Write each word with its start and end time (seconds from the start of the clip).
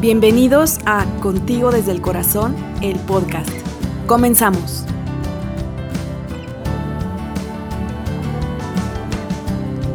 Bienvenidos 0.00 0.78
a 0.86 1.04
Contigo 1.20 1.70
desde 1.70 1.92
el 1.92 2.00
Corazón, 2.00 2.56
el 2.80 2.98
podcast. 3.00 3.50
Comenzamos. 4.06 4.86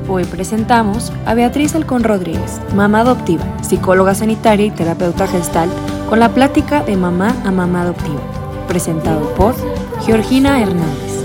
Hoy 0.07 0.25
presentamos 0.25 1.11
a 1.25 1.33
Beatriz 1.33 1.73
Alcón 1.73 2.03
Rodríguez, 2.03 2.61
mamá 2.75 2.99
adoptiva, 2.99 3.63
psicóloga 3.63 4.13
sanitaria 4.13 4.67
y 4.67 4.69
terapeuta 4.69 5.25
gestal, 5.25 5.71
con 6.07 6.19
la 6.19 6.31
plática 6.35 6.83
de 6.83 6.95
mamá 6.97 7.31
a 7.43 7.49
mamá 7.49 7.81
adoptiva, 7.81 8.21
presentado 8.67 9.33
por 9.33 9.55
Georgina 10.05 10.61
Hernández. 10.61 11.15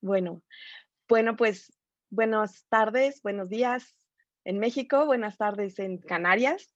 Bueno, 0.00 0.40
bueno, 1.08 1.34
pues 1.34 1.72
buenas 2.10 2.66
tardes, 2.68 3.22
buenos 3.22 3.48
días 3.48 3.96
en 4.44 4.58
México, 4.58 5.06
buenas 5.06 5.38
tardes 5.38 5.78
en 5.78 5.98
Canarias. 5.98 6.74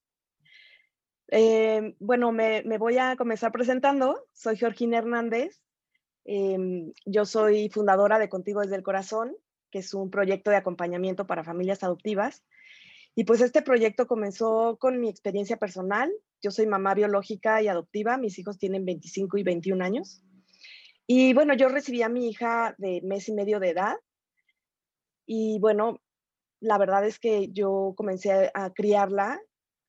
Eh, 1.29 1.95
bueno, 1.99 2.31
me, 2.31 2.61
voy 2.77 2.97
a 2.97 3.15
comenzar 3.15 3.51
presentando. 3.51 4.27
Soy 4.33 4.55
Georgina 4.57 4.97
Hernández. 4.97 5.59
Em, 6.23 6.93
yo 7.05 7.25
soy 7.25 7.69
fundadora 7.69 8.19
de 8.19 8.29
Contigo 8.29 8.61
desde 8.61 8.75
el 8.75 8.83
Corazón, 8.83 9.35
que 9.71 9.79
es 9.79 9.93
un 9.93 10.09
proyecto 10.09 10.51
de 10.51 10.57
acompañamiento 10.57 11.27
para 11.27 11.43
familias 11.43 11.83
adoptivas. 11.83 12.43
Y 13.15 13.23
pues 13.23 13.41
este 13.41 13.61
proyecto 13.61 14.07
comenzó 14.07 14.77
con 14.79 14.99
mi 14.99 15.09
experiencia 15.09 15.57
personal. 15.57 16.11
Yo 16.41 16.51
soy 16.51 16.67
mamá 16.67 16.93
biológica 16.93 17.61
y 17.61 17.67
adoptiva. 17.67 18.17
Mis 18.17 18.37
hijos 18.39 18.57
tienen 18.57 18.85
25 18.85 19.37
y 19.37 19.43
21 19.43 19.83
años. 19.83 20.21
Y 21.07 21.33
bueno, 21.33 21.53
yo 21.55 21.69
recibí 21.69 22.01
a 22.01 22.09
mi 22.09 22.29
hija 22.29 22.75
de 22.77 23.01
mes 23.03 23.29
y 23.29 23.33
medio 23.33 23.59
de 23.59 23.69
edad 23.69 23.95
y 25.25 25.59
bueno, 25.59 26.01
la 26.59 26.77
verdad 26.77 27.05
es 27.05 27.19
que 27.19 27.51
yo 27.51 27.93
comencé 27.95 28.51
a, 28.53 28.73
criarla 28.73 29.39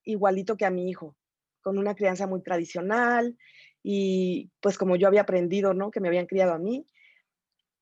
igualito 0.03 0.57
que 0.57 0.65
a 0.65 0.71
mi 0.71 0.89
hijo, 0.89 1.15
con 1.61 1.77
una 1.77 1.95
crianza 1.95 2.27
muy 2.27 2.41
tradicional 2.41 3.37
y 3.83 4.51
pues 4.61 4.77
como 4.77 4.95
yo 4.95 5.07
había 5.07 5.21
aprendido, 5.21 5.73
¿no? 5.73 5.91
Que 5.91 5.99
me 5.99 6.07
habían 6.07 6.27
criado 6.27 6.53
a 6.53 6.59
mí, 6.59 6.85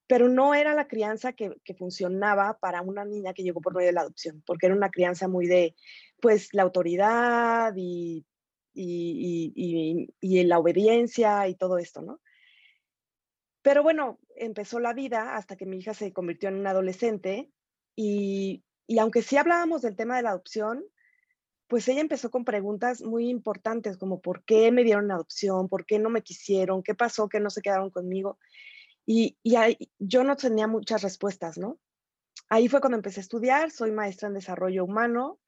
pero 0.08 0.30
no 0.30 0.54
era 0.54 0.74
la 0.74 0.88
crianza 0.88 1.34
que, 1.34 1.56
funcionaba 1.78 2.58
para 2.60 2.82
una 2.82 3.06
niña 3.06 3.34
que 3.34 3.44
llegó 3.44 3.62
por 3.62 3.74
medio 3.76 3.88
de 3.88 3.94
la 3.94 4.02
adopción, 4.02 4.44
porque 4.46 4.68
era 4.68 4.76
una 4.76 4.90
crianza 4.90 5.28
muy 5.28 5.48
de, 5.48 5.76
pues, 6.22 6.54
la 6.54 6.64
autoridad 6.64 7.74
y, 7.76 8.26
y, 8.74 9.54
y, 9.56 10.16
y 10.20 10.44
la 10.44 10.60
obediencia 10.60 11.48
y 11.48 11.56
todo 11.56 11.78
esto, 11.78 12.02
¿no? 12.02 12.20
Pero 13.66 13.82
bueno, 13.82 14.20
empezó 14.36 14.80
la 14.80 14.94
vida 14.94 15.36
hasta 15.36 15.56
que 15.56 15.66
mi 15.66 15.78
hija 15.78 15.96
se 15.96 16.14
convirtió 16.14 16.50
en 16.50 16.60
una 16.60 16.70
adolescente 16.70 17.52
y, 17.96 18.64
aunque 19.00 19.24
sí 19.24 19.38
hablábamos 19.38 19.82
del 19.82 19.96
tema 19.96 20.16
de 20.16 20.22
la 20.22 20.30
adopción, 20.30 20.86
pues 21.66 21.88
ella 21.88 22.02
empezó 22.02 22.30
con 22.30 22.46
preguntas 22.46 23.02
muy 23.02 23.28
importantes 23.28 23.98
como 23.98 24.22
por 24.22 24.46
qué 24.46 24.72
me 24.72 24.84
dieron 24.84 25.10
adopción, 25.10 25.68
por 25.68 25.88
qué 25.88 25.98
no 25.98 26.12
me 26.12 26.22
quisieron, 26.22 26.84
qué 26.84 26.94
pasó, 26.94 27.28
que 27.28 27.40
no 27.40 27.50
se 27.50 27.64
quedaron 27.64 27.90
conmigo. 27.90 28.38
Y, 29.04 29.36
yo 29.98 30.24
no 30.24 30.36
tenía 30.36 30.68
muchas 30.68 31.02
respuestas, 31.02 31.58
¿no? 31.58 31.80
Ahí 32.50 32.68
fue 32.68 32.82
cuando 32.82 32.98
empecé 32.98 33.22
a 33.22 33.24
estudiar, 33.24 33.72
soy 33.72 33.92
maestra 33.92 34.28
en 34.28 34.36
desarrollo 34.36 34.86
humano. 34.86 35.40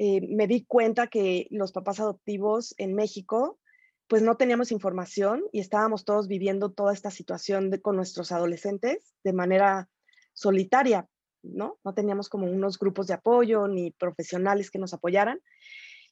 Eh, 0.00 0.20
me 0.20 0.48
di 0.48 0.64
cuenta 0.64 1.06
que 1.06 1.46
los 1.50 1.70
papás 1.70 2.00
adoptivos 2.00 2.74
en 2.76 2.96
México 2.96 3.60
pues 4.08 4.22
no 4.22 4.36
teníamos 4.36 4.70
información 4.70 5.44
y 5.52 5.60
estábamos 5.60 6.04
todos 6.04 6.28
viviendo 6.28 6.70
toda 6.70 6.92
esta 6.92 7.10
situación 7.10 7.70
con 7.82 7.96
nuestros 7.96 8.32
adolescentes 8.32 9.14
de 9.24 9.32
manera 9.32 9.88
solitaria, 10.32 11.08
¿no? 11.42 11.78
No 11.84 11.94
teníamos 11.94 12.28
como 12.28 12.46
unos 12.46 12.78
grupos 12.78 13.08
de 13.08 13.14
apoyo 13.14 13.66
ni 13.66 13.90
profesionales 13.90 14.70
que 14.70 14.78
nos 14.78 14.94
apoyaran. 14.94 15.40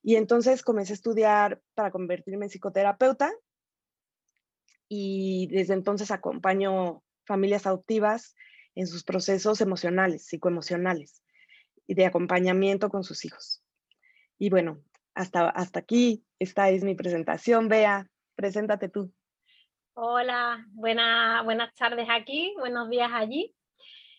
Y 0.02 0.16
entonces 0.16 0.62
comencé 0.62 0.92
a 0.92 0.94
estudiar 0.94 1.62
para 1.74 1.90
convertirme 1.90 2.46
en 2.46 2.50
psicoterapeuta 2.50 3.32
y 4.88 5.46
desde 5.48 5.74
entonces 5.74 6.10
acompaño 6.10 7.02
familias 7.24 7.66
adoptivas 7.66 8.34
en 8.74 8.86
sus 8.86 9.04
procesos 9.04 9.60
emocionales, 9.60 10.26
psicoemocionales 10.26 11.22
y 11.86 11.94
de 11.94 12.06
acompañamiento 12.06 12.90
con 12.90 13.04
sus 13.04 13.24
hijos. 13.24 13.62
Y 14.38 14.50
bueno, 14.50 14.82
hasta, 15.14 15.48
hasta 15.48 15.78
aquí, 15.78 16.24
esta 16.44 16.68
es 16.68 16.84
mi 16.84 16.94
presentación. 16.94 17.68
Bea, 17.68 18.06
preséntate 18.36 18.88
tú. 18.88 19.10
Hola, 19.94 20.66
buenas 20.72 21.74
tardes 21.74 22.06
aquí, 22.10 22.54
buenos 22.58 22.90
días 22.90 23.10
allí. 23.12 23.54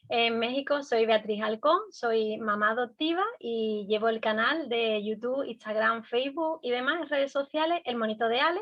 En 0.10 0.40
México 0.40 0.82
soy 0.84 1.06
Beatriz 1.06 1.42
Halcón, 1.42 1.80
soy 1.92 2.38
mamá 2.38 2.72
adoptiva 2.72 3.24
y 3.40 3.86
llevo 3.88 4.10
el 4.10 4.20
canal 4.20 4.70
de 4.70 5.04
YouTube, 5.04 5.46
Instagram, 5.46 6.04
Facebook 6.04 6.60
y 6.62 6.72
demás 6.72 7.10
redes 7.10 7.32
sociales, 7.32 7.82
El 7.86 7.96
Monito 7.96 8.28
de 8.28 8.40
Ale. 8.40 8.62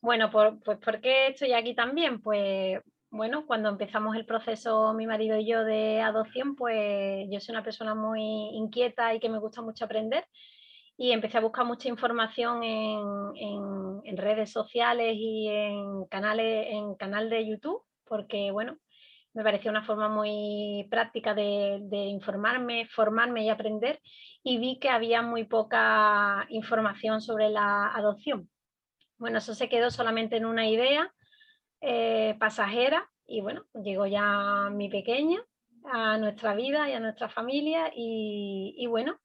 Bueno, 0.00 0.30
por, 0.30 0.60
pues 0.62 0.78
¿por 0.78 1.00
qué 1.00 1.28
estoy 1.28 1.52
aquí 1.52 1.74
también? 1.74 2.20
Pues 2.20 2.80
bueno, 3.10 3.46
cuando 3.46 3.68
empezamos 3.68 4.16
el 4.16 4.26
proceso 4.26 4.92
mi 4.94 5.06
marido 5.06 5.36
y 5.36 5.46
yo 5.46 5.64
de 5.64 6.00
adopción, 6.00 6.56
pues 6.56 7.26
yo 7.30 7.40
soy 7.40 7.54
una 7.54 7.64
persona 7.64 7.94
muy 7.94 8.22
inquieta 8.54 9.14
y 9.14 9.20
que 9.20 9.28
me 9.28 9.38
gusta 9.38 9.62
mucho 9.62 9.84
aprender 9.84 10.26
y 11.00 11.12
empecé 11.12 11.38
a 11.38 11.40
buscar 11.40 11.64
mucha 11.64 11.88
información 11.88 12.62
en, 12.62 14.16
redes 14.18 14.52
sociales 14.52 15.14
y 15.16 15.48
en 15.48 16.04
canales 16.10 16.66
en 16.68 16.94
canal 16.96 17.30
de 17.30 17.48
YouTube 17.48 17.82
porque 18.04 18.50
bueno 18.50 18.76
me 19.32 19.42
pareció 19.42 19.70
una 19.70 19.82
forma 19.82 20.10
muy 20.10 20.86
práctica 20.90 21.32
de, 21.32 21.80
informarme, 21.90 22.86
formarme 22.88 23.44
y 23.44 23.48
aprender 23.48 23.98
y 24.42 24.58
vi 24.58 24.78
que 24.78 24.90
había 24.90 25.22
muy 25.22 25.44
poca 25.44 26.46
información 26.50 27.22
sobre 27.22 27.48
la 27.48 27.94
adopción. 27.94 28.50
Bueno, 29.16 29.38
eso 29.38 29.54
se 29.54 29.68
quedó 29.70 29.90
solamente 29.90 30.36
en 30.36 30.44
una 30.44 30.68
idea 30.68 31.14
eh, 31.80 32.36
pasajera 32.38 33.08
y 33.26 33.40
bueno, 33.40 33.64
llegó 33.72 34.06
ya 34.06 34.68
mi 34.70 34.90
pequeña 34.90 35.40
a 35.84 36.18
nuestra 36.18 36.54
vida 36.54 36.90
y 36.90 36.92
a 36.92 37.00
nuestra 37.00 37.30
familia 37.30 37.90
y 37.94 38.86
bueno, 38.88 39.18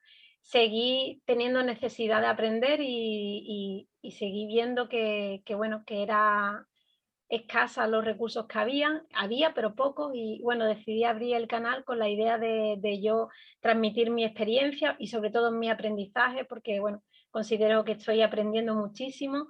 seguí 0.45 1.23
teniendo 1.25 1.63
necesidad 1.63 2.22
de 2.22 2.28
aprender 2.28 2.79
y, 2.81 3.89
seguí 4.11 4.45
viendo 4.45 4.88
que, 4.88 5.41
bueno, 5.56 5.83
que 5.85 6.03
era 6.03 6.67
escasa 7.28 7.88
los 7.88 8.06
recursos 8.06 8.45
que 8.45 8.59
habían, 8.59 9.01
había 9.16 9.56
pero 9.56 9.73
pocos 9.73 10.11
y 10.13 10.39
bueno, 10.44 10.66
decidí 10.66 11.03
abrir 11.03 11.35
el 11.35 11.47
canal 11.47 11.83
con 11.83 11.97
la 11.97 12.07
idea 12.07 12.38
de, 12.38 13.01
yo 13.01 13.29
transmitir 13.59 14.11
mi 14.11 14.23
experiencia 14.23 14.95
y 15.00 15.07
sobre 15.07 15.31
todo 15.31 15.51
mi 15.51 15.72
aprendizaje 15.72 16.45
porque 16.45 16.79
bueno, 16.79 17.01
considero 17.31 17.83
que 17.83 17.94
estoy 17.94 18.22
aprendiendo 18.22 18.75
muchísimo 18.75 19.47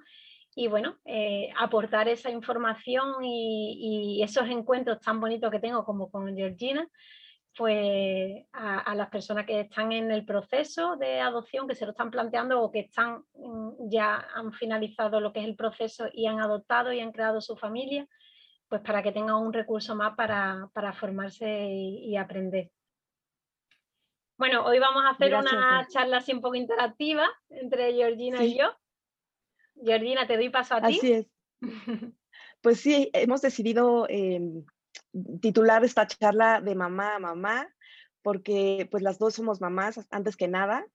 y 0.56 0.68
bueno, 0.68 0.98
eh, 1.04 1.50
aportar 1.60 2.08
esa 2.08 2.32
información 2.32 3.26
y, 3.26 4.20
y, 4.20 4.24
esos 4.24 4.48
encuentros 4.48 5.02
tan 5.02 5.20
bonitos 5.20 5.52
que 5.52 5.60
tengo 5.60 5.84
como 5.84 6.10
con 6.10 6.34
Georgina, 6.34 6.90
pues 7.58 8.46
a, 8.52 8.94
las 8.96 9.10
personas 9.10 9.46
que 9.46 9.62
están 9.62 9.92
en 9.92 10.12
el 10.12 10.26
proceso 10.26 10.98
de 10.98 11.22
adopción, 11.22 11.68
que 11.68 11.76
se 11.76 11.86
lo 11.86 11.92
están 11.92 12.12
planteando 12.12 12.62
o 12.62 12.72
que 12.72 12.82
están 12.82 13.24
mm, 13.34 13.90
ya 13.90 14.28
han 14.36 14.52
finalizado 14.54 15.20
lo 15.22 15.32
que 15.32 15.40
es 15.40 15.46
el 15.46 15.56
proceso 15.56 16.08
y 16.12 16.28
han 16.28 16.42
adoptado 16.42 16.92
y 16.92 17.00
han 17.00 17.12
creado 17.12 17.40
su 17.40 17.56
familia, 17.56 18.08
pues 18.68 18.82
para 18.82 19.02
que 19.02 19.12
tengan 19.12 19.36
un 19.36 19.54
recurso 19.54 19.96
más 19.96 20.16
para, 20.16 20.70
formarse 21.00 21.70
y, 21.70 22.16
aprender. 22.18 22.72
Bueno, 24.38 24.66
hoy 24.66 24.80
vamos 24.80 25.04
a 25.06 25.12
hacer 25.12 25.34
una 25.34 25.88
charla 25.90 26.18
así 26.18 26.34
un 26.34 26.42
poco 26.42 26.56
interactiva 26.56 27.26
entre 27.50 27.94
Georgina 27.94 28.44
y 28.44 28.58
yo. 28.58 28.76
Georgina, 29.82 30.28
te 30.28 30.36
doy 30.36 30.50
paso 30.50 30.76
a 30.76 30.82
ti. 30.82 30.98
Así 30.98 31.14
es. 31.14 31.28
Pues 32.62 32.80
sí, 32.80 33.12
hemos 33.14 33.44
decidido 33.44 34.08
em, 34.10 34.66
titular 35.42 35.84
esta 35.84 36.08
charla 36.08 36.62
de 36.62 36.76
mamá 36.76 37.16
a 37.16 37.20
mamá, 37.20 37.70
porque 38.22 38.88
pues 38.90 39.04
las 39.04 39.20
dos 39.20 39.36
somos 39.36 39.62
mamás 39.62 40.06
antes 40.10 40.36
que 40.36 40.48
nada. 40.48 40.86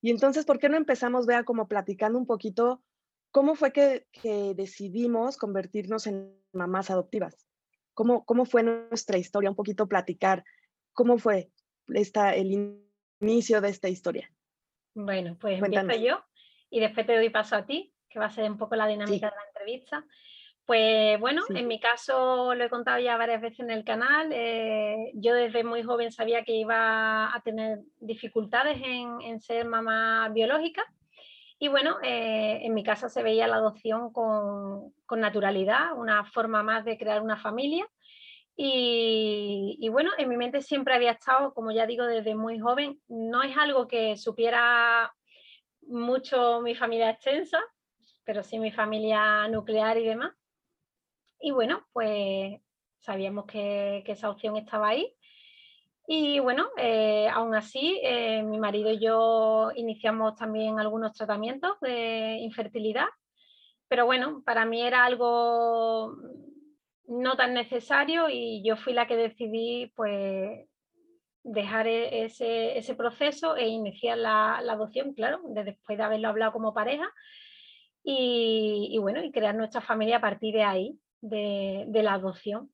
Y 0.00 0.10
entonces, 0.10 0.44
¿por 0.44 0.58
qué 0.58 0.68
no 0.68 0.76
empezamos, 0.76 1.26
vea, 1.26 1.44
como 1.44 1.66
platicando 1.66 2.18
un 2.18 2.26
poquito 2.26 2.82
cómo 3.30 3.54
fue 3.54 3.72
que, 3.72 4.06
decidimos 4.54 5.36
convertirnos 5.36 6.06
en 6.06 6.38
mamás 6.52 6.90
adoptivas? 6.90 7.46
¿Cómo, 7.94 8.24
¿Cómo 8.24 8.44
fue 8.44 8.62
nuestra 8.62 9.18
historia? 9.18 9.50
Un 9.50 9.56
poquito 9.56 9.88
platicar. 9.88 10.44
¿Cómo 10.92 11.18
fue 11.18 11.50
esta, 11.88 12.34
el 12.34 12.86
inicio 13.20 13.60
de 13.60 13.70
esta 13.70 13.88
historia? 13.88 14.30
Bueno, 14.94 15.36
pues 15.40 15.62
empiezo 15.62 15.96
yo 15.96 16.20
y 16.70 16.80
después 16.80 17.06
te 17.06 17.16
doy 17.16 17.30
paso 17.30 17.56
a 17.56 17.66
ti, 17.66 17.94
que 18.08 18.18
va 18.18 18.26
a 18.26 18.30
ser 18.30 18.50
un 18.50 18.58
poco 18.58 18.76
la 18.76 18.86
dinámica 18.86 19.30
de 19.30 19.36
la 19.36 19.48
entrevista. 19.48 20.04
Pues 20.68 21.18
bueno, 21.18 21.44
en 21.48 21.66
mi 21.66 21.80
caso 21.80 22.54
lo 22.54 22.62
he 22.62 22.68
contado 22.68 23.00
ya 23.00 23.16
varias 23.16 23.40
veces 23.40 23.60
en 23.60 23.70
el 23.70 23.84
canal. 23.84 24.28
Eh, 24.34 25.12
yo 25.14 25.32
desde 25.32 25.64
muy 25.64 25.82
joven 25.82 26.12
sabía 26.12 26.44
que 26.44 26.52
iba 26.52 27.34
a 27.34 27.40
tener 27.40 27.78
dificultades 28.00 28.78
en, 28.84 29.40
ser 29.40 29.64
mamá 29.64 30.28
biológica. 30.28 30.84
Y 31.58 31.68
bueno, 31.68 31.96
eh, 32.02 32.60
en 32.64 32.74
mi 32.74 32.84
casa 32.84 33.08
se 33.08 33.22
veía 33.22 33.46
la 33.48 33.56
adopción 33.56 34.12
con, 34.12 34.92
naturalidad, 35.18 35.94
una 35.96 36.26
forma 36.26 36.62
más 36.62 36.84
de 36.84 36.98
crear 36.98 37.22
una 37.22 37.38
familia. 37.38 37.88
Y, 38.54 39.88
bueno, 39.90 40.10
en 40.18 40.28
mi 40.28 40.36
mente 40.36 40.60
siempre 40.60 40.94
había 40.94 41.12
estado, 41.12 41.54
como 41.54 41.72
ya 41.72 41.86
digo, 41.86 42.04
desde 42.04 42.34
muy 42.34 42.58
joven. 42.58 43.00
No 43.08 43.42
es 43.42 43.56
algo 43.56 43.88
que 43.88 44.18
supiera 44.18 45.14
mucho 45.86 46.60
mi 46.60 46.74
familia 46.74 47.08
extensa, 47.08 47.58
pero 48.24 48.42
sí 48.42 48.58
mi 48.58 48.70
familia 48.70 49.48
nuclear 49.48 49.96
y 49.96 50.04
demás. 50.04 50.37
Y 51.40 51.50
bueno, 51.50 51.86
pues 51.92 52.60
sabíamos 53.00 53.46
que, 53.46 54.02
esa 54.06 54.30
opción 54.30 54.56
estaba 54.56 54.88
ahí. 54.88 55.14
Y 56.06 56.40
bueno, 56.40 56.68
eh, 56.78 57.28
aún 57.28 57.54
así, 57.54 58.00
eh, 58.02 58.42
mi 58.42 58.58
marido 58.58 58.90
y 58.90 58.98
yo 58.98 59.70
iniciamos 59.74 60.36
también 60.36 60.80
algunos 60.80 61.12
tratamientos 61.12 61.78
de 61.80 62.38
infertilidad, 62.40 63.06
pero 63.88 64.06
bueno, 64.06 64.42
para 64.44 64.64
mí 64.64 64.80
era 64.80 65.04
algo 65.04 66.16
no 67.08 67.36
tan 67.36 67.54
necesario 67.54 68.28
y 68.30 68.62
yo 68.62 68.76
fui 68.76 68.92
la 68.92 69.06
que 69.06 69.16
decidí 69.16 69.92
pues 69.96 70.66
dejar 71.42 71.86
e-, 71.86 72.24
ese, 72.24 72.94
proceso 72.94 73.56
e 73.56 73.66
iniciar 73.66 74.18
la, 74.18 74.56
adopción, 74.58 75.14
claro, 75.14 75.40
después 75.44 75.98
de 75.98 76.04
haberlo 76.04 76.28
hablado 76.28 76.52
como 76.52 76.74
pareja 76.74 77.10
y, 78.02 78.96
bueno, 79.00 79.22
y 79.22 79.30
crear 79.30 79.54
nuestra 79.54 79.80
familia 79.80 80.16
a 80.16 80.20
partir 80.20 80.54
de 80.54 80.62
ahí, 80.62 80.98
de, 81.20 81.86
la 82.02 82.14
adopción. 82.14 82.70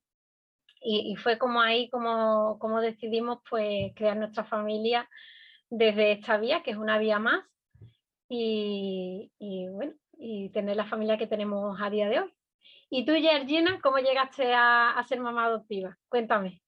Y, 0.81 1.15
fue 1.15 1.37
como 1.37 1.61
ahí 1.61 1.89
como, 1.89 2.59
como 2.59 2.79
decidimos 2.79 3.39
pues 3.49 3.93
crear 3.95 4.17
nuestra 4.17 4.43
familia 4.43 5.09
desde 5.69 6.11
esta 6.11 6.37
vía, 6.37 6.61
que 6.63 6.71
es 6.71 6.77
una 6.77 6.99
vía 6.99 7.17
más, 7.17 7.43
y, 8.29 9.31
y 9.39 9.67
bueno, 9.69 9.93
y 10.17 10.49
tener 10.49 10.75
la 10.75 10.85
familia 10.85 11.17
que 11.17 11.27
tenemos 11.27 11.79
a 11.81 11.89
día 11.89 12.07
de 12.07 12.19
hoy. 12.19 12.33
¿Y 12.89 13.05
tú, 13.05 13.13
Georgina, 13.13 13.79
cómo 13.81 13.97
llegaste 13.97 14.53
a, 14.53 15.03
ser 15.07 15.19
mamá 15.19 15.45
adoptiva? 15.45 15.97
Cuéntame. 16.07 16.61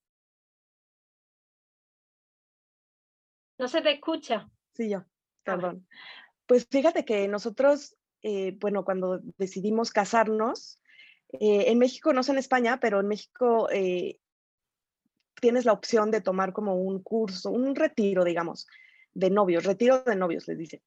No 3.58 3.68
se 3.68 3.80
te 3.82 3.92
escucha. 3.92 4.48
Sí, 4.72 4.90
yo, 4.90 5.04
perdón. 5.42 5.86
Pues 6.46 6.66
fíjate 6.70 7.04
que 7.04 7.26
nosotros, 7.28 7.96
eh, 8.22 8.56
bueno, 8.58 8.84
cuando 8.84 9.20
decidimos 9.36 9.90
casarnos, 9.90 10.80
eh, 11.32 11.64
en 11.70 11.78
México, 11.78 12.12
no 12.12 12.22
sé 12.22 12.32
en 12.32 12.38
España, 12.38 12.78
pero 12.80 13.00
en 13.00 13.08
México 13.08 13.68
eh, 13.70 14.18
tienes 15.40 15.64
la 15.64 15.72
opción 15.72 16.10
de 16.10 16.20
tomar 16.20 16.52
como 16.52 16.74
un 16.76 17.02
curso, 17.02 17.50
un 17.50 17.74
retiro, 17.74 18.24
digamos, 18.24 18.66
de 19.14 19.30
novios, 19.30 19.64
retiro 19.64 20.02
de 20.02 20.16
novios, 20.16 20.48
les 20.48 20.58
dice. 20.58 20.82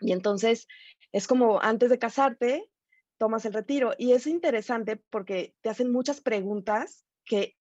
Y 0.00 0.12
entonces 0.12 0.66
es 1.12 1.26
como 1.26 1.60
antes 1.60 1.90
de 1.90 1.98
casarte, 1.98 2.70
tomas 3.18 3.44
el 3.44 3.52
retiro. 3.52 3.94
Y 3.98 4.12
es 4.12 4.26
interesante 4.26 4.96
porque 4.96 5.54
te 5.60 5.68
hacen 5.68 5.90
muchas 5.90 6.20
preguntas 6.20 7.04
que 7.24 7.56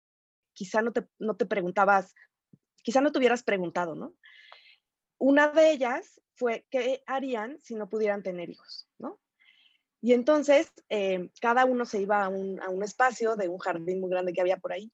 quizá 0.52 0.82
no 0.82 0.92
te, 0.92 1.06
no 1.18 1.36
te 1.36 1.46
preguntabas, 1.46 2.14
quizá 2.82 3.00
no 3.00 3.10
te 3.10 3.18
hubieras 3.18 3.42
preguntado, 3.42 3.94
¿no? 3.94 4.14
Una 5.18 5.48
de 5.48 5.72
ellas 5.72 6.20
fue 6.34 6.66
qué 6.70 7.02
harían 7.06 7.58
si 7.62 7.74
no 7.74 7.88
pudieran 7.88 8.22
tener 8.22 8.50
hijos, 8.50 8.86
¿no? 8.98 9.18
Y 10.00 10.12
entonces 10.12 10.72
eh, 10.88 11.30
cada 11.40 11.64
uno 11.64 11.84
se 11.84 12.00
iba 12.00 12.24
a 12.24 12.28
un, 12.28 12.60
a 12.60 12.68
un, 12.68 12.82
espacio 12.82 13.36
de 13.36 13.48
un 13.48 13.58
jardín 13.58 14.00
muy 14.00 14.10
grande 14.10 14.32
que 14.32 14.40
había 14.40 14.58
por 14.58 14.72
ahí 14.72 14.92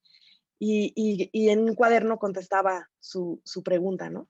y, 0.59 0.93
y, 0.95 1.29
y 1.33 1.51
en 1.51 1.61
un 1.61 1.75
cuaderno 1.75 2.19
contestaba 2.19 2.89
su, 3.01 3.41
su 3.45 3.63
pregunta, 3.63 4.11
¿no? 4.11 4.29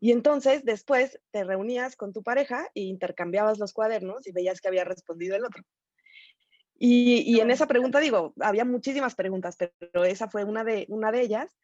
Y 0.00 0.12
entonces 0.12 0.64
después 0.64 1.20
te 1.30 1.44
reunías 1.44 1.94
con 1.94 2.12
tu 2.12 2.22
pareja 2.22 2.66
e 2.74 2.80
intercambiabas 2.80 3.58
los 3.58 3.74
cuadernos 3.74 4.26
y 4.26 4.32
veías 4.32 4.60
que 4.60 4.68
había 4.68 4.84
respondido 4.84 5.36
el 5.36 5.44
otro. 5.44 5.62
Y, 6.82 7.38
en 7.40 7.50
esa 7.50 7.66
pregunta, 7.66 8.00
digo, 8.00 8.32
había 8.40 8.64
muchísimas 8.64 9.14
preguntas, 9.14 9.58
pero 9.58 10.04
esa 10.06 10.30
fue 10.30 10.44
una 10.44 10.64
de, 10.64 10.86
una 10.88 11.12
de 11.12 11.20
ellas. 11.20 11.54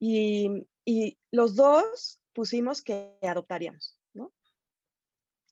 Y, 0.00 0.64
los 1.30 1.54
dos 1.54 2.18
pusimos 2.32 2.80
que 2.80 3.12
adoptaríamos. 3.20 3.98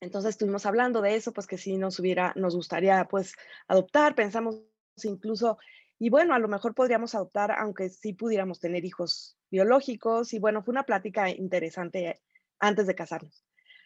Entonces 0.03 0.31
estuvimos 0.31 0.67
hablando 0.67 1.01
de 1.01 1.15
eso, 1.15 1.33
pues 1.33 1.47
que 1.47 1.57
si 1.57 1.77
nos 1.79 2.01
hubiera, 2.01 2.33
nos 2.35 2.57
gustaría 2.57 3.05
pues 3.05 3.35
adoptar, 3.69 4.17
pensamos 4.17 4.61
incluso, 5.05 5.59
y 5.97 6.11
bueno, 6.11 6.35
a 6.35 6.41
lo 6.41 6.49
mejor 6.49 6.75
podríamos 6.75 7.15
adoptar, 7.15 7.53
aunque 7.53 7.89
sí 7.89 8.13
pudiéramos 8.13 8.59
tener 8.59 8.85
hijos 8.85 9.39
biológicos 9.49 10.35
y 10.35 10.41
bueno, 10.41 10.65
fue 10.65 10.73
una 10.73 10.83
plática 10.83 11.31
interesante 11.31 12.21
antes 12.59 12.89
de 12.89 12.97
casarnos. 12.97 13.45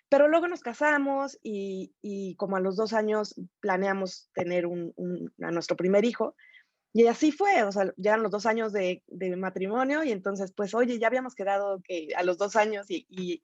Pero 0.08 0.26
luego 0.26 0.48
nos 0.48 0.62
casamos 0.62 1.38
y, 1.42 1.94
y 2.00 2.34
como 2.36 2.56
a 2.56 2.60
los 2.60 2.76
dos 2.76 2.94
años 2.94 3.38
planeamos 3.60 4.30
tener 4.32 4.64
un, 4.64 4.94
a 5.42 5.50
nuestro 5.50 5.76
primer 5.76 6.06
hijo. 6.06 6.34
Y 6.94 7.08
así 7.08 7.30
fue, 7.30 7.62
o 7.62 7.72
sea, 7.72 7.92
ya 7.98 8.16
los 8.16 8.30
dos 8.30 8.46
años 8.46 8.72
de, 8.72 9.02
de, 9.06 9.36
matrimonio 9.36 10.02
y 10.02 10.12
entonces, 10.12 10.54
pues, 10.56 10.72
oye, 10.72 10.98
ya 10.98 11.08
habíamos 11.08 11.34
quedado 11.34 11.82
que 11.82 12.08
a 12.16 12.22
los 12.22 12.38
dos 12.38 12.56
años 12.56 12.90
y, 12.90 13.06
y 13.10 13.42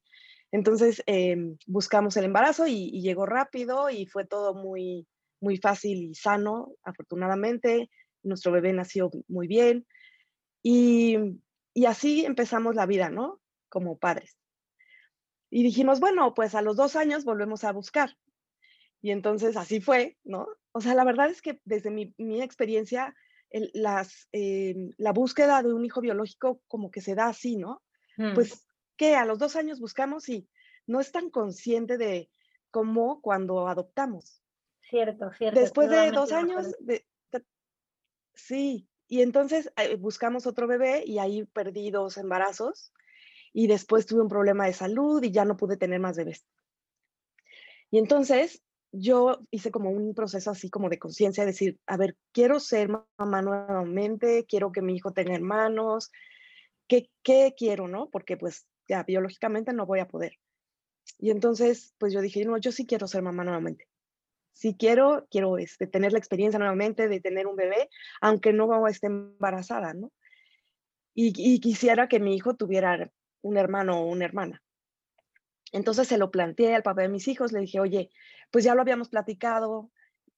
entonces 0.53 1.03
em, 1.07 1.57
buscamos 1.67 2.17
el 2.19 2.27
embarazo 2.27 2.67
y, 2.67 2.91
y, 2.93 3.01
llegó 3.01 3.25
rápido 3.25 3.89
y 3.89 4.07
fue 4.07 4.27
todo 4.27 4.55
muy, 4.55 5.09
muy 5.41 5.57
fácil 5.57 6.03
y 6.03 6.15
sano, 6.15 6.75
afortunadamente. 6.85 7.91
Nuestro 8.23 8.53
bebé 8.53 8.75
nació 8.75 9.11
muy 9.29 9.49
bien. 9.49 9.87
Y, 10.63 11.17
y 11.75 11.87
así 11.87 12.27
empezamos 12.27 12.75
la 12.75 12.85
vida, 12.85 13.09
¿no? 13.09 13.41
Como 13.71 13.99
padres. 13.99 14.37
Y 15.51 15.63
dijimos, 15.63 16.01
bueno, 16.01 16.35
pues 16.35 16.55
a 16.55 16.63
los 16.63 16.77
dos 16.77 16.97
años 16.97 17.25
volvemos 17.25 17.65
a 17.65 17.73
buscar. 17.73 18.17
Y 19.01 19.11
entonces 19.11 19.57
así 19.57 19.81
fue, 19.81 20.19
¿no? 20.23 20.47
O 20.73 20.83
sea, 20.83 20.95
la 20.95 21.05
verdad 21.05 21.31
es 21.31 21.41
que 21.41 21.61
desde 21.65 21.91
mi, 21.91 22.15
experiencia, 22.43 23.15
las, 23.73 24.29
em, 24.33 24.91
la 24.99 25.13
búsqueda 25.13 25.63
de 25.63 25.73
un 25.73 25.85
hijo 25.85 26.03
biológico 26.03 26.61
como 26.69 26.91
que 26.91 27.01
se 27.01 27.15
da 27.15 27.29
así, 27.29 27.57
¿no? 27.57 27.83
Mm. 28.19 28.35
Pues 28.35 28.67
que 29.03 29.17
a 29.17 29.25
los 29.25 29.41
dos 29.41 29.57
años 29.57 29.81
buscamos 29.81 30.29
y 30.29 30.49
no 30.87 31.01
es 31.01 31.11
tan 31.11 31.29
consciente 31.29 31.99
de 31.99 32.31
cómo 32.71 33.21
cuando 33.21 33.67
adoptamos. 33.67 34.45
Cierto, 34.81 35.33
cierto. 35.33 35.59
Después 35.59 35.91
de 35.91 36.13
dos 36.13 36.31
años, 36.31 36.77
de, 36.79 37.05
sí, 38.33 38.87
y 39.09 39.23
entonces 39.23 39.73
eh, 39.77 39.97
buscamos 39.97 40.47
otro 40.47 40.69
bebé 40.69 41.03
y 41.05 41.19
ahí 41.19 41.45
perdí 41.47 41.91
dos 41.91 42.17
embarazos 42.17 42.93
y 43.53 43.67
después 43.67 44.07
tuve 44.07 44.23
un 44.23 44.29
problema 44.29 44.67
de 44.67 44.73
salud 44.73 45.21
y 45.21 45.33
ya 45.33 45.45
no 45.45 45.57
pude 45.57 45.77
tener 45.77 45.99
más 45.99 46.17
bebés. 46.17 46.47
Y 47.91 47.99
entonces 47.99 48.63
yo 48.93 49.41
hice 49.51 49.73
como 49.73 49.91
un 49.91 50.15
proceso 50.15 50.53
así 50.53 50.71
como 50.71 50.89
de 50.89 51.01
conciencia, 51.01 51.45
decir, 51.45 51.81
a 51.89 51.97
ver, 51.97 52.17
quiero 52.31 52.61
ser 52.61 52.89
mamá 53.19 53.43
nuevamente, 53.43 54.47
quiero 54.47 54.71
que 54.71 54.81
mi 54.81 54.95
hijo 54.95 55.11
tenga 55.11 55.35
hermanos, 55.35 56.13
¿qué, 56.87 57.11
¿qué 57.25 57.53
quiero, 57.59 57.89
no? 57.89 58.09
Porque 58.09 58.37
pues 58.37 58.69
ya 58.89 59.03
biológicamente 59.03 59.73
no 59.73 59.87
voy 59.87 60.01
a 60.01 60.09
poder. 60.09 60.39
Y 61.19 61.31
entonces, 61.31 61.95
pues 61.99 62.13
yo 62.13 62.21
dije, 62.21 62.45
no, 62.45 62.57
yo 62.59 62.73
sí 62.73 62.87
quiero 62.87 63.07
ser 63.07 63.23
mamá 63.23 63.45
nuevamente 63.45 63.89
si 64.53 64.75
quiero, 64.77 65.27
quiero 65.31 65.59
este, 65.59 65.87
tener 65.87 66.13
la 66.13 66.19
experiencia 66.19 66.59
nuevamente 66.59 67.09
de 67.09 67.21
tener 67.21 67.47
un 67.47 67.57
bebé, 67.57 67.89
aunque 68.21 68.53
no 68.53 68.87
esté 68.87 69.07
embarazada, 69.09 69.95
¿no? 69.95 70.13
Y, 71.15 71.61
quisiera 71.61 72.09
que 72.09 72.21
mi 72.21 72.35
hijo 72.35 72.55
tuviera 72.55 73.11
un 73.43 73.57
hermano 73.59 74.01
o 74.01 74.07
una 74.07 74.25
hermana. 74.25 74.63
Entonces 75.71 76.09
se 76.09 76.17
lo 76.17 76.31
planteé 76.31 76.75
al 76.75 76.83
papá 76.83 77.03
de 77.03 77.09
mis 77.09 77.29
hijos, 77.29 77.53
le 77.53 77.61
dije, 77.61 77.81
oye, 77.81 78.11
pues 78.51 78.65
ya 78.65 78.75
lo 78.75 78.81
habíamos 78.81 79.11
platicado, 79.11 79.91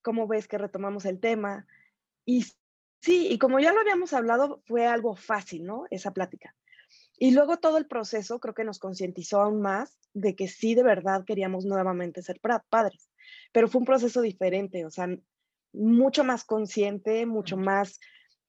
¿cómo 0.02 0.26
ves 0.26 0.48
que 0.48 0.58
retomamos 0.58 1.04
el 1.04 1.20
tema? 1.20 1.66
Y 2.24 2.44
sí, 3.00 3.28
y 3.30 3.38
como 3.38 3.60
ya 3.60 3.72
lo 3.72 3.80
habíamos 3.80 4.12
hablado, 4.12 4.62
fue 4.66 4.86
algo 4.86 5.14
fácil, 5.14 5.64
¿no? 5.64 5.84
Esa 5.90 6.12
plática. 6.12 6.56
Y 7.18 7.30
luego 7.30 7.58
todo 7.58 7.78
el 7.78 7.86
proceso 7.86 8.40
creo 8.40 8.54
que 8.54 8.64
nos 8.64 8.78
concientizó 8.78 9.40
aún 9.40 9.60
más 9.60 9.98
de 10.12 10.34
que 10.34 10.48
sí 10.48 10.74
de 10.74 10.82
verdad 10.82 11.24
queríamos 11.24 11.64
nuevamente 11.64 12.22
ser 12.22 12.40
padres 12.40 13.08
pero 13.52 13.68
fue 13.68 13.80
un 13.80 13.84
proceso 13.84 14.20
diferente, 14.20 14.84
o 14.84 14.90
sea, 14.90 15.08
mucho 15.72 16.24
más 16.24 16.44
consciente, 16.44 17.26
mucho 17.26 17.56
más, 17.56 18.00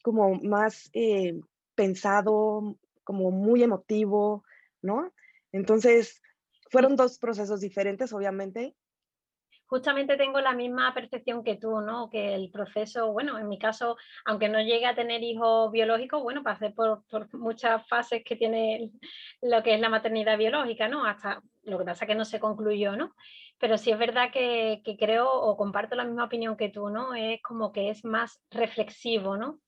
como 0.04 0.36
más 0.42 0.90
eh, 0.94 1.40
pensado, 1.76 2.78
como 3.04 3.32
muy 3.32 3.64
emotivo, 3.64 4.44
¿no? 4.82 5.14
Entonces, 5.52 6.22
fueron 6.72 6.96
dos 6.96 7.20
procesos 7.20 7.62
diferentes, 7.62 8.14
obviamente. 8.14 8.76
Justamente 9.68 10.18
tengo 10.18 10.40
la 10.42 10.54
misma 10.54 10.94
percepción 10.94 11.44
que 11.44 11.56
tú, 11.56 11.82
¿no? 11.82 12.10
Que 12.10 12.36
el 12.36 12.52
proceso, 12.52 13.12
bueno, 13.12 13.38
en 13.40 13.48
mi 13.48 13.58
caso, 13.58 13.98
aunque 14.26 14.50
no 14.50 14.62
llegue 14.62 14.86
a 14.86 14.96
tener 14.96 15.24
hijos 15.24 15.72
biológicos, 15.72 16.22
bueno, 16.22 16.44
pasé 16.44 16.70
por, 16.70 17.04
por 17.10 17.34
muchas 17.34 17.88
fases 17.88 18.24
que 18.24 18.36
tiene 18.36 18.92
lo 19.42 19.64
que 19.64 19.74
es 19.74 19.80
la 19.80 19.90
maternidad 19.90 20.38
biológica, 20.38 20.88
¿no? 20.88 21.06
Hasta 21.06 21.42
lo 21.64 21.80
que 21.80 21.86
pasa 21.86 22.06
que 22.06 22.16
no 22.16 22.26
se 22.26 22.40
concluyó, 22.40 22.96
¿no? 22.96 23.16
pero 23.58 23.78
sí 23.78 23.92
es 23.92 23.98
verdad 23.98 24.32
que, 24.32 24.82
creo 25.00 25.32
o 25.32 25.56
comparto 25.58 25.96
la 25.96 26.04
misma 26.04 26.26
opinión 26.26 26.58
que 26.58 26.70
tú, 26.70 26.90
¿no? 26.90 27.14
Es 27.16 27.42
como 27.42 27.72
que 27.72 27.90
es 27.90 28.04
más 28.04 28.42
reflexivo, 28.52 29.38
¿no? 29.38 29.60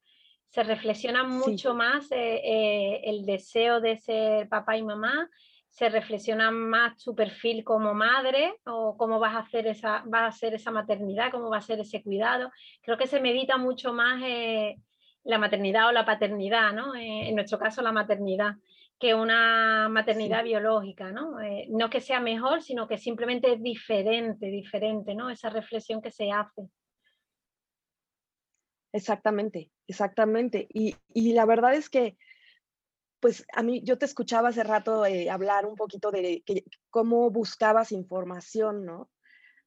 Se 0.50 0.64
reflexiona 0.64 1.24
mucho 1.24 1.74
más 1.74 2.12
eh, 2.12 2.42
eh, 2.44 3.02
el 3.06 3.26
deseo 3.26 3.82
de 3.82 3.98
ser 3.98 4.50
papá 4.50 4.78
y 4.78 4.84
mamá, 4.84 5.30
se 5.78 5.90
reflexiona 5.90 6.50
más 6.50 6.98
tu 6.98 7.14
perfil 7.14 7.64
como 7.64 7.94
madre 7.94 8.56
o 8.66 8.98
cómo 8.98 9.20
vas 9.20 9.36
a 9.36 9.42
hacer 9.42 9.68
esa, 9.68 10.04
a 10.12 10.32
ser 10.32 10.56
esa 10.56 10.72
maternidad, 10.72 11.30
cómo 11.30 11.52
va 11.52 11.58
a 11.58 11.62
ser 11.62 11.80
ese 11.80 12.02
cuidado. 12.02 12.52
Creo 12.82 12.98
que 12.98 13.06
se 13.06 13.20
medita 13.20 13.60
mucho 13.60 13.94
más 13.94 14.20
eh, 14.26 14.78
la 15.24 15.38
maternidad 15.38 15.90
o 15.90 15.92
la 15.92 16.04
paternidad, 16.04 16.74
¿no? 16.74 16.96
Eh, 16.96 17.30
en 17.30 17.36
nuestro 17.36 17.60
caso 17.60 17.84
la 17.84 17.92
maternidad, 17.92 18.56
que 18.98 19.14
una 19.14 19.88
maternidad 19.88 20.44
biológica, 20.44 21.12
¿no? 21.12 21.40
Eh, 21.42 21.68
no 21.70 21.92
que 21.92 22.02
sea 22.02 22.22
mejor, 22.22 22.64
sino 22.64 22.88
que 22.88 22.98
simplemente 22.98 23.54
es 23.54 23.62
diferente, 23.62 24.48
diferente, 24.48 25.14
¿no? 25.14 25.30
Esa 25.30 25.52
reflexión 25.52 26.02
que 26.02 26.10
se 26.10 26.32
hace. 26.32 26.72
Exactamente, 28.94 29.70
exactamente. 29.88 30.68
Y, 30.74 30.96
la 31.34 31.46
verdad 31.46 31.76
es 31.76 31.88
que, 31.88 32.18
pues 33.20 33.46
a 33.54 33.64
mí, 33.64 33.82
yo 33.84 33.98
te 33.98 34.06
escuchaba 34.06 34.50
hace 34.50 34.64
rato 34.64 35.06
eh, 35.06 35.30
hablar 35.30 35.66
un 35.66 35.76
poquito 35.76 36.12
de 36.12 36.44
cómo 36.90 37.30
buscabas 37.32 37.92
información, 37.92 38.86
¿no? 38.86 39.10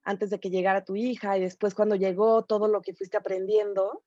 Antes 0.03 0.31
de 0.31 0.41
que 0.41 0.51
llegara 0.51 0.85
tu 0.85 0.97
hija 0.97 1.37
y 1.37 1.41
después 1.41 1.75
cuando 1.75 1.97
llegó 1.97 2.45
todo 2.45 2.69
lo 2.69 2.81
que 2.81 2.95
fuiste 2.95 3.17
aprendiendo. 3.17 4.05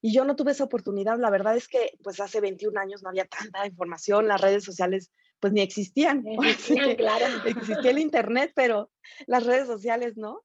Y 0.00 0.12
yo 0.12 0.24
no 0.24 0.36
tuve 0.36 0.52
esa 0.52 0.64
oportunidad. 0.64 1.18
La 1.18 1.30
verdad 1.30 1.56
es 1.56 1.68
que, 1.68 1.98
pues 2.02 2.20
hace 2.20 2.40
21 2.40 2.78
años 2.78 3.02
no 3.02 3.08
había 3.08 3.26
tanta 3.52 3.66
información, 3.66 4.28
las 4.28 4.40
redes 4.40 4.64
sociales 4.64 5.10
pues 5.40 5.52
ni 5.52 5.60
existían. 5.60 6.24
Existían, 6.26 6.94
claro. 6.94 7.26
Existía 7.46 7.90
el 7.90 7.98
internet, 7.98 8.52
pero 8.54 8.90
las 9.26 9.44
redes 9.44 9.66
sociales 9.66 10.16
no. 10.16 10.42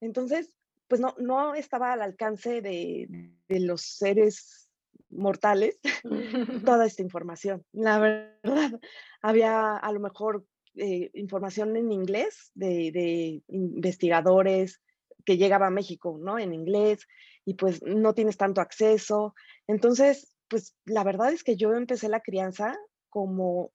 Entonces, 0.00 0.52
pues 0.88 1.00
no, 1.00 1.14
no 1.16 1.54
estaba 1.54 1.94
al 1.94 2.02
alcance 2.02 2.60
de, 2.60 3.08
los 3.48 3.80
seres 3.80 4.61
mortales 5.10 5.78
toda 6.64 6.86
esta 6.86 7.02
información. 7.02 7.64
La 7.72 7.98
verdad, 7.98 8.80
había 9.22 9.76
a 9.76 9.92
lo 9.92 10.00
mejor 10.00 10.44
eh, 10.76 11.10
información 11.14 11.76
en 11.76 11.92
inglés 11.92 12.50
de, 12.54 13.42
investigadores 13.48 14.80
que 15.24 15.36
llegaba 15.36 15.68
a 15.68 15.70
México, 15.70 16.18
¿no? 16.20 16.38
En 16.38 16.52
inglés, 16.52 17.06
y 17.44 17.54
pues 17.54 17.82
no 17.82 18.14
tienes 18.14 18.36
tanto 18.36 18.60
acceso. 18.60 19.34
Entonces, 19.66 20.34
pues 20.48 20.74
la 20.84 21.04
verdad 21.04 21.32
es 21.32 21.44
que 21.44 21.56
yo 21.56 21.72
empecé 21.74 22.08
la 22.08 22.20
crianza 22.20 22.76
como, 23.08 23.72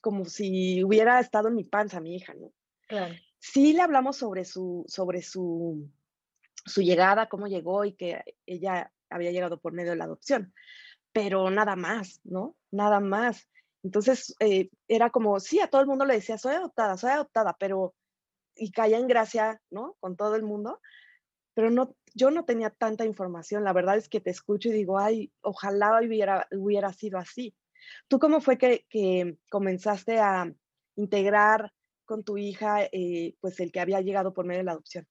como 0.00 0.24
si 0.24 0.82
hubiera 0.84 1.20
estado 1.20 1.48
en 1.48 1.56
mi 1.56 1.64
panza 1.64 2.00
mi 2.00 2.16
hija, 2.16 2.34
¿no? 2.34 2.52
Claro. 2.88 3.14
Sí 3.40 3.72
le 3.72 3.82
hablamos 3.82 4.16
sobre 4.16 4.44
su, 4.44 4.84
sobre 4.88 5.22
su 5.22 5.88
su 6.68 6.82
llegada, 6.82 7.28
cómo 7.28 7.48
llegó 7.48 7.84
y 7.84 7.92
que 7.92 8.22
ella 8.46 8.92
había 9.10 9.32
llegado 9.32 9.60
por 9.60 9.72
medio 9.72 9.90
de 9.90 9.96
la 9.96 10.04
adopción, 10.04 10.52
pero 11.12 11.50
nada 11.50 11.76
más, 11.76 12.20
¿no? 12.24 12.56
Nada 12.70 13.00
más. 13.00 13.48
Entonces 13.82 14.34
eh, 14.40 14.70
era 14.88 15.10
como, 15.10 15.40
sí, 15.40 15.60
a 15.60 15.68
todo 15.68 15.80
el 15.80 15.86
mundo 15.86 16.04
le 16.04 16.14
decía, 16.14 16.38
soy 16.38 16.54
adoptada, 16.54 16.96
soy 16.96 17.10
adoptada, 17.10 17.56
pero, 17.58 17.94
y 18.54 18.70
caía 18.70 18.98
en 18.98 19.06
gracia, 19.06 19.60
¿no? 19.70 19.96
Con 20.00 20.16
todo 20.16 20.34
el 20.36 20.42
mundo, 20.42 20.80
pero 21.54 21.70
no, 21.70 21.96
yo 22.14 22.30
no 22.30 22.44
tenía 22.44 22.70
tanta 22.70 23.04
información. 23.04 23.64
La 23.64 23.72
verdad 23.72 23.96
es 23.96 24.08
que 24.08 24.20
te 24.20 24.30
escucho 24.30 24.68
y 24.68 24.72
digo, 24.72 24.98
ay, 24.98 25.32
ojalá 25.40 26.00
hubiera, 26.00 26.92
sido 26.92 27.18
así. 27.18 27.54
¿Tú 28.06 28.18
cómo 28.18 28.40
fue 28.40 28.58
que, 28.58 28.86
que 28.88 29.38
comenzaste 29.50 30.18
a 30.18 30.52
integrar 30.96 31.72
con 32.04 32.24
tu 32.24 32.38
hija, 32.38 32.84
eh, 32.92 33.34
pues 33.40 33.60
el 33.60 33.72
que 33.72 33.80
había 33.80 34.00
llegado 34.00 34.32
por 34.32 34.44
medio 34.44 34.60
de 34.60 34.64
la 34.64 34.72
adopción? 34.72 35.06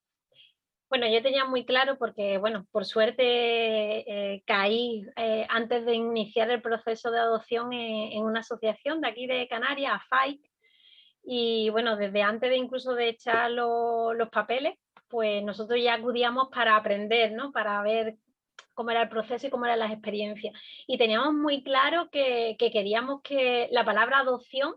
Bueno, 0.89 1.05
yo 1.09 1.21
tenía 1.21 1.43
muy 1.43 1.65
claro 1.65 1.97
porque, 1.97 2.37
bueno, 2.37 2.65
por 2.71 2.85
suerte 2.85 3.23
eh, 3.25 4.43
caí 4.45 5.05
eh, 5.17 5.45
antes 5.49 5.85
de 5.85 5.95
iniciar 5.95 6.49
el 6.49 6.61
proceso 6.61 7.11
de 7.11 7.19
adopción 7.19 7.73
en, 7.73 8.23
una 8.23 8.39
asociación 8.39 9.01
de 9.01 9.09
aquí 9.09 9.27
de 9.27 9.49
Canarias, 9.49 10.01
FAIC, 10.09 10.41
y 11.25 11.69
bueno, 11.71 11.97
desde 11.97 12.21
antes 12.21 12.49
de 12.49 12.55
incluso 12.55 12.93
de 12.93 13.09
echar 13.09 13.51
los 13.51 14.29
papeles, 14.31 14.75
pues 15.09 15.43
nosotros 15.43 15.77
ya 15.81 15.95
acudíamos 15.95 16.47
para 16.53 16.77
aprender, 16.77 17.33
¿no? 17.33 17.51
Para 17.51 17.81
ver 17.81 18.15
cómo 18.73 18.91
era 18.91 19.01
el 19.01 19.09
proceso 19.09 19.47
y 19.47 19.49
cómo 19.49 19.65
eran 19.65 19.79
las 19.79 19.91
experiencias. 19.91 20.53
Y 20.87 20.97
teníamos 20.97 21.33
muy 21.33 21.63
claro 21.63 22.09
que, 22.09 22.55
queríamos 22.57 23.21
que 23.23 23.67
la 23.71 23.83
palabra 23.83 24.19
adopción 24.19 24.75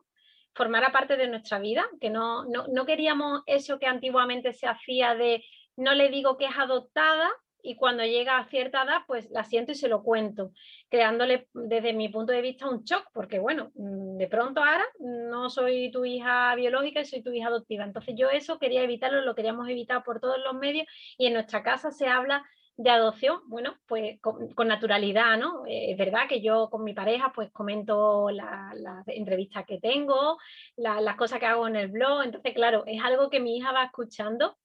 formara 0.55 0.90
parte 0.90 1.17
de 1.17 1.29
nuestra 1.29 1.61
vida, 1.61 1.87
que 2.00 2.11
no, 2.11 2.45
no 2.47 2.85
queríamos 2.85 3.43
eso 3.47 3.79
que 3.79 3.87
antiguamente 3.87 4.52
se 4.52 4.67
hacía 4.67 5.14
de 5.14 5.45
no 5.77 5.95
le 5.95 6.09
digo 6.09 6.37
que 6.37 6.47
es 6.47 6.57
adoptada 6.57 7.31
y 7.62 7.77
cuando 7.77 8.05
llega 8.05 8.39
a 8.39 8.49
cierta 8.49 8.83
edad, 8.85 9.03
pues 9.07 9.31
la 9.31 9.45
siento 9.45 9.73
y 9.73 9.75
se 9.75 9.89
lo 9.89 10.03
cuento, 10.03 10.53
creándole 10.89 11.49
desde 11.53 11.93
mi 11.93 12.09
punto 12.09 12.33
de 12.33 12.43
vista 12.43 12.69
un 12.69 12.85
shock, 12.85 13.05
porque 13.12 13.39
bueno, 13.39 13.71
mm, 13.75 14.17
de 14.17 14.29
pronto 14.29 14.62
ahora 14.62 14.85
no 14.99 15.50
soy 15.50 15.91
tu 15.91 16.05
hija 16.05 16.55
biológica 16.55 17.00
y 17.00 17.05
soy 17.05 17.23
tu 17.23 17.31
hija 17.33 17.49
adoptiva. 17.49 17.85
Entonces 17.85 18.15
yo 18.17 18.31
eso 18.31 18.59
quería 18.59 18.83
evitarlo, 18.83 19.23
lo 19.23 19.35
queríamos 19.35 19.69
evitar 19.69 20.03
por 20.05 20.21
todos 20.21 20.39
los 20.39 20.55
medios 20.55 20.87
y 21.19 21.27
en 21.27 21.35
nuestra 21.35 21.62
casa 21.62 21.91
se 21.91 22.09
habla 22.09 22.45
de 22.77 22.89
adopción, 22.89 23.41
bueno, 23.47 23.77
pues 23.87 24.19
con, 24.23 24.67
naturalidad, 24.67 25.37
¿no? 25.37 25.67
Eh, 25.67 25.93
es 25.93 25.99
verdad 25.99 26.27
que 26.27 26.41
yo 26.41 26.71
con 26.71 26.83
mi 26.83 26.95
pareja 26.95 27.31
pues 27.35 27.50
comento 27.53 28.31
las 28.31 29.07
entrevistas 29.07 29.67
que 29.67 29.79
tengo, 29.79 30.39
las 30.77 31.17
cosas 31.17 31.41
que 31.41 31.47
hago 31.47 31.69
en 31.69 31.77
el 31.77 31.89
blog, 31.89 32.23
entonces 32.23 32.55
claro, 32.55 32.85
es 32.87 33.03
algo 33.05 33.29
que 33.29 33.39
mi 33.39 33.59
hija 33.59 33.73
va 33.73 33.85
escuchando 33.85 34.57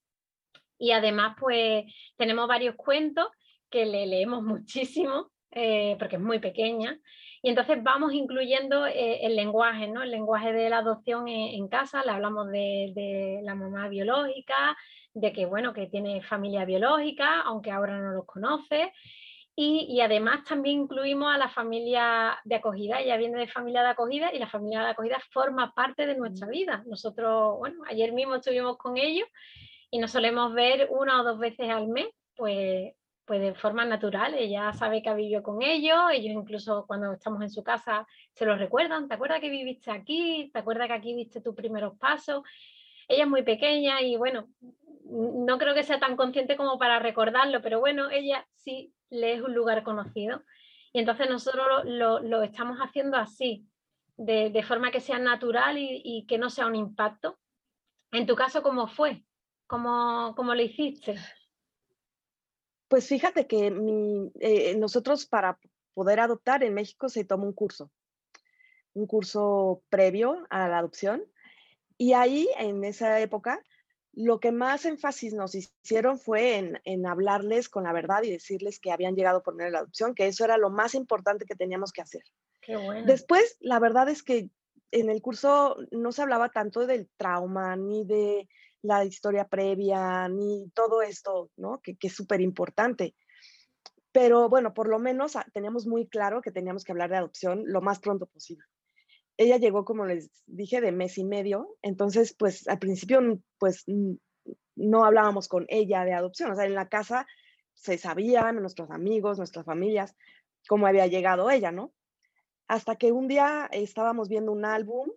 y 0.78 0.92
además, 0.92 1.36
pues 1.40 1.86
tenemos 2.18 2.48
varios 2.48 2.76
cuentos 2.76 3.28
que 3.70 3.86
le 3.86 4.06
leemos 4.06 4.44
muchísimo, 4.44 5.32
eh, 5.52 5.96
porque 6.00 6.16
es 6.18 6.22
muy 6.22 6.40
pequeña. 6.40 7.00
Y 7.42 7.50
entonces 7.50 7.84
vamos 7.84 8.14
incluyendo 8.14 8.88
eh, 8.88 9.26
el 9.26 9.36
lenguaje, 9.36 9.88
¿no? 9.88 10.02
El 10.02 10.12
lenguaje 10.12 10.52
de 10.52 10.70
la 10.70 10.80
adopción 10.80 11.28
en, 11.28 11.68
casa, 11.68 12.04
le 12.04 12.12
hablamos 12.12 12.50
de, 12.50 13.40
la 13.44 13.54
mamá 13.54 13.88
biológica, 13.88 14.76
de 15.14 15.32
que, 15.32 15.46
bueno, 15.46 15.72
que 15.72 15.86
tiene 15.88 16.24
familia 16.24 16.66
biológica, 16.66 17.42
aunque 17.42 17.70
ahora 17.70 18.00
no 18.00 18.14
los 18.14 18.26
conoce. 18.26 18.92
Y, 19.56 19.86
y, 19.90 20.02
además 20.02 20.44
también 20.44 20.82
incluimos 20.82 21.34
a 21.34 21.38
la 21.38 21.48
familia 21.48 22.38
de 22.44 22.56
acogida. 22.56 23.00
Ella 23.00 23.16
viene 23.16 23.38
de 23.38 23.48
familia 23.48 23.84
de 23.84 23.90
acogida 23.90 24.34
y 24.34 24.40
la 24.40 24.50
familia 24.50 24.82
de 24.82 24.90
acogida 24.90 25.20
forma 25.32 25.72
parte 25.74 26.08
de 26.08 26.18
nuestra 26.18 26.48
vida. 26.48 26.84
Nosotros, 26.88 27.58
bueno, 27.60 27.84
ayer 27.88 28.12
mismo 28.12 28.36
estuvimos 28.36 28.76
con 28.78 28.98
ellos 28.98 29.28
y 29.96 29.98
nos 29.98 30.12
solemos 30.12 30.54
ver 30.54 30.90
una 30.92 31.22
o 31.22 31.24
dos 31.24 31.40
veces 31.40 31.70
al 31.70 31.88
mes, 31.88 32.08
pues, 32.36 32.92
pues 33.24 33.40
de 33.40 33.54
forma 33.54 33.86
natural. 33.86 34.34
Ella 34.34 34.74
sabe 34.74 35.02
que 35.02 35.08
ha 35.08 35.14
vivido 35.14 35.42
con 35.42 35.62
ellos, 35.62 35.98
ellos 36.12 36.34
incluso 36.34 36.84
cuando 36.86 37.14
estamos 37.14 37.42
en 37.42 37.50
su 37.50 37.64
casa 37.64 38.06
se 38.34 38.46
lo 38.46 38.58
recuerdan, 38.58 39.08
¿te 39.08 39.14
acuerdas 39.14 39.40
que 39.40 39.50
viviste 39.50 39.92
aquí? 39.92 40.50
¿Te 40.52 40.60
acuerdas 40.60 40.88
que 40.88 40.96
aquí 40.96 41.16
viste 41.16 41.40
tus 41.40 41.56
primeros 41.56 41.98
pasos? 41.98 42.44
Ella 43.08 43.24
es 43.24 43.30
muy 43.30 43.44
pequeña 43.44 44.02
y 44.02 44.18
bueno, 44.18 44.50
no 45.06 45.58
creo 45.58 45.74
que 45.74 45.84
sea 45.84 45.98
tan 45.98 46.18
consciente 46.18 46.58
como 46.58 46.78
para 46.78 47.00
recordarlo, 47.00 47.62
pero 47.62 47.80
bueno, 47.80 48.10
ella 48.10 48.46
sí 48.54 48.94
le 49.10 49.36
es 49.36 49.42
un 49.42 49.56
lugar 49.56 49.82
conocido. 49.84 50.44
Y 50.92 51.00
entonces 51.00 51.30
nosotros 51.30 51.86
lo, 51.86 52.44
estamos 52.44 52.80
haciendo 52.80 53.16
así, 53.16 53.66
de, 54.18 54.62
forma 54.62 54.92
que 54.92 55.00
sea 55.00 55.20
natural 55.20 55.78
y, 55.78 56.02
y, 56.04 56.26
que 56.26 56.38
no 56.38 56.50
sea 56.50 56.68
un 56.68 56.76
impacto. 56.76 57.40
En 58.12 58.26
tu 58.26 58.36
caso, 58.36 58.62
¿cómo 58.62 58.88
fue? 58.88 59.24
¿Cómo, 59.68 60.34
cómo 60.36 60.54
lo 60.54 60.62
hiciste? 60.62 61.16
Pues 62.88 63.08
fíjate 63.08 63.48
que 63.48 63.68
eh, 64.40 64.76
nosotros 64.78 65.26
para 65.26 65.60
poder 65.94 66.20
adoptar 66.20 66.64
en 66.64 66.74
México 66.74 67.10
se 67.10 67.26
toma 67.26 67.46
un 67.46 67.54
curso, 67.54 67.92
un 68.94 69.08
curso 69.08 69.82
previo 69.90 70.46
a 70.50 70.68
la 70.70 70.78
adopción. 70.78 71.24
Y 71.98 72.14
ahí, 72.14 72.48
en 72.58 72.84
esa 72.84 73.20
época, 73.22 73.64
lo 74.14 74.40
que 74.40 74.52
más 74.52 74.86
énfasis 74.86 75.34
nos 75.34 75.56
hicieron 75.56 76.20
fue 76.20 76.58
en, 76.58 76.80
en, 76.84 77.06
hablarles 77.08 77.70
con 77.70 77.86
la 77.86 77.94
verdad 77.94 78.24
y 78.24 78.32
decirles 78.32 78.80
que 78.80 78.92
habían 78.92 79.16
llegado 79.16 79.42
por 79.42 79.56
medio 79.56 79.68
de 79.68 79.74
la 79.74 79.80
adopción, 79.80 80.14
que 80.14 80.28
eso 80.28 80.46
era 80.46 80.58
lo 80.58 80.70
más 80.70 80.94
importante 80.94 81.46
que 81.46 81.56
teníamos 81.56 81.92
que 81.92 82.02
hacer. 82.02 82.22
Qué 82.62 82.76
bueno. 82.76 83.06
Después, 83.06 83.58
la 83.60 83.80
verdad 83.80 84.10
es 84.10 84.24
que 84.24 84.50
en 84.92 85.10
el 85.10 85.22
curso 85.22 85.78
no 85.92 86.12
se 86.12 86.22
hablaba 86.22 86.50
tanto 86.50 86.86
del 86.86 87.10
trauma 87.18 87.76
ni 87.76 88.06
de 88.06 88.48
la 88.86 89.06
historia 89.06 89.48
previa, 89.48 90.28
ni 90.30 90.70
todo 90.74 91.02
esto, 91.02 91.50
¿no? 91.58 91.80
Que, 91.82 91.98
es 92.00 92.16
súper 92.16 92.42
importante. 92.42 93.16
Pero 94.12 94.50
bueno, 94.50 94.74
por 94.74 94.88
lo 94.88 95.00
menos 95.00 95.36
ah, 95.36 95.46
teníamos 95.54 95.86
muy 95.88 96.08
claro 96.08 96.42
que 96.42 96.52
teníamos 96.52 96.84
que 96.84 96.92
hablar 96.92 97.10
de 97.10 97.18
adopción 97.18 97.64
lo 97.66 97.82
más 97.82 98.00
pronto 98.00 98.28
posible. 98.28 98.66
Ella 99.38 99.58
llegó, 99.58 99.84
como 99.84 100.06
les 100.06 100.30
dije, 100.46 100.80
de 100.80 100.92
mes 100.92 101.18
y 101.18 101.26
medio, 101.26 101.78
entonces 101.82 102.34
pues 102.38 102.68
al 102.70 102.80
principio 102.80 103.20
pues 103.58 103.84
no 104.76 105.04
hablábamos 105.04 105.50
con 105.50 105.66
ella 105.68 106.06
de 106.06 106.14
adopción, 106.14 106.52
o 106.52 106.56
sea, 106.56 106.66
en 106.66 106.76
la 106.76 106.88
casa 106.88 107.28
se 107.74 107.98
sabían 107.98 108.62
nuestros 108.62 108.90
amigos, 108.92 109.38
nuestras 109.38 109.66
familias, 109.66 110.16
cómo 110.68 110.88
había 110.88 111.08
llegado 111.08 111.50
ella, 111.52 111.72
¿no? 111.72 111.94
Hasta 112.68 112.96
que 112.96 113.12
un 113.12 113.28
día 113.28 113.68
estábamos 113.72 114.30
viendo 114.30 114.52
un 114.52 114.66
álbum 114.66 115.10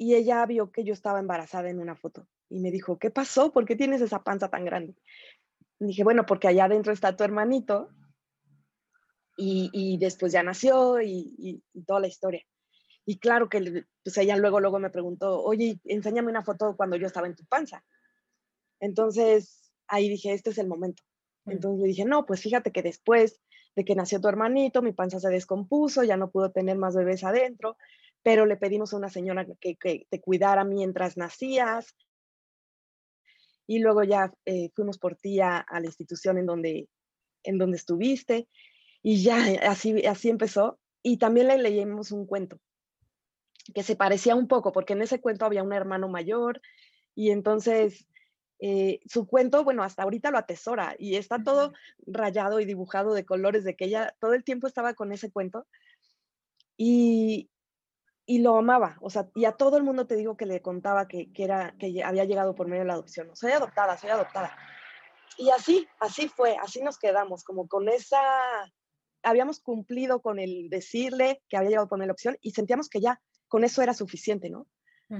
y 0.00 0.14
ella 0.14 0.46
vio 0.46 0.72
que 0.72 0.82
yo 0.82 0.94
estaba 0.94 1.18
embarazada 1.18 1.68
en 1.68 1.78
una 1.78 1.94
foto 1.94 2.26
y 2.48 2.60
me 2.60 2.70
dijo, 2.70 2.98
¿qué 2.98 3.10
pasó? 3.10 3.52
¿Por 3.52 3.66
qué 3.66 3.76
tienes 3.76 4.00
esa 4.00 4.24
panza 4.24 4.48
tan 4.48 4.64
grande? 4.64 4.94
dije, 5.78 6.04
bueno, 6.04 6.24
porque 6.24 6.48
allá 6.48 6.64
adentro 6.64 6.94
está 6.94 7.14
tu 7.14 7.22
hermanito 7.22 7.90
y, 9.36 9.98
después 9.98 10.32
ya 10.32 10.42
nació 10.42 11.02
y, 11.02 11.62
toda 11.86 12.00
la 12.00 12.06
historia. 12.06 12.42
Y 13.04 13.18
claro 13.18 13.50
que 13.50 13.84
pues 14.02 14.16
ella 14.16 14.38
luego, 14.38 14.58
luego 14.58 14.78
me 14.78 14.88
preguntó, 14.88 15.42
oye, 15.42 15.78
enséñame 15.84 16.30
una 16.30 16.44
foto 16.44 16.78
cuando 16.78 16.96
yo 16.96 17.06
estaba 17.06 17.26
en 17.26 17.36
tu 17.36 17.44
panza. 17.44 17.84
Entonces 18.80 19.70
ahí 19.86 20.08
dije, 20.08 20.32
este 20.32 20.48
es 20.48 20.56
el 20.56 20.66
momento. 20.66 21.02
Mm. 21.44 21.50
Entonces 21.50 21.82
le 21.82 21.88
dije, 21.88 22.06
no, 22.06 22.24
pues 22.24 22.40
fíjate 22.40 22.72
que 22.72 22.80
después 22.80 23.38
de 23.76 23.84
que 23.84 23.94
nació 23.94 24.18
tu 24.18 24.28
hermanito, 24.28 24.80
mi 24.80 24.92
panza 24.92 25.20
se 25.20 25.28
descompuso, 25.28 26.04
ya 26.04 26.16
no 26.16 26.30
pudo 26.30 26.52
tener 26.52 26.78
más 26.78 26.96
bebés 26.96 27.22
adentro, 27.22 27.76
pero 28.22 28.46
le 28.46 28.56
pedimos 28.56 28.92
a 28.92 28.96
una 28.96 29.08
señora 29.08 29.46
que, 29.60 29.76
te 30.08 30.20
cuidara 30.20 30.64
mientras 30.64 31.16
nacías. 31.16 31.94
Y 33.66 33.78
luego 33.78 34.02
ya 34.02 34.32
eh, 34.44 34.70
fuimos 34.74 34.98
por 34.98 35.16
ti 35.16 35.40
a, 35.40 35.64
la 35.70 35.86
institución 35.86 36.38
en 36.38 36.46
donde, 36.46 36.88
en 37.44 37.58
donde 37.58 37.76
estuviste. 37.76 38.48
Y 39.02 39.22
ya 39.22 39.44
así, 39.62 40.04
así 40.06 40.28
empezó. 40.28 40.78
Y 41.02 41.16
también 41.16 41.48
le 41.48 41.58
leímos 41.58 42.12
un 42.12 42.26
cuento 42.26 42.60
que 43.74 43.82
se 43.82 43.96
parecía 43.96 44.34
un 44.34 44.48
poco, 44.48 44.72
porque 44.72 44.94
en 44.94 45.02
ese 45.02 45.20
cuento 45.20 45.44
había 45.44 45.62
un 45.62 45.72
hermano 45.72 46.08
mayor 46.08 46.60
y 47.14 47.30
entonces 47.30 48.06
eh, 48.58 49.00
su 49.06 49.26
cuento, 49.26 49.64
bueno, 49.64 49.82
hasta 49.82 50.02
ahorita 50.02 50.30
lo 50.30 50.38
atesora 50.38 50.94
y 50.98 51.16
está 51.16 51.42
todo 51.42 51.72
rayado 52.06 52.60
y 52.60 52.64
dibujado 52.64 53.14
de 53.14 53.24
colores, 53.24 53.64
de 53.64 53.76
que 53.76 53.86
ella 53.86 54.14
todo 54.20 54.34
el 54.34 54.44
tiempo 54.44 54.66
estaba 54.66 54.94
con 54.94 55.12
ese 55.12 55.30
cuento 55.30 55.66
y, 56.76 57.49
y 58.30 58.38
lo 58.38 58.56
amaba, 58.56 58.96
o 59.00 59.10
sea, 59.10 59.28
y 59.34 59.44
a 59.44 59.50
todo 59.50 59.76
el 59.76 59.82
mundo 59.82 60.06
te 60.06 60.14
digo 60.14 60.36
que 60.36 60.46
le 60.46 60.62
contaba 60.62 61.08
que, 61.08 61.32
que, 61.32 61.42
era, 61.42 61.74
que 61.80 62.00
había 62.04 62.24
llegado 62.24 62.54
por 62.54 62.68
medio 62.68 62.82
de 62.82 62.86
la 62.86 62.92
adopción, 62.92 63.34
soy 63.34 63.50
adoptada, 63.50 63.98
soy 63.98 64.10
adoptada. 64.10 64.56
Y 65.36 65.50
así, 65.50 65.88
así 65.98 66.28
fue, 66.28 66.56
así 66.56 66.80
nos 66.80 66.96
quedamos, 66.96 67.42
como 67.42 67.66
con 67.66 67.88
esa, 67.88 68.20
habíamos 69.24 69.58
cumplido 69.58 70.22
con 70.22 70.38
el 70.38 70.70
decirle 70.70 71.42
que 71.48 71.56
había 71.56 71.70
llegado 71.70 71.88
por 71.88 71.98
medio 71.98 72.04
de 72.04 72.06
la 72.06 72.12
adopción 72.12 72.38
y 72.40 72.52
sentíamos 72.52 72.88
que 72.88 73.00
ya 73.00 73.20
con 73.48 73.64
eso 73.64 73.82
era 73.82 73.94
suficiente, 73.94 74.48
¿no? 74.48 74.68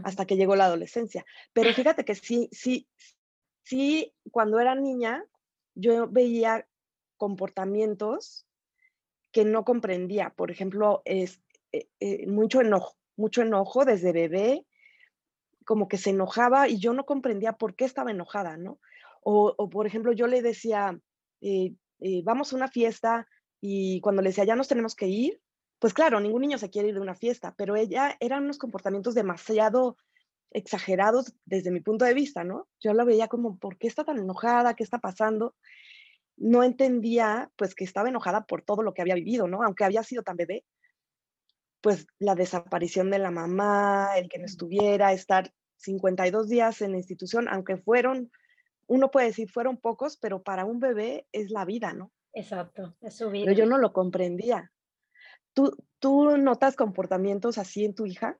Hasta 0.04 0.24
que 0.24 0.36
llegó 0.36 0.54
la 0.54 0.66
adolescencia. 0.66 1.24
Pero 1.52 1.74
fíjate 1.74 2.04
que 2.04 2.14
sí, 2.14 2.48
sí, 2.52 2.86
sí, 3.64 4.14
cuando 4.30 4.60
era 4.60 4.76
niña, 4.76 5.24
yo 5.74 6.06
veía 6.06 6.64
comportamientos 7.16 8.46
que 9.32 9.44
no 9.44 9.64
comprendía. 9.64 10.32
Por 10.36 10.52
ejemplo, 10.52 11.02
es 11.04 11.42
eh, 11.72 11.88
eh, 12.00 12.26
mucho 12.26 12.60
enojo, 12.60 12.99
mucho 13.20 13.42
enojo 13.42 13.84
desde 13.84 14.12
bebé, 14.12 14.66
como 15.64 15.86
que 15.86 15.98
se 15.98 16.10
enojaba 16.10 16.68
y 16.68 16.78
yo 16.78 16.92
no 16.92 17.04
comprendía 17.04 17.52
por 17.52 17.76
qué 17.76 17.84
estaba 17.84 18.10
enojada, 18.10 18.56
¿no? 18.56 18.80
O, 19.22 19.68
por 19.70 19.86
ejemplo, 19.86 20.12
yo 20.12 20.26
le 20.26 20.42
decía, 20.42 20.98
eh, 21.42 21.74
vamos 22.24 22.52
a 22.52 22.56
una 22.56 22.68
fiesta 22.68 23.28
y 23.60 24.00
cuando 24.00 24.22
le 24.22 24.30
decía, 24.30 24.44
ya 24.44 24.56
nos 24.56 24.68
tenemos 24.68 24.94
que 24.94 25.06
ir, 25.06 25.40
pues 25.78 25.94
claro, 25.94 26.20
ningún 26.20 26.42
niño 26.42 26.58
se 26.58 26.70
quiere 26.70 26.88
ir 26.88 26.94
de 26.94 27.00
una 27.00 27.14
fiesta, 27.14 27.54
pero 27.56 27.76
ella 27.76 28.16
eran 28.20 28.44
unos 28.44 28.58
comportamientos 28.58 29.14
demasiado 29.14 29.96
exagerados 30.50 31.34
desde 31.44 31.70
mi 31.70 31.80
punto 31.80 32.04
de 32.04 32.14
vista, 32.14 32.44
¿no? 32.44 32.68
Yo 32.80 32.92
la 32.92 33.04
veía 33.04 33.28
como, 33.28 33.58
¿por 33.58 33.78
qué 33.78 33.86
está 33.86 34.04
tan 34.04 34.18
enojada? 34.18 34.74
¿Qué 34.74 34.82
está 34.82 34.98
pasando? 34.98 35.54
No 36.36 36.62
entendía, 36.64 37.50
pues, 37.56 37.74
que 37.74 37.84
estaba 37.84 38.08
enojada 38.08 38.46
por 38.46 38.62
todo 38.62 38.82
lo 38.82 38.92
que 38.92 39.02
había 39.02 39.14
vivido, 39.14 39.46
¿no? 39.46 39.62
Aunque 39.62 39.84
había 39.84 40.02
sido 40.02 40.22
tan 40.22 40.36
bebé, 40.36 40.64
pues 41.80 42.06
la 42.18 42.34
desaparición 42.34 43.10
de 43.10 43.18
la 43.18 43.30
mamá, 43.30 44.10
el 44.16 44.28
que 44.28 44.38
no 44.38 44.46
estuviera, 44.46 45.12
estar 45.12 45.52
52 45.76 46.48
días 46.48 46.82
en 46.82 46.92
la 46.92 46.98
institución, 46.98 47.48
aunque 47.48 47.76
fueron, 47.76 48.30
uno 48.86 49.10
puede 49.10 49.28
decir, 49.28 49.50
fueron 49.50 49.76
pocos, 49.78 50.16
pero 50.16 50.42
para 50.42 50.64
un 50.64 50.80
bebé 50.80 51.26
es 51.32 51.50
la 51.50 51.64
vida, 51.64 51.92
¿no? 51.92 52.12
Exacto, 52.32 52.96
es 53.00 53.16
su 53.16 53.30
vida. 53.30 53.46
Pero 53.46 53.58
yo 53.58 53.66
no 53.66 53.78
lo 53.78 53.92
comprendía. 53.92 54.70
¿Tú, 55.52 55.76
¿Tú 55.98 56.36
notas 56.36 56.76
comportamientos 56.76 57.58
así 57.58 57.84
en 57.84 57.94
tu 57.94 58.06
hija? 58.06 58.38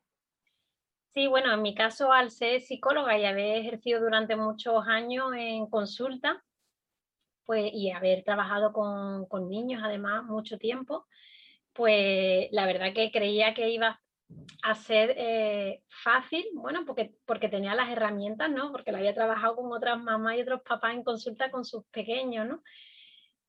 Sí, 1.12 1.26
bueno, 1.26 1.52
en 1.52 1.62
mi 1.62 1.74
caso, 1.74 2.12
al 2.12 2.30
ser 2.30 2.60
psicóloga 2.60 3.18
y 3.18 3.24
haber 3.24 3.56
ejercido 3.56 4.00
durante 4.00 4.36
muchos 4.36 4.86
años 4.86 5.32
en 5.36 5.66
consulta, 5.66 6.44
pues, 7.44 7.72
y 7.72 7.90
haber 7.90 8.22
trabajado 8.22 8.72
con, 8.72 9.48
niños 9.48 9.82
además 9.84 10.22
mucho 10.24 10.56
tiempo, 10.56 11.06
pues 11.80 12.48
la 12.52 12.66
verdad 12.66 12.92
que 12.92 13.10
creía 13.10 13.54
que 13.54 13.70
iba 13.70 13.98
a 14.62 14.74
ser 14.74 15.14
eh, 15.16 15.82
fácil, 16.04 16.44
bueno, 16.52 16.84
porque, 16.84 17.14
porque 17.24 17.48
tenía 17.48 17.74
las 17.74 17.88
herramientas, 17.88 18.50
¿no? 18.50 18.70
Porque 18.70 18.92
la 18.92 18.98
había 18.98 19.14
trabajado 19.14 19.56
con 19.56 19.72
otras 19.72 19.98
mamás 19.98 20.36
y 20.36 20.42
otros 20.42 20.60
papás 20.60 20.92
en 20.92 21.02
consulta 21.02 21.50
con 21.50 21.64
sus 21.64 21.86
pequeños, 21.86 22.46
¿no? 22.46 22.62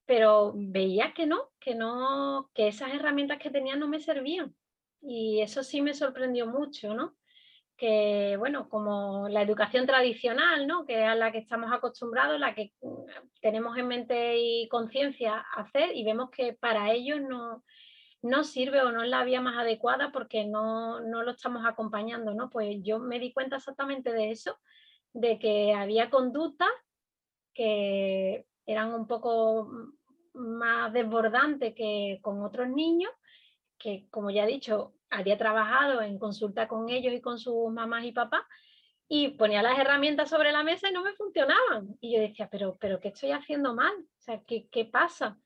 Pero 0.06 0.54
veía 0.56 1.14
que 1.14 1.26
no, 1.26 1.50
que 1.60 1.76
no, 1.76 2.50
que 2.54 2.70
esas 2.70 2.94
herramientas 2.94 3.38
que 3.38 3.50
tenía 3.50 3.76
no 3.76 3.90
me 3.90 4.00
servían. 4.00 4.56
Y 5.02 5.42
eso 5.42 5.62
sí 5.62 5.82
me 5.82 5.94
sorprendió 5.94 6.48
mucho, 6.48 6.94
¿no? 6.94 7.18
que, 7.76 8.36
bueno, 8.38 8.70
como 8.70 9.28
la 9.28 9.42
educación 9.42 9.88
tradicional, 9.88 10.68
¿no? 10.68 10.86
que 10.86 11.02
es 11.02 11.08
a 11.08 11.16
la 11.16 11.32
que 11.32 11.40
estamos 11.40 11.74
acostumbrados, 11.74 12.40
la 12.40 12.54
que 12.54 12.72
mm, 12.80 13.40
tenemos 13.42 13.76
en 13.76 13.88
mente 13.88 14.38
y 14.38 14.70
conciencia 14.70 15.44
hacer, 15.56 15.90
y 15.96 16.06
vemos 16.06 16.30
que 16.30 16.54
para 16.54 16.92
ellos 16.92 17.20
no, 17.22 17.64
no 18.22 18.44
sirve 18.44 18.82
o 18.82 18.92
no 18.92 19.04
es 19.04 19.10
la 19.10 19.24
vía 19.24 19.42
más 19.42 19.58
adecuada 19.58 20.12
porque 20.12 20.46
no, 20.46 21.00
no 21.00 21.24
lo 21.24 21.32
estamos 21.32 21.66
acompañando, 21.66 22.34
¿no? 22.34 22.50
Pues 22.50 22.78
yo 22.84 23.00
me 23.00 23.20
di 23.20 23.34
cuenta 23.34 23.58
exactamente 23.58 24.12
de 24.12 24.32
eso, 24.32 24.60
de 25.14 25.40
que 25.40 25.74
había 25.74 26.10
conductas 26.10 26.70
que 27.54 28.46
eran 28.66 28.94
un 28.94 29.08
poco 29.08 29.70
más 30.34 30.94
desbordantes 30.94 31.74
que 31.76 32.20
con 32.22 32.44
otros 32.44 32.70
niños, 32.70 33.12
que 33.78 34.08
como 34.10 34.30
ya 34.30 34.44
he 34.44 34.48
dicho, 34.48 34.94
había 35.10 35.38
trabajado 35.38 36.02
en 36.02 36.20
consulta 36.20 36.68
con 36.68 36.90
ellos 36.90 37.14
y 37.14 37.22
con 37.22 37.38
sus 37.38 37.72
mamás 37.72 38.06
y 38.06 38.12
papás 38.12 38.44
y 39.14 39.30
ponía 39.30 39.62
las 39.62 39.78
herramientas 39.78 40.30
sobre 40.30 40.54
la 40.54 40.64
mesa 40.64 40.90
y 40.90 40.94
no 40.94 41.04
me 41.04 41.14
funcionaban. 41.14 41.98
Y 42.00 42.16
yo 42.16 42.22
decía, 42.22 42.48
pero, 42.50 42.78
pero 42.80 43.02
¿qué 43.02 43.10
estoy 43.10 43.32
haciendo 43.32 43.76
mal? 43.76 43.92
O 43.94 44.22
sea, 44.22 44.42
¿qué, 44.48 44.70
qué 44.72 44.86
pasa? 44.86 45.38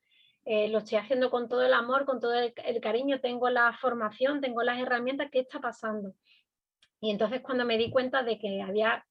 Eh, 0.46 0.68
lo 0.70 0.78
estoy 0.78 1.00
haciendo 1.00 1.32
con 1.32 1.50
todo 1.50 1.64
el 1.64 1.74
amor, 1.74 2.06
con 2.06 2.20
todo 2.20 2.36
el, 2.36 2.54
cariño, 2.80 3.20
tengo 3.20 3.50
la 3.50 3.74
formación, 3.74 4.42
tengo 4.42 4.62
las 4.62 4.80
herramientas, 4.80 5.30
¿qué 5.32 5.40
está 5.40 5.60
pasando? 5.60 6.14
Y 7.02 7.10
entonces 7.10 7.42
cuando 7.42 7.66
me 7.66 7.80
di 7.80 7.90
cuenta 7.90 8.22
de 8.22 8.38
que 8.38 8.62
había 8.62 9.06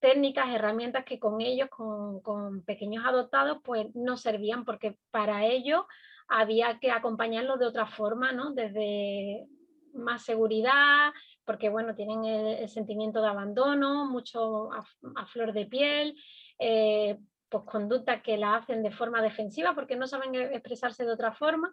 técnicas, 0.00 0.52
herramientas 0.52 1.04
que 1.04 1.20
con 1.20 1.40
ellos, 1.40 1.68
con, 1.70 2.64
pequeños 2.64 3.06
adoptados, 3.06 3.58
pues 3.62 3.94
no 3.94 4.16
servían 4.16 4.64
porque 4.64 4.98
para 5.12 5.46
ellos 5.46 5.84
había 6.26 6.80
que 6.80 6.90
acompañarlos 6.90 7.60
de 7.60 7.66
otra 7.66 7.86
forma, 7.86 8.32
¿no? 8.32 8.50
Desde 8.50 9.46
más 9.92 10.24
seguridad, 10.24 11.12
porque 11.44 11.68
bueno, 11.68 11.94
tienen 11.94 12.24
el, 12.24 12.68
sentimiento 12.68 13.22
de 13.22 13.28
abandono, 13.28 14.10
mucho 14.10 14.70
a, 14.72 15.26
flor 15.26 15.52
de 15.52 15.66
piel, 15.66 16.16
eh, 16.58 17.18
pues 17.54 17.70
conductas 17.70 18.20
que 18.22 18.36
la 18.36 18.56
hacen 18.56 18.82
de 18.82 18.90
forma 18.90 19.22
defensiva 19.22 19.74
porque 19.74 19.94
no 19.94 20.08
saben 20.08 20.34
e, 20.34 20.56
expresarse 20.56 21.04
de 21.04 21.12
otra 21.12 21.32
forma. 21.32 21.72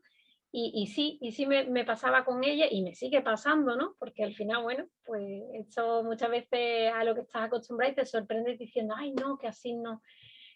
Y, 0.53 0.87
sí, 0.87 1.17
y 1.21 1.31
sí 1.31 1.45
me, 1.45 1.85
pasaba 1.85 2.25
con 2.25 2.43
ella 2.43 2.65
y 2.69 2.81
me 2.81 2.93
sigue 2.93 3.21
pasando, 3.21 3.77
¿no? 3.77 3.95
Porque 3.97 4.25
al 4.25 4.33
final, 4.33 4.63
bueno, 4.63 4.85
pues 5.05 5.23
eso 5.53 6.03
muchas 6.03 6.29
veces 6.29 6.91
a 6.93 7.05
lo 7.05 7.15
que 7.15 7.21
estás 7.21 7.43
acostumbrada 7.43 7.93
y 7.93 7.95
te 7.95 8.05
sorprendes 8.05 8.59
diciendo, 8.59 8.93
ay, 8.97 9.13
no, 9.13 9.37
que 9.37 9.47
así 9.47 9.73
no 9.73 10.01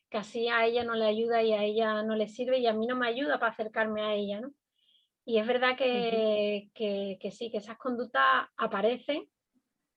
que 0.09 0.17
así 0.17 0.49
a 0.49 0.65
ella 0.65 0.83
no 0.83 0.95
le 0.95 1.05
ayuda 1.05 1.41
y 1.41 1.53
a 1.53 1.63
ella 1.63 2.03
no 2.03 2.15
le 2.15 2.27
sirve 2.27 2.59
y 2.59 2.67
a 2.67 2.73
mí 2.73 2.85
no 2.85 2.97
me 2.97 3.07
ayuda 3.07 3.39
para 3.39 3.53
acercarme 3.53 4.01
a 4.01 4.13
ella, 4.13 4.41
¿no? 4.41 4.51
Y 5.25 5.39
es 5.39 5.47
verdad 5.47 5.77
que, 5.77 6.69
que, 6.75 7.31
sí, 7.31 7.49
que 7.49 7.57
esas 7.57 7.77
conductas 7.77 8.47
aparecen, 8.57 9.27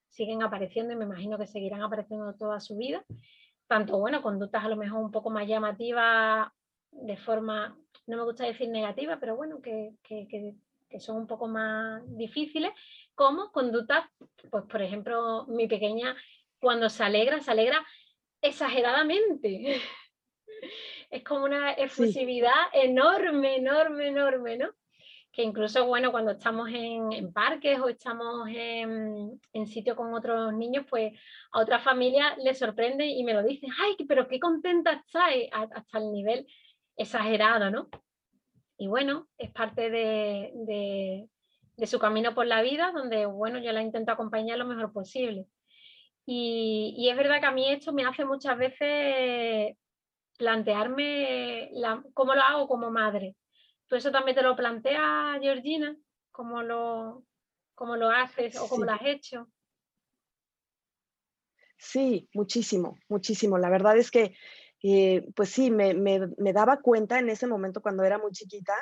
siguen 0.09 0.43
apareciendo 0.43 0.93
y 0.93 0.97
me 0.97 1.05
imagino 1.05 1.37
que 1.37 1.47
seguirán 1.47 1.83
apareciendo 1.83 2.35
toda 2.35 2.61
su 2.61 2.77
vida. 2.77 3.05
Tanto, 3.69 3.99
bueno, 3.99 4.23
conductas 4.23 4.65
a 4.65 4.69
lo 4.69 4.77
mejor 4.77 5.01
un 5.01 5.13
poco 5.13 5.31
más 5.31 5.47
llamativas 5.47 6.49
de 6.91 7.17
forma, 7.17 7.77
no 8.07 8.17
me 8.17 8.25
gusta 8.25 8.45
decir 8.45 8.69
negativa, 8.69 9.19
pero 9.21 9.37
bueno, 9.37 9.61
que, 9.63 9.93
que, 10.03 10.27
que 10.89 11.01
son 11.01 11.17
un 11.17 11.27
poco 11.27 11.47
más 11.47 12.03
difíciles, 12.17 12.73
como 13.15 13.53
conductas, 13.53 14.07
pues 14.51 14.65
por 14.65 14.81
ejemplo, 14.81 15.45
mi 15.49 15.67
pequeña 15.67 16.17
cuando 16.61 16.89
se 16.89 17.05
alegra, 17.05 17.41
se 17.41 17.51
alegra 17.51 17.85
exageradamente. 18.41 19.81
Es 21.11 21.25
como 21.25 21.47
una 21.47 21.73
efusividad 21.73 22.53
enorme, 22.75 23.57
enorme, 23.57 24.09
enorme, 24.09 24.59
¿no? 24.59 24.69
Que 25.33 25.43
incluso, 25.43 25.87
bueno, 25.87 26.11
cuando 26.11 26.33
estamos 26.33 26.69
en, 26.73 27.33
parques 27.33 27.79
o 27.79 27.89
estamos 27.89 28.49
en, 28.49 29.41
en 29.53 29.67
sitios 29.67 29.97
con 29.97 30.13
otros 30.15 30.53
niños, 30.53 30.87
pues 30.89 31.13
a 31.53 31.61
otra 31.61 31.79
familia 31.79 32.37
les 32.39 32.59
sorprende 32.59 33.07
y 33.07 33.23
me 33.23 33.35
lo 33.35 33.43
dicen, 33.43 33.71
ay, 33.81 33.97
pero 34.07 34.27
qué 34.27 34.41
contenta 34.41 34.93
está, 34.93 35.27
hasta 35.53 35.99
el 35.99 36.11
nivel 36.11 36.47
exagerado, 36.97 37.71
¿no? 37.71 37.89
Y 38.79 38.89
bueno, 38.89 39.29
es 39.37 39.51
parte 39.51 39.91
de, 39.91 40.53
de, 40.55 41.29
de 41.77 41.87
su 41.87 41.99
camino 41.99 42.35
por 42.35 42.47
la 42.47 42.63
vida, 42.63 42.91
donde, 42.93 43.27
bueno, 43.27 43.59
yo 43.59 43.73
la 43.73 43.83
intento 43.83 44.11
acompañar 44.11 44.59
lo 44.59 44.67
mejor 44.67 44.93
posible. 44.93 45.47
Y, 46.31 47.09
es 47.09 47.17
verdad 47.17 47.41
que 47.41 47.47
a 47.47 47.53
mí 47.53 47.71
esto 47.73 47.91
me 47.91 48.05
hace 48.05 48.23
muchas 48.25 48.59
veces 48.59 49.77
plantearme 50.37 51.71
cómo 52.13 52.35
lo 52.35 52.43
hago 52.43 52.69
como 52.69 52.91
madre. 52.91 53.35
¿Tú 53.89 53.97
eso 53.97 54.13
también 54.13 54.37
te 54.37 54.43
lo 54.43 54.55
planteas, 54.55 55.41
Georgina? 55.41 55.97
¿Cómo 56.31 56.63
lo, 56.63 57.25
cómo 57.75 57.97
lo 57.97 58.11
haces 58.11 58.57
o 58.57 58.69
cómo 58.69 58.85
lo 58.85 58.93
has 58.93 59.03
hecho? 59.05 59.49
Sí, 61.79 62.29
muchísimo, 62.35 62.99
muchísimo. 63.09 63.57
La 63.57 63.71
verdad 63.71 63.97
es 63.97 64.11
que 64.11 64.35
eh, 64.83 65.27
pues 65.35 65.51
sí, 65.51 65.71
me, 65.71 65.93
daba 66.53 66.81
cuenta 66.81 67.19
en 67.19 67.31
ese 67.31 67.47
momento 67.47 67.81
cuando 67.81 68.05
era 68.05 68.19
muy 68.19 68.33
chiquita, 68.33 68.75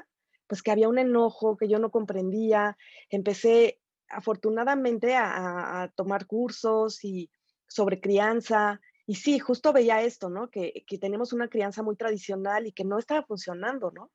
pues 0.47 0.63
que 0.63 0.71
había 0.71 0.89
un 0.89 0.99
enojo 0.99 1.57
que 1.57 1.69
yo 1.69 1.79
no 1.79 1.91
comprendía. 1.91 2.77
Empecé 3.09 3.81
afortunadamente 4.09 5.15
a, 5.17 5.91
tomar 5.95 6.27
cursos 6.27 7.05
y 7.05 7.31
sobre 7.69 8.01
crianza. 8.01 8.81
Y 9.07 9.15
sí, 9.17 9.39
justo 9.39 9.73
veía 9.73 10.03
esto, 10.03 10.29
¿no? 10.31 10.51
Que, 10.51 10.85
que 10.87 10.99
tenemos 10.99 11.33
una 11.33 11.49
crianza 11.49 11.83
muy 11.83 11.97
tradicional 11.97 12.67
y 12.67 12.73
que 12.73 12.85
no 12.85 12.99
estaba 12.99 13.23
funcionando, 13.25 13.91
¿no? 13.93 14.11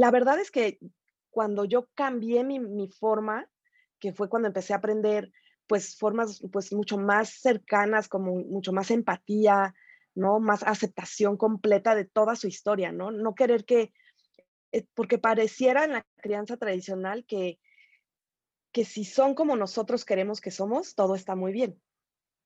La 0.00 0.10
verdad 0.10 0.40
es 0.40 0.50
que 0.50 0.78
cuando 1.28 1.66
yo 1.66 1.90
cambié 1.94 2.42
mi, 2.42 2.88
forma, 2.88 3.46
que 3.98 4.14
fue 4.14 4.30
cuando 4.30 4.48
empecé 4.48 4.72
a 4.72 4.76
aprender 4.76 5.30
pues 5.66 5.94
formas 5.98 6.42
pues 6.50 6.72
mucho 6.72 6.96
más 6.96 7.28
cercanas, 7.42 8.08
como 8.08 8.36
mucho 8.36 8.72
más 8.72 8.90
empatía, 8.90 9.74
¿no? 10.14 10.40
Más 10.40 10.62
aceptación 10.62 11.36
completa 11.36 11.94
de 11.94 12.06
toda 12.06 12.34
su 12.34 12.48
historia, 12.48 12.92
¿no? 12.92 13.10
No 13.10 13.34
querer 13.34 13.66
que, 13.66 13.92
eh, 14.72 14.86
porque 14.94 15.18
pareciera 15.18 15.84
en 15.84 15.92
la 15.92 16.06
crianza 16.16 16.56
tradicional 16.56 17.26
que, 17.26 17.60
que 18.72 18.86
si 18.86 19.04
son 19.04 19.34
como 19.34 19.54
nosotros 19.54 20.06
queremos 20.06 20.40
que 20.40 20.50
somos, 20.50 20.94
todo 20.94 21.14
está 21.14 21.36
muy 21.36 21.52
bien. 21.52 21.78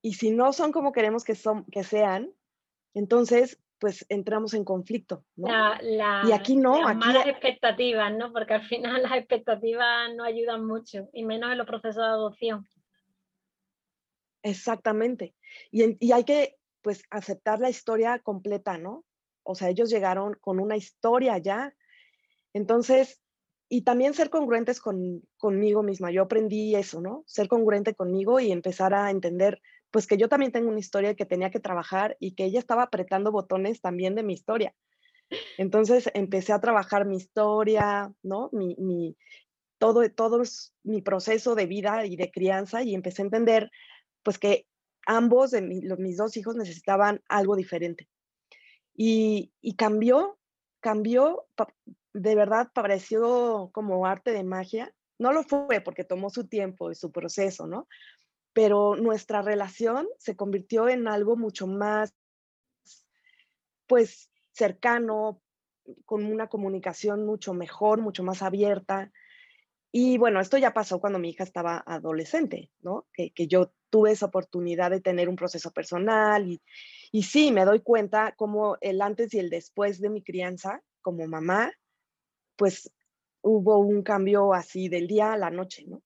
Y 0.02 0.14
si 0.14 0.32
no 0.32 0.52
son 0.52 0.72
como 0.72 0.90
queremos 0.90 1.22
que, 1.22 1.36
son, 1.36 1.64
que 1.66 1.84
sean, 1.84 2.34
entonces 2.94 3.60
pues 3.84 4.06
entramos 4.08 4.54
en 4.54 4.64
conflicto. 4.64 5.26
¿no? 5.36 5.46
y 5.82 6.32
aquí 6.32 6.56
no. 6.56 6.80
Las 6.80 6.96
malas 6.96 7.26
expectativas, 7.26 8.10
¿no? 8.14 8.32
Porque 8.32 8.54
al 8.54 8.66
final 8.66 9.02
las 9.02 9.12
expectativas 9.12 10.08
no 10.16 10.24
ayudan 10.24 10.64
mucho, 10.64 11.10
y 11.12 11.22
menos 11.22 11.52
en 11.52 11.58
los 11.58 11.66
procesos 11.66 11.96
de 11.96 12.08
adopción. 12.08 12.66
Exactamente. 14.42 15.34
Y, 15.70 16.02
y 16.02 16.12
hay 16.12 16.24
que 16.24 16.56
pues 16.80 17.02
aceptar 17.10 17.60
la 17.60 17.68
historia 17.68 18.18
completa, 18.20 18.78
¿no? 18.78 19.04
O 19.42 19.54
sea, 19.54 19.68
ellos 19.68 19.90
llegaron 19.90 20.32
con 20.40 20.60
una 20.60 20.78
historia 20.78 21.36
ya. 21.36 21.74
Entonces, 22.54 23.20
y 23.68 23.82
también 23.82 24.14
ser 24.14 24.30
congruentes 24.30 24.80
con, 24.80 25.20
conmigo 25.36 25.82
misma. 25.82 26.10
Yo 26.10 26.22
aprendí 26.22 26.74
eso, 26.74 27.02
¿no? 27.02 27.22
Ser 27.26 27.48
congruente 27.48 27.94
conmigo 27.94 28.40
y 28.40 28.50
empezar 28.50 28.94
a 28.94 29.10
entender, 29.10 29.60
pues 29.94 30.08
que 30.08 30.16
yo 30.16 30.28
también 30.28 30.50
tengo 30.50 30.70
una 30.70 30.80
historia 30.80 31.14
que 31.14 31.24
tenía 31.24 31.52
que 31.52 31.60
trabajar 31.60 32.16
y 32.18 32.34
que 32.34 32.46
ella 32.46 32.58
estaba 32.58 32.82
apretando 32.82 33.30
botones 33.30 33.80
también 33.80 34.16
de 34.16 34.24
mi 34.24 34.32
historia. 34.32 34.74
Entonces 35.56 36.10
empecé 36.14 36.52
a 36.52 36.60
trabajar 36.60 37.06
mi 37.06 37.14
historia, 37.14 38.12
¿no? 38.24 38.50
Mi, 38.52 38.74
mi, 38.74 39.16
todo, 39.78 40.02
todo 40.10 40.42
mi 40.82 41.00
proceso 41.00 41.54
de 41.54 41.66
vida 41.66 42.06
y 42.06 42.16
de 42.16 42.32
crianza 42.32 42.82
y 42.82 42.92
empecé 42.92 43.22
a 43.22 43.26
entender, 43.26 43.70
pues 44.24 44.40
que 44.40 44.66
ambos 45.06 45.52
de 45.52 45.62
mis 45.62 46.16
dos 46.16 46.36
hijos 46.36 46.56
necesitaban 46.56 47.22
algo 47.28 47.54
diferente. 47.54 48.08
Y, 48.96 49.52
cambió, 49.78 50.40
cambió, 50.80 51.46
de 52.12 52.34
verdad 52.34 52.72
pareció 52.74 53.70
como 53.72 54.06
arte 54.06 54.32
de 54.32 54.42
magia. 54.42 54.92
No 55.20 55.32
lo 55.32 55.44
fue 55.44 55.80
porque 55.82 56.02
tomó 56.02 56.30
su 56.30 56.48
tiempo 56.48 56.90
y 56.90 56.96
su 56.96 57.12
proceso, 57.12 57.68
¿no? 57.68 57.86
Pero 58.54 58.96
nuestra 58.96 59.42
relación 59.42 60.08
se 60.18 60.36
convirtió 60.36 60.88
en 60.88 61.06
algo 61.08 61.36
mucho 61.36 61.66
más, 61.66 62.14
pues, 63.86 64.30
cercano, 64.52 65.42
con 66.06 66.24
una 66.24 66.48
comunicación 66.48 67.26
mucho 67.26 67.52
mejor, 67.52 68.00
mucho 68.00 68.22
más 68.22 68.42
abierta. 68.42 69.12
Y 69.92 70.18
bueno, 70.18 70.40
esto 70.40 70.58
ya 70.58 70.72
pasó 70.72 70.98
cuando 70.98 71.18
mi 71.18 71.30
hija 71.30 71.44
estaba 71.44 71.82
adolescente, 71.86 72.70
¿no? 72.80 73.06
Que, 73.12 73.32
yo 73.46 73.72
tuve 73.90 74.12
esa 74.12 74.26
oportunidad 74.26 74.90
de 74.90 75.00
tener 75.00 75.28
un 75.28 75.36
proceso 75.36 75.70
personal 75.72 76.48
y, 76.48 76.60
y 77.12 77.22
sí, 77.22 77.52
me 77.52 77.64
doy 77.64 77.80
cuenta 77.80 78.34
como 78.36 78.76
el 78.80 79.00
antes 79.02 79.34
y 79.34 79.38
el 79.38 79.50
después 79.50 80.00
de 80.00 80.10
mi 80.10 80.22
crianza 80.22 80.82
como 81.00 81.26
mamá, 81.28 81.70
pues 82.56 82.90
hubo 83.42 83.78
un 83.78 84.02
cambio 84.02 84.52
así 84.54 84.88
del 84.88 85.06
día 85.06 85.32
a 85.32 85.36
la 85.36 85.50
noche, 85.50 85.84
¿no? 85.86 86.02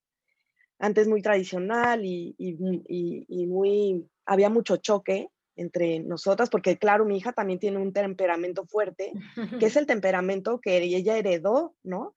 Antes 0.78 1.08
muy 1.08 1.22
tradicional 1.22 2.04
y, 2.04 2.34
y, 2.38 3.24
y 3.28 3.46
muy, 3.46 4.08
había 4.24 4.48
mucho 4.48 4.76
choque 4.76 5.28
entre 5.58 5.98
nosotras, 6.00 6.50
porque 6.50 6.78
claro, 6.78 7.04
mi 7.04 7.16
hija 7.16 7.32
también 7.32 7.58
tiene 7.58 7.78
un 7.78 7.92
temperamento 7.92 8.64
fuerte, 8.64 9.12
que 9.58 9.66
es 9.66 9.76
el 9.76 9.86
temperamento 9.86 10.60
que 10.60 10.78
ella 10.78 11.18
heredó, 11.18 11.74
¿no? 11.82 12.14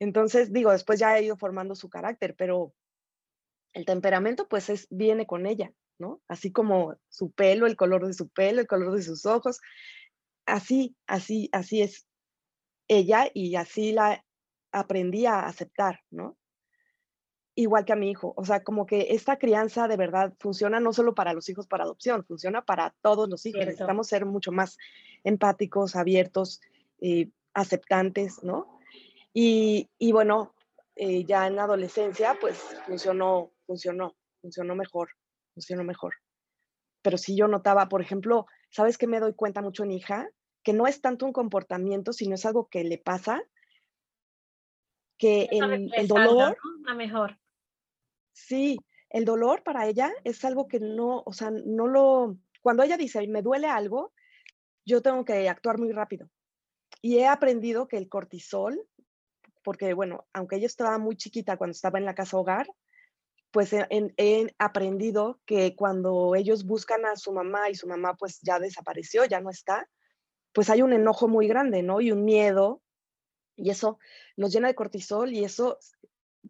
Entonces, 0.00 0.52
digo, 0.52 0.72
después 0.72 0.98
ya 0.98 1.10
ha 1.10 1.20
ido 1.20 1.36
formando 1.36 1.74
su 1.74 1.90
carácter, 1.90 2.34
pero 2.36 2.72
el 3.74 3.84
temperamento 3.84 4.48
pues 4.48 4.70
es, 4.70 4.86
viene 4.90 5.26
con 5.26 5.46
ella, 5.46 5.72
¿no? 5.98 6.22
Así 6.28 6.50
como 6.50 6.96
su 7.08 7.30
pelo, 7.30 7.66
el 7.66 7.76
color 7.76 8.06
de 8.06 8.14
su 8.14 8.28
pelo, 8.30 8.60
el 8.60 8.66
color 8.66 8.96
de 8.96 9.02
sus 9.02 9.26
ojos, 9.26 9.60
así, 10.46 10.96
así, 11.06 11.50
así 11.52 11.82
es 11.82 12.06
ella 12.88 13.30
y 13.32 13.54
así 13.54 13.92
la 13.92 14.24
aprendí 14.72 15.26
a 15.26 15.40
aceptar, 15.40 16.00
¿no? 16.10 16.38
Igual 17.54 17.84
que 17.84 17.92
a 17.92 17.96
mi 17.96 18.10
hijo, 18.10 18.32
o 18.36 18.44
sea, 18.44 18.64
como 18.64 18.86
que 18.86 19.08
esta 19.10 19.36
crianza 19.38 19.86
de 19.86 19.98
verdad 19.98 20.32
funciona 20.38 20.80
no 20.80 20.92
solo 20.94 21.14
para 21.14 21.34
los 21.34 21.48
hijos 21.50 21.66
para 21.66 21.84
adopción, 21.84 22.24
funciona 22.24 22.62
para 22.64 22.94
todos 23.02 23.28
los 23.28 23.44
hijos. 23.44 23.60
Necesitamos 23.60 24.06
ser 24.06 24.24
mucho 24.24 24.52
más 24.52 24.78
empáticos, 25.22 25.94
abiertos, 25.94 26.62
eh, 27.00 27.28
aceptantes, 27.52 28.42
¿no? 28.42 28.78
Y, 29.34 29.90
y 29.98 30.12
bueno, 30.12 30.54
eh, 30.96 31.24
ya 31.24 31.46
en 31.46 31.56
la 31.56 31.64
adolescencia, 31.64 32.38
pues 32.40 32.58
funcionó 32.86 33.52
funcionó, 33.72 34.16
funcionó 34.40 34.74
mejor, 34.74 35.10
funcionó 35.54 35.84
mejor. 35.84 36.14
Pero 37.02 37.16
si 37.18 37.36
yo 37.36 37.48
notaba, 37.48 37.88
por 37.88 38.02
ejemplo, 38.02 38.46
¿sabes 38.70 38.98
qué 38.98 39.06
me 39.06 39.20
doy 39.20 39.34
cuenta 39.34 39.62
mucho 39.62 39.84
en 39.84 39.92
hija? 39.92 40.28
Que 40.62 40.72
no 40.72 40.86
es 40.86 41.00
tanto 41.00 41.26
un 41.26 41.32
comportamiento, 41.32 42.12
sino 42.12 42.34
es 42.34 42.44
algo 42.46 42.68
que 42.68 42.84
le 42.84 42.98
pasa, 42.98 43.42
que 45.18 45.48
el, 45.50 46.06
dolor... 46.06 46.56
A 46.86 46.94
mejor. 46.94 47.38
Sí, 48.32 48.78
el 49.10 49.24
dolor 49.24 49.62
para 49.62 49.86
ella 49.86 50.12
es 50.24 50.44
algo 50.44 50.68
que 50.68 50.80
no, 50.80 51.22
o 51.24 51.32
sea, 51.32 51.50
no 51.50 51.86
lo... 51.86 52.38
Cuando 52.60 52.82
ella 52.82 52.96
dice, 52.96 53.26
me 53.28 53.42
duele 53.42 53.66
algo, 53.66 54.12
yo 54.84 55.02
tengo 55.02 55.24
que 55.24 55.48
actuar 55.48 55.78
muy 55.78 55.92
rápido. 55.92 56.28
Y 57.00 57.18
he 57.18 57.26
aprendido 57.26 57.88
que 57.88 57.96
el 57.96 58.08
cortisol, 58.08 58.86
porque 59.62 59.94
bueno, 59.94 60.26
aunque 60.32 60.56
ella 60.56 60.66
estaba 60.66 60.98
muy 60.98 61.16
chiquita 61.16 61.56
cuando 61.56 61.72
estaba 61.72 61.98
en 61.98 62.04
la 62.04 62.14
casa 62.14 62.36
hogar, 62.36 62.68
pues 63.52 63.72
he, 63.74 64.54
aprendido 64.58 65.40
que 65.44 65.76
cuando 65.76 66.34
ellos 66.34 66.64
buscan 66.64 67.04
a 67.04 67.16
su 67.16 67.32
mamá 67.32 67.68
y 67.68 67.74
su 67.74 67.86
mamá 67.86 68.14
pues 68.14 68.40
ya 68.40 68.58
desapareció, 68.58 69.24
ya 69.26 69.40
no 69.40 69.50
está, 69.50 69.88
pues 70.52 70.70
hay 70.70 70.82
un 70.82 70.92
enojo 70.92 71.28
muy 71.28 71.48
grande, 71.48 71.82
¿no? 71.82 72.00
Y 72.00 72.12
un 72.12 72.24
miedo, 72.24 72.82
y 73.56 73.70
eso 73.70 73.98
nos 74.36 74.52
llena 74.52 74.68
de 74.68 74.74
cortisol 74.74 75.32
y 75.32 75.44
eso 75.44 75.78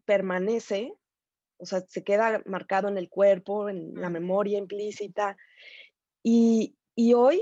permanece, 0.05 0.95
o 1.63 1.67
sea, 1.67 1.81
se 1.89 2.03
queda 2.03 2.43
marcado 2.45 2.89
en 2.89 2.99
el 2.99 3.09
cuerpo, 3.09 3.69
en 3.69 3.95
la 3.95 4.11
memoria 4.11 4.59
implícita. 4.59 5.37
Y, 6.23 6.77
y 6.97 7.15
hoy, 7.15 7.41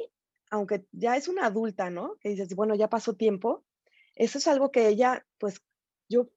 aunque 0.50 0.84
ya 0.92 1.16
es 1.16 1.26
una 1.26 1.46
adulta, 1.46 1.88
¿no? 1.88 2.16
Que 2.20 2.28
dices, 2.28 2.54
bueno, 2.54 2.74
ya 2.74 2.88
pasó 2.88 3.14
tiempo, 3.14 3.64
eso 4.14 4.36
es 4.36 4.46
algo 4.46 4.70
que 4.70 4.88
ella, 4.88 5.26
pues 5.38 5.62
yo 6.10 6.28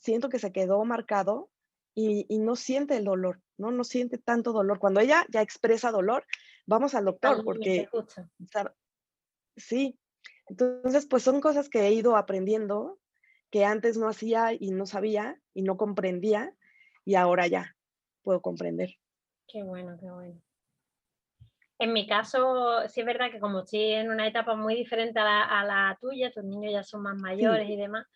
siento 0.00 0.28
que 0.28 0.38
se 0.38 0.52
quedó 0.52 0.84
marcado 0.84 1.50
y, 1.94 2.26
no 2.38 2.54
siente 2.54 2.96
el 2.96 3.04
dolor, 3.04 3.42
¿no? 3.58 3.72
No 3.72 3.82
siente 3.82 4.18
tanto 4.18 4.52
dolor. 4.52 4.78
Cuando 4.78 5.00
ella 5.00 5.26
ya 5.28 5.42
expresa 5.42 5.90
dolor, 5.90 6.24
vamos 6.66 6.94
al 6.94 7.04
doctor 7.04 7.42
porque... 7.44 7.88
Sí, 9.56 9.98
entonces 10.46 11.06
pues 11.06 11.24
son 11.24 11.40
cosas 11.40 11.68
que 11.68 11.80
he 11.80 11.92
ido 11.92 12.16
aprendiendo 12.16 12.98
que 13.50 13.64
antes 13.64 13.98
no 13.98 14.08
hacía 14.08 14.52
y 14.52 14.70
no 14.70 14.86
sabía 14.86 15.38
y 15.52 15.62
no 15.62 15.76
comprendía 15.76 16.56
y 17.04 17.14
ahora 17.14 17.46
ya 17.46 17.74
puedo 18.22 18.40
comprender. 18.40 18.90
Qué 19.46 19.62
bueno, 19.62 19.96
qué 19.98 20.10
bueno. 20.10 20.40
En 21.78 21.92
mi 21.92 22.06
caso, 22.06 22.88
sí 22.88 23.00
es 23.00 23.06
verdad 23.06 23.30
que 23.30 23.40
como 23.40 23.60
estoy 23.60 23.92
en 23.92 24.10
una 24.10 24.26
etapa 24.26 24.54
muy 24.54 24.76
diferente 24.76 25.18
a 25.18 25.64
la, 25.64 25.98
tuya, 26.00 26.30
tus 26.30 26.44
niños 26.44 26.72
ya 26.72 26.82
son 26.84 27.02
más 27.02 27.16
mayores 27.16 27.68
y 27.68 27.76
demás, 27.76 28.06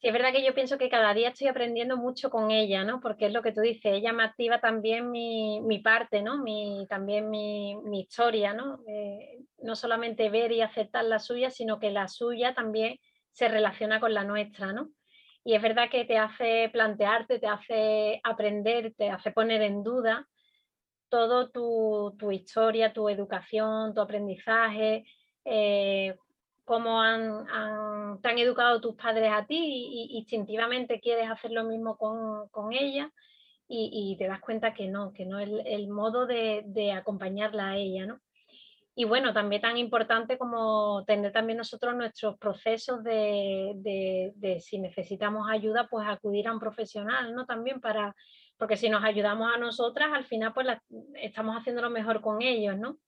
Sí, 0.00 0.06
es 0.06 0.12
verdad 0.12 0.30
que 0.30 0.44
yo 0.44 0.54
pienso 0.54 0.78
que 0.78 0.88
cada 0.88 1.12
día 1.12 1.30
estoy 1.30 1.48
aprendiendo 1.48 1.96
mucho 1.96 2.30
con 2.30 2.52
ella, 2.52 2.84
¿no? 2.84 3.00
Porque 3.00 3.26
es 3.26 3.32
lo 3.32 3.42
que 3.42 3.50
tú 3.50 3.60
dices, 3.62 3.92
ella 3.94 4.12
me 4.12 4.22
activa 4.22 4.60
también 4.60 5.10
mi, 5.10 5.80
parte, 5.82 6.22
¿no? 6.22 6.40
Mi, 6.40 6.86
también 6.88 7.28
mi, 7.30 7.76
historia, 7.98 8.54
¿no? 8.54 8.80
Eh, 8.86 9.40
no 9.58 9.74
solamente 9.74 10.30
ver 10.30 10.52
y 10.52 10.60
aceptar 10.60 11.04
la 11.04 11.18
suya, 11.18 11.50
sino 11.50 11.80
que 11.80 11.90
la 11.90 12.06
suya 12.06 12.54
también 12.54 13.00
se 13.32 13.48
relaciona 13.48 13.98
con 13.98 14.14
la 14.14 14.22
nuestra, 14.22 14.72
¿no? 14.72 14.90
Y 15.44 15.54
es 15.54 15.62
verdad 15.62 15.88
que 15.90 16.04
te 16.04 16.18
hace 16.18 16.68
plantearte, 16.72 17.38
te 17.38 17.46
hace 17.46 18.20
aprender, 18.22 18.94
te 18.94 19.10
hace 19.10 19.30
poner 19.30 19.62
en 19.62 19.82
duda 19.82 20.26
todo 21.08 21.50
tu, 21.50 22.14
tu 22.18 22.30
historia, 22.30 22.92
tu 22.92 23.08
educación, 23.08 23.94
tu 23.94 24.00
aprendizaje, 24.00 25.04
eh, 25.44 26.14
cómo 26.68 27.00
han, 27.00 27.46
te 28.20 28.28
han 28.28 28.38
educado 28.38 28.80
tus 28.80 28.94
padres 28.94 29.32
a 29.32 29.46
ti 29.46 29.56
y, 29.56 30.18
instintivamente 30.18 31.00
quieres 31.00 31.30
hacer 31.30 31.50
lo 31.50 31.64
mismo 31.64 31.96
con, 31.96 32.72
ella 32.72 33.10
y, 33.66 34.16
te 34.18 34.26
das 34.26 34.40
cuenta 34.40 34.74
que 34.74 34.86
no, 34.88 35.12
que 35.14 35.24
no 35.24 35.38
es 35.38 35.48
el, 35.64 35.88
modo 35.88 36.26
de, 36.26 36.92
acompañarla 36.92 37.70
a 37.70 37.76
ella, 37.76 38.06
¿no? 38.06 38.20
Y 39.00 39.04
bueno, 39.04 39.32
también 39.32 39.62
tan 39.62 39.76
importante 39.76 40.36
como 40.36 41.04
tener 41.06 41.30
también 41.30 41.58
nosotros 41.58 41.94
nuestros 41.94 42.36
procesos 42.36 43.04
de, 43.04 43.74
de, 44.34 44.60
si 44.60 44.80
necesitamos 44.80 45.48
ayuda, 45.48 45.86
pues 45.88 46.04
acudir 46.08 46.48
a 46.48 46.52
un 46.52 46.58
profesional, 46.58 47.32
¿no? 47.32 47.46
También 47.46 47.80
para, 47.80 48.12
porque 48.56 48.76
si 48.76 48.90
nos 48.90 49.04
ayudamos 49.04 49.54
a 49.54 49.56
nosotras, 49.56 50.08
al 50.12 50.24
final 50.24 50.52
pues 50.52 50.66
estamos 51.14 51.54
haciendo 51.56 51.80
lo 51.80 51.90
mejor 51.90 52.20
con 52.20 52.42
ellos, 52.42 52.76
¿no? 52.76 52.98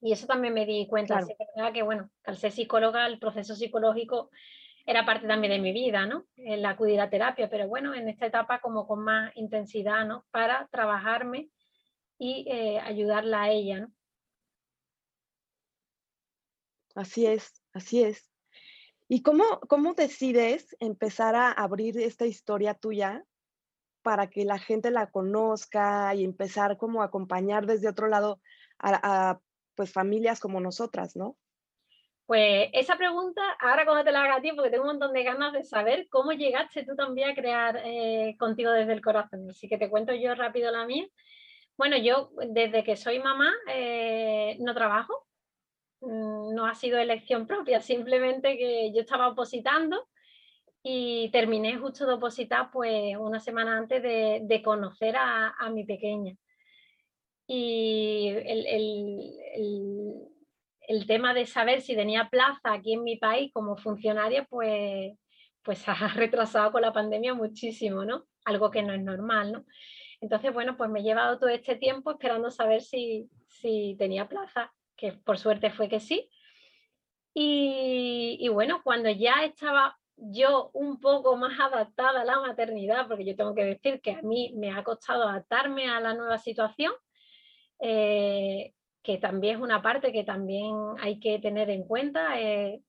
Y 0.00 0.12
eso 0.12 0.28
también 0.28 0.54
me 0.54 0.64
di 0.64 0.86
cuenta, 0.86 1.18
que 1.74 1.82
bueno, 1.82 2.10
al 2.22 2.36
ser 2.36 2.52
psicóloga, 2.52 3.04
el 3.08 3.18
proceso 3.18 3.56
psicológico 3.56 4.30
era 4.86 5.04
parte 5.04 5.26
también 5.26 5.52
de 5.52 5.58
mi 5.58 5.72
vida, 5.72 6.06
¿no? 6.06 6.26
El 6.36 6.64
acudir 6.64 7.00
a 7.00 7.10
terapia, 7.10 7.50
pero 7.50 7.66
bueno, 7.66 7.92
en 7.92 8.08
esta 8.08 8.26
etapa 8.26 8.60
como 8.60 8.86
con 8.86 9.02
más 9.02 9.32
intensidad, 9.34 10.06
¿no? 10.06 10.26
Para 10.30 10.68
trabajarme 10.70 11.48
y 12.20 12.46
eh, 12.48 12.78
ayudarla 12.78 13.42
a 13.42 13.50
ella, 13.50 13.80
¿no? 13.80 13.97
Así 16.98 17.26
es, 17.26 17.62
así 17.72 18.02
es. 18.02 18.28
¿Y 19.06 19.22
cómo, 19.22 19.44
cómo 19.68 19.94
decides 19.94 20.76
empezar 20.80 21.36
a 21.36 21.52
abrir 21.52 21.96
esta 21.96 22.26
historia 22.26 22.74
tuya 22.74 23.24
para 24.02 24.28
que 24.28 24.44
la 24.44 24.58
gente 24.58 24.90
la 24.90 25.08
conozca 25.08 26.12
y 26.16 26.24
empezar 26.24 26.76
como 26.76 27.00
a 27.00 27.04
acompañar 27.04 27.66
desde 27.66 27.88
otro 27.88 28.08
lado 28.08 28.40
a, 28.80 29.38
pues 29.76 29.92
familias 29.92 30.40
como 30.40 30.60
nosotras, 30.60 31.14
¿no? 31.14 31.36
Pues 32.26 32.68
esa 32.72 32.96
pregunta, 32.96 33.42
ahora 33.60 33.84
cuando 33.84 34.02
te 34.02 34.10
la 34.10 34.24
haga 34.24 34.36
a 34.36 34.40
ti, 34.40 34.50
porque 34.50 34.70
tengo 34.70 34.82
un 34.82 34.90
montón 34.90 35.12
de 35.12 35.22
ganas 35.22 35.52
de 35.52 35.62
saber 35.62 36.08
cómo 36.10 36.32
llegaste 36.32 36.84
tú 36.84 36.96
también 36.96 37.30
a 37.30 37.34
crear 37.36 37.80
eh, 37.84 38.34
contigo 38.40 38.72
desde 38.72 38.92
el 38.92 39.02
corazón. 39.02 39.48
Así 39.48 39.68
que 39.68 39.78
te 39.78 39.88
cuento 39.88 40.12
yo 40.14 40.34
rápido 40.34 40.72
la 40.72 40.84
mía. 40.84 41.06
Bueno, 41.76 41.96
yo 41.96 42.32
desde 42.48 42.82
que 42.82 42.96
soy 42.96 43.20
mamá 43.20 43.54
eh, 43.68 44.56
no 44.58 44.74
trabajo, 44.74 45.27
no 46.00 46.66
ha 46.66 46.74
sido 46.74 46.98
elección 46.98 47.46
propia, 47.46 47.80
simplemente 47.80 48.56
que 48.56 48.92
yo 48.92 49.00
estaba 49.00 49.28
opositando 49.28 50.08
y 50.82 51.30
terminé 51.30 51.76
justo 51.76 52.06
de 52.06 52.14
opositar 52.14 52.70
pues 52.70 53.16
una 53.16 53.40
semana 53.40 53.76
antes 53.76 54.02
de, 54.02 54.62
conocer 54.64 55.16
a, 55.16 55.70
mi 55.70 55.84
pequeña. 55.84 56.34
Y 57.46 58.28
el, 60.88 61.06
tema 61.06 61.34
de 61.34 61.46
saber 61.46 61.80
si 61.82 61.94
tenía 61.94 62.28
plaza 62.30 62.72
aquí 62.72 62.94
en 62.94 63.04
mi 63.04 63.16
país 63.16 63.52
como 63.52 63.76
funcionaria, 63.76 64.44
pues, 64.48 65.12
pues 65.62 65.82
ha 65.88 66.08
retrasado 66.14 66.72
con 66.72 66.82
la 66.82 66.92
pandemia 66.92 67.34
muchísimo, 67.34 68.04
¿no? 68.04 68.24
Algo 68.44 68.70
que 68.70 68.82
no 68.82 68.92
es 68.92 69.02
normal, 69.02 69.52
¿no? 69.52 69.64
Entonces, 70.20 70.52
bueno, 70.52 70.76
pues 70.76 70.90
me 70.90 71.00
he 71.00 71.02
llevado 71.04 71.38
todo 71.38 71.50
este 71.50 71.76
tiempo 71.76 72.10
esperando 72.12 72.50
saber 72.50 72.82
si, 72.82 73.28
si 73.46 73.94
tenía 73.98 74.28
plaza 74.28 74.72
que 74.98 75.12
por 75.12 75.38
suerte 75.38 75.70
fue 75.70 75.88
que 75.88 76.00
sí. 76.00 76.28
Y, 77.32 78.48
bueno, 78.48 78.80
cuando 78.82 79.08
ya 79.10 79.44
estaba 79.44 79.96
yo 80.16 80.70
un 80.74 81.00
poco 81.00 81.36
más 81.36 81.58
adaptada 81.60 82.22
a 82.22 82.24
la 82.24 82.40
maternidad, 82.40 83.06
porque 83.06 83.24
yo 83.24 83.36
tengo 83.36 83.54
que 83.54 83.64
decir 83.64 84.00
que 84.00 84.10
a 84.10 84.22
mí 84.22 84.52
me 84.56 84.72
ha 84.72 84.82
costado 84.82 85.22
adaptarme 85.22 85.88
a 85.88 86.00
la 86.00 86.14
nueva 86.14 86.38
situación, 86.38 86.92
eh, 87.78 88.74
que 89.04 89.18
también 89.18 89.56
es 89.56 89.62
una 89.62 89.80
parte 89.80 90.10
que 90.10 90.24
también 90.24 90.74
hay 91.00 91.20
que 91.20 91.38
tener 91.38 91.70
en 91.70 91.84
cuenta, 91.84 92.40
eh, 92.40 92.82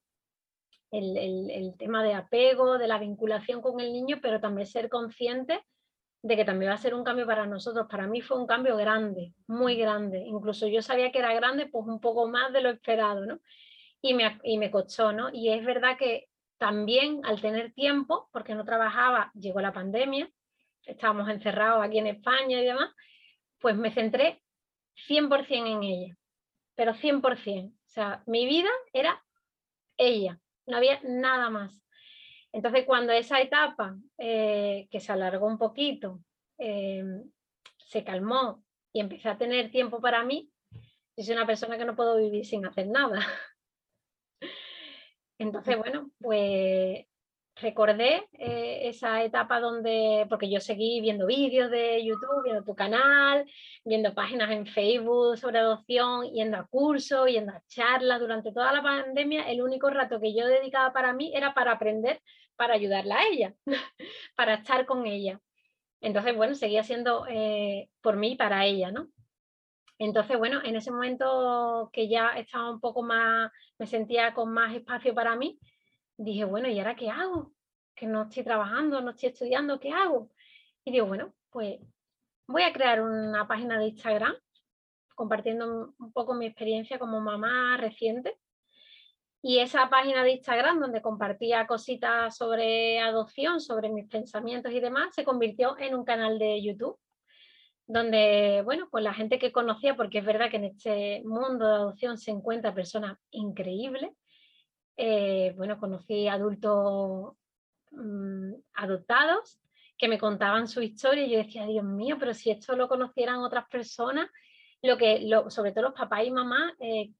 el, 0.89 1.15
el, 1.51 1.77
tema 1.77 2.03
de 2.03 2.15
apego, 2.15 2.79
de 2.79 2.87
la 2.87 2.97
vinculación 2.97 3.61
con 3.61 3.79
el 3.79 3.93
niño, 3.93 4.17
pero 4.19 4.39
también 4.39 4.65
ser 4.65 4.89
consciente 4.89 5.63
de 6.21 6.35
que 6.35 6.45
también 6.45 6.71
va 6.71 6.75
a 6.75 6.79
ser 6.79 6.93
un 6.93 7.03
cambio 7.03 7.25
para 7.25 7.45
nosotros. 7.45 7.87
Para 7.89 8.07
mí 8.07 8.21
fue 8.21 8.37
un 8.37 8.47
cambio 8.47 8.75
grande, 8.75 9.33
muy 9.47 9.75
grande. 9.75 10.19
Incluso 10.25 10.67
yo 10.67 10.81
sabía 10.81 11.11
que 11.11 11.19
era 11.19 11.33
grande, 11.33 11.67
pues 11.67 11.85
un 11.85 11.99
poco 11.99 12.27
más 12.27 12.51
de 12.51 12.61
lo 12.61 12.69
esperado, 12.69 13.25
¿no? 13.25 13.39
Y 14.01 14.13
me, 14.13 14.39
y 14.43 14.57
me 14.57 14.71
costó, 14.71 15.11
¿no? 15.13 15.29
Y 15.31 15.49
es 15.49 15.65
verdad 15.65 15.97
que 15.97 16.29
también 16.57 17.21
al 17.25 17.41
tener 17.41 17.73
tiempo, 17.73 18.29
porque 18.31 18.53
no 18.53 18.65
trabajaba, 18.65 19.31
llegó 19.33 19.61
la 19.61 19.73
pandemia, 19.73 20.29
estábamos 20.85 21.29
encerrados 21.29 21.83
aquí 21.83 21.99
en 21.99 22.07
España 22.07 22.61
y 22.61 22.65
demás, 22.65 22.93
pues 23.59 23.75
me 23.75 23.91
centré 23.91 24.41
100% 25.07 25.47
en 25.49 25.83
ella, 25.83 26.17
pero 26.75 26.93
100%. 26.93 27.69
O 27.69 27.73
sea, 27.85 28.23
mi 28.25 28.45
vida 28.45 28.69
era 28.93 29.23
ella, 29.97 30.39
no 30.65 30.77
había 30.77 30.99
nada 31.03 31.49
más. 31.49 31.78
Entonces, 32.51 32.85
cuando 32.85 33.13
esa 33.13 33.39
etapa, 33.41 33.95
eh, 34.17 34.87
que 34.89 34.99
se 34.99 35.11
alargó 35.11 35.45
un 35.47 35.57
poquito, 35.57 36.19
eh, 36.57 37.03
se 37.77 38.03
calmó 38.03 38.63
y 38.93 38.99
empecé 39.01 39.29
a 39.29 39.37
tener 39.37 39.71
tiempo 39.71 40.01
para 40.01 40.23
mí, 40.23 40.49
yo 41.15 41.23
soy 41.23 41.35
una 41.35 41.45
persona 41.45 41.77
que 41.77 41.85
no 41.85 41.95
puedo 41.95 42.17
vivir 42.17 42.45
sin 42.45 42.65
hacer 42.65 42.87
nada. 42.87 43.19
Entonces, 45.37 45.77
bueno, 45.77 46.11
pues 46.19 47.05
recordé 47.61 48.27
eh, 48.33 48.89
esa 48.89 49.23
etapa 49.23 49.59
donde, 49.59 50.25
porque 50.29 50.49
yo 50.49 50.59
seguí 50.59 51.01
viendo 51.01 51.25
vídeos 51.25 51.69
de 51.69 52.03
YouTube, 52.03 52.43
viendo 52.43 52.63
tu 52.63 52.75
canal, 52.75 53.45
viendo 53.83 54.13
páginas 54.13 54.51
en 54.51 54.65
Facebook 54.65 55.37
sobre 55.37 55.59
adopción, 55.59 56.29
yendo 56.31 56.57
a 56.57 56.67
cursos, 56.67 57.29
yendo 57.29 57.51
a 57.51 57.61
charlas. 57.67 58.19
Durante 58.19 58.51
toda 58.51 58.71
la 58.71 58.81
pandemia, 58.81 59.49
el 59.49 59.61
único 59.61 59.89
rato 59.89 60.19
que 60.19 60.33
yo 60.33 60.47
dedicaba 60.47 60.93
para 60.93 61.13
mí 61.13 61.31
era 61.35 61.53
para 61.53 61.73
aprender, 61.73 62.21
para 62.59 62.73
ayudarla 62.73 63.19
a 63.19 63.27
ella, 63.27 63.55
para 64.35 64.55
estar 64.55 64.85
con 64.85 65.05
ella. 65.05 65.39
Entonces, 66.01 66.35
bueno, 66.35 66.55
seguía 66.55 66.83
siendo 66.83 67.25
eh, 67.29 67.89
por 68.01 68.17
mí 68.17 68.35
para 68.35 68.65
ella, 68.65 68.91
¿no? 68.91 69.07
Entonces, 69.97 70.37
bueno, 70.37 70.59
en 70.65 70.75
ese 70.75 70.91
momento 70.91 71.89
que 71.93 72.09
ya 72.09 72.31
estaba 72.37 72.69
un 72.69 72.81
poco 72.81 73.01
más, 73.01 73.49
me 73.77 73.87
sentía 73.87 74.33
con 74.33 74.51
más 74.53 74.75
espacio 74.75 75.15
para 75.15 75.37
mí, 75.37 75.57
dije, 76.17 76.43
bueno, 76.43 76.67
¿y 76.67 76.77
ahora 76.79 76.97
qué 76.97 77.09
hago? 77.09 77.53
Que 77.95 78.07
no 78.07 78.23
estoy 78.23 78.43
trabajando, 78.43 78.99
no 78.99 79.11
estoy 79.11 79.29
estudiando, 79.29 79.79
¿qué 79.79 79.93
hago? 79.93 80.29
Y 80.83 80.91
digo, 80.91 81.05
bueno, 81.05 81.33
pues 81.49 81.79
voy 82.45 82.63
a 82.63 82.73
crear 82.73 83.01
una 83.01 83.47
página 83.47 83.79
de 83.79 83.87
Instagram 83.87 84.35
compartiendo 85.15 85.93
un 85.97 86.11
poco 86.11 86.33
mi 86.33 86.45
experiencia 86.45 86.99
como 86.99 87.21
mamá 87.21 87.77
reciente. 87.77 88.37
Y 89.41 89.59
esa 89.59 89.89
página 89.89 90.23
de 90.23 90.31
Instagram 90.31 90.79
donde 90.79 91.01
compartía 91.01 91.65
cositas 91.65 92.35
sobre 92.35 92.99
adopción, 92.99 93.61
sobre 93.61 93.89
mis 93.89 94.07
pensamientos 94.07 94.71
y 94.73 94.79
demás, 94.79 95.15
se 95.15 95.23
convirtió 95.23 95.77
en 95.79 95.95
un 95.95 96.03
canal 96.03 96.37
de 96.37 96.61
YouTube 96.61 96.99
donde, 97.89 98.61
bueno, 98.63 98.87
pues 98.91 99.03
la 99.03 99.15
gente 99.15 99.39
que 99.39 99.51
conocía, 99.51 99.95
porque 99.95 100.19
es 100.19 100.25
verdad 100.25 100.51
que 100.51 100.57
en 100.57 100.65
este 100.65 101.23
mundo 101.25 101.65
de 101.67 101.73
adopción 101.73 102.19
se 102.19 102.29
encuentran 102.29 102.75
personas 102.75 103.17
increíbles, 103.31 104.11
eh, 104.95 105.53
bueno, 105.57 105.79
conocí 105.79 106.27
adultos 106.27 107.33
mm, 107.89 108.53
adoptados 108.75 109.59
que 109.97 110.07
me 110.07 110.19
contaban 110.19 110.67
su 110.67 110.81
historia 110.83 111.25
y 111.25 111.31
yo 111.31 111.39
decía, 111.39 111.65
Dios 111.65 111.83
mío, 111.83 112.17
pero 112.19 112.35
si 112.35 112.51
esto 112.51 112.75
lo 112.75 112.87
conocieran 112.87 113.39
otras 113.39 113.65
personas, 113.67 114.29
lo 114.83 114.95
que, 114.95 115.21
lo, 115.21 115.49
sobre 115.49 115.71
todo 115.71 115.85
los 115.85 115.93
papás 115.93 116.25
y 116.25 116.31
mamás, 116.31 116.73
eh, 116.79 117.11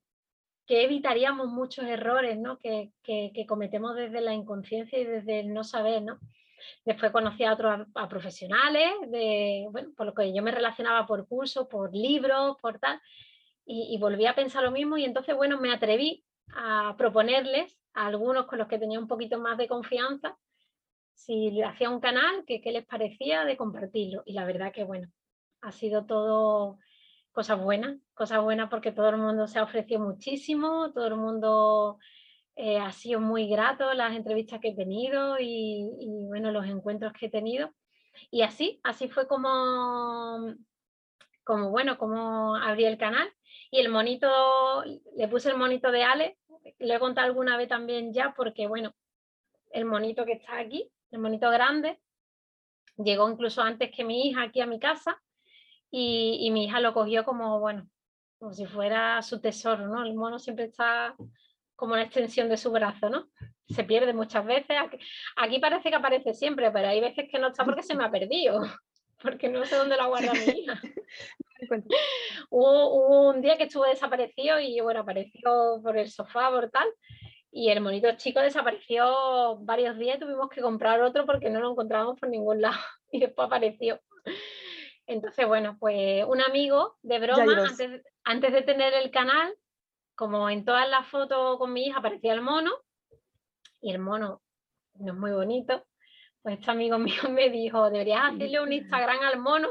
que 0.70 0.84
evitaríamos 0.84 1.48
muchos 1.48 1.86
errores 1.86 2.38
¿no? 2.38 2.60
que, 2.60 2.92
cometemos 3.48 3.96
desde 3.96 4.22
la 4.22 4.36
inconsciencia 4.36 5.00
y 5.00 5.04
desde 5.04 5.40
el 5.40 5.52
no 5.52 5.64
saber. 5.64 6.04
¿no? 6.04 6.20
Después 6.86 7.12
conocí 7.12 7.44
a 7.44 7.54
otros 7.54 7.88
a 7.96 8.08
profesionales, 8.08 8.94
de, 9.08 9.66
bueno, 9.72 9.90
por 9.98 10.06
lo 10.06 10.14
que 10.14 10.32
yo 10.32 10.44
me 10.44 10.52
relacionaba 10.52 11.08
por 11.08 11.28
cursos, 11.28 11.68
por 11.68 11.92
libros, 11.92 12.56
por 12.62 12.78
tal, 12.78 13.02
y, 13.66 13.96
y 13.96 13.98
volví 13.98 14.28
a 14.28 14.36
pensar 14.36 14.64
lo 14.64 14.70
mismo 14.70 14.96
y 14.96 15.06
entonces, 15.06 15.36
bueno, 15.36 15.60
me 15.60 15.74
atreví 15.74 16.24
a 16.54 16.94
proponerles 17.00 17.76
a 17.96 18.06
algunos 18.06 18.46
con 18.46 18.60
los 18.60 18.68
que 18.68 18.78
tenía 18.78 19.00
un 19.00 19.08
poquito 19.08 19.40
más 19.40 19.58
de 19.58 19.68
confianza 19.68 20.38
si 21.16 21.50
le 21.50 21.64
hacía 21.64 21.90
un 21.90 22.00
canal, 22.00 22.46
que 22.46 22.62
qué 22.62 22.72
les 22.72 22.86
parecía 22.86 23.44
de 23.44 23.58
compartirlo. 23.58 24.22
Y 24.24 24.34
la 24.34 24.46
verdad 24.46 24.72
que, 24.72 24.84
bueno, 24.84 25.10
ha 25.62 25.72
sido 25.72 26.06
todo 26.06 26.78
cosas 27.40 27.62
buenas, 27.62 27.96
cosas 28.16 28.44
buenas 28.44 28.70
porque 28.70 28.92
todo 28.92 29.08
el 29.08 29.16
mundo 29.16 29.48
se 29.48 29.60
ha 29.60 29.64
ofrecido 29.64 30.02
muchísimo, 30.02 30.92
todo 30.92 31.08
el 31.08 31.16
mundo 31.16 31.98
eh, 32.58 32.78
ha 32.78 32.92
sido 32.92 33.22
muy 33.22 33.48
grato 33.48 33.94
las 33.94 34.14
entrevistas 34.14 34.60
que 34.60 34.72
he 34.72 34.76
tenido 34.76 35.38
y, 35.40 35.88
bueno, 36.28 36.52
los 36.52 36.66
encuentros 36.66 37.14
que 37.14 37.28
he 37.28 37.30
tenido. 37.30 37.74
Y 38.30 38.42
así, 38.42 38.82
así 38.84 39.08
fue 39.08 39.26
como, 39.26 40.54
como 41.46 41.70
bueno, 41.70 41.98
como 41.98 42.58
abrí 42.58 42.84
el 42.84 42.98
canal. 42.98 43.32
Y 43.72 43.80
el 43.80 43.88
monito, 43.88 44.84
le 45.16 45.28
puse 45.30 45.50
el 45.50 45.58
monito 45.58 45.94
de 45.94 46.04
Ale, 46.04 46.38
lo 46.80 46.94
he 46.94 47.00
contado 47.00 47.26
alguna 47.26 47.56
vez 47.56 47.70
también 47.70 48.12
ya, 48.12 48.34
porque 48.36 48.68
bueno, 48.68 48.94
el 49.72 49.86
monito 49.86 50.26
que 50.26 50.34
está 50.34 50.60
aquí, 50.60 50.92
el 51.12 51.20
monito 51.20 51.50
grande, 51.50 52.02
llegó 52.98 53.32
incluso 53.32 53.62
antes 53.62 53.92
que 53.96 54.04
mi 54.04 54.28
hija 54.28 54.42
aquí 54.42 54.60
a 54.60 54.68
mi 54.68 54.78
casa 54.78 55.22
y, 55.92 56.50
mi 56.52 56.66
hija 56.66 56.80
lo 56.80 56.94
cogió 56.94 57.26
como, 57.26 57.60
bueno, 57.60 57.88
como 58.38 58.54
si 58.54 58.66
fuera 58.66 59.22
su 59.22 59.42
tesoro, 59.42 59.88
¿no? 59.88 60.04
El 60.04 60.16
mono 60.16 60.40
siempre 60.40 60.66
está 60.66 61.16
como 61.76 61.94
una 61.94 62.04
extensión 62.04 62.50
de 62.50 62.58
su 62.58 62.72
brazo, 62.72 63.10
¿no? 63.10 63.30
Se 63.68 63.84
pierde 63.84 64.14
muchas 64.14 64.46
veces. 64.46 64.78
Aquí, 65.36 65.60
parece 65.60 65.90
que 65.90 65.96
aparece 65.96 66.34
siempre, 66.34 66.72
pero 66.72 66.90
hay 66.90 67.00
veces 67.02 67.28
que 67.32 67.40
no 67.40 67.48
está 67.48 67.64
porque 67.64 67.84
se 67.84 67.96
me 67.96 68.04
ha 68.04 68.12
perdido, 68.12 68.62
porque 69.22 69.50
no 69.50 69.66
sé 69.66 69.76
dónde 69.76 69.98
la 69.98 70.08
guarda 70.08 70.34
mi 70.34 70.62
hija. 70.62 70.80
hubo, 72.50 73.30
un 73.30 73.42
día 73.42 73.58
que 73.58 73.64
estuvo 73.64 73.86
desaparecido 73.86 74.60
y 74.60 74.80
bueno, 74.82 75.02
apareció 75.02 75.80
por 75.84 75.98
el 75.98 76.10
sofá, 76.10 76.50
por 76.50 76.70
tal, 76.70 76.88
y 77.52 77.70
el 77.70 77.82
monito 77.82 78.12
chico 78.16 78.40
desapareció 78.40 79.58
varios 79.62 79.98
días, 79.98 80.20
tuvimos 80.20 80.50
que 80.50 80.62
comprar 80.62 81.02
otro 81.02 81.26
porque 81.26 81.50
no 81.50 81.60
lo 81.60 81.72
encontrábamos 81.72 82.20
por 82.20 82.30
ningún 82.30 82.62
lado 82.62 82.78
y 83.12 83.20
después 83.20 83.48
apareció. 83.48 84.00
Entonces, 85.10 85.48
bueno, 85.48 85.76
pues 85.80 86.24
un 86.28 86.40
amigo 86.40 86.96
de 87.02 87.18
broma, 87.18 87.66
antes, 87.68 88.04
antes 88.24 88.54
de 88.54 88.62
tener 88.62 88.94
el 88.94 89.10
canal, 89.10 89.52
como 90.14 90.52
en 90.52 90.64
todas 90.64 90.88
las 90.88 91.08
fotos 91.08 91.58
con 91.58 91.74
mi 91.74 91.88
hija 91.88 91.98
aparecía 91.98 92.32
el 92.32 92.42
mono, 92.42 92.72
y 93.82 93.92
el 93.92 93.98
mono 93.98 94.44
no 95.00 95.14
es 95.14 95.18
muy 95.18 95.32
bonito, 95.32 95.84
pues 96.44 96.60
este 96.60 96.70
amigo 96.70 97.00
mío 97.00 97.24
me 97.32 97.50
dijo, 97.50 97.90
deberías 97.90 98.34
hacerle 98.34 98.62
un 98.62 98.72
Instagram 98.72 99.20
al 99.22 99.40
mono 99.40 99.70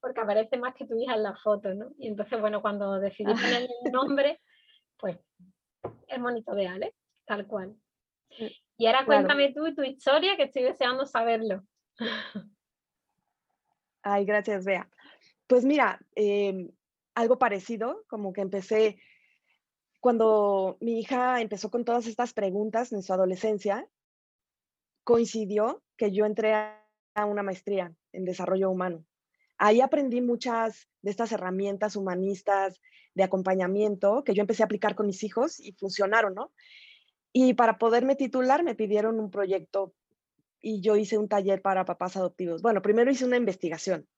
porque 0.00 0.20
aparece 0.20 0.56
más 0.56 0.72
que 0.76 0.86
tu 0.86 0.96
hija 0.96 1.14
en 1.14 1.24
la 1.24 1.34
foto, 1.34 1.74
¿no? 1.74 1.90
Y 1.98 2.06
entonces, 2.06 2.40
bueno, 2.40 2.62
cuando 2.62 3.00
decidí 3.00 3.32
ponerle 3.32 3.68
el 3.84 3.90
nombre, 3.90 4.40
pues 4.96 5.18
el 6.06 6.20
monito 6.20 6.54
de 6.54 6.68
Ale, 6.68 6.94
tal 7.26 7.44
cual. 7.48 7.74
Y 8.76 8.86
ahora 8.86 9.04
cuéntame 9.04 9.52
tú 9.52 9.74
tu 9.74 9.82
historia, 9.82 10.36
que 10.36 10.44
estoy 10.44 10.62
deseando 10.62 11.06
saberlo. 11.06 11.64
Ay, 14.10 14.24
gracias, 14.24 14.64
Bea. 14.64 14.88
Pues 15.46 15.64
mira, 15.64 16.00
em, 16.14 16.70
algo 17.14 17.38
parecido, 17.38 18.04
como 18.08 18.32
que 18.32 18.40
empecé 18.40 18.98
cuando 20.00 20.78
mi 20.80 21.00
hija 21.00 21.42
empezó 21.42 21.70
con 21.70 21.84
todas 21.84 22.06
estas 22.06 22.32
preguntas 22.32 22.92
en 22.92 23.02
su 23.02 23.12
adolescencia, 23.12 23.86
coincidió 25.04 25.82
que 25.96 26.10
yo 26.10 26.24
entré 26.24 26.54
a 26.54 27.24
una 27.26 27.42
maestría 27.42 27.92
en 28.12 28.24
desarrollo 28.24 28.70
humano. 28.70 29.04
Ahí 29.58 29.80
aprendí 29.82 30.22
muchas 30.22 30.88
de 31.02 31.10
estas 31.10 31.32
herramientas 31.32 31.96
humanistas 31.96 32.80
de 33.14 33.24
acompañamiento 33.24 34.22
que 34.24 34.32
yo 34.32 34.40
empecé 34.40 34.62
a 34.62 34.66
aplicar 34.66 34.94
con 34.94 35.06
mis 35.06 35.22
hijos 35.22 35.60
y 35.60 35.72
funcionaron, 35.72 36.34
¿no? 36.34 36.52
Y 37.32 37.54
para 37.54 37.76
poderme 37.76 38.16
titular 38.16 38.62
me 38.62 38.74
pidieron 38.74 39.20
un 39.20 39.30
proyecto 39.30 39.94
y 40.60 40.80
yo 40.80 40.96
hice 40.96 41.18
un 41.18 41.28
taller 41.28 41.62
para 41.62 41.84
papás 41.84 42.16
adoptivos. 42.16 42.62
Bueno, 42.62 42.82
primero 42.82 43.10
hice 43.10 43.24
una 43.24 43.36
investigación 43.36 44.08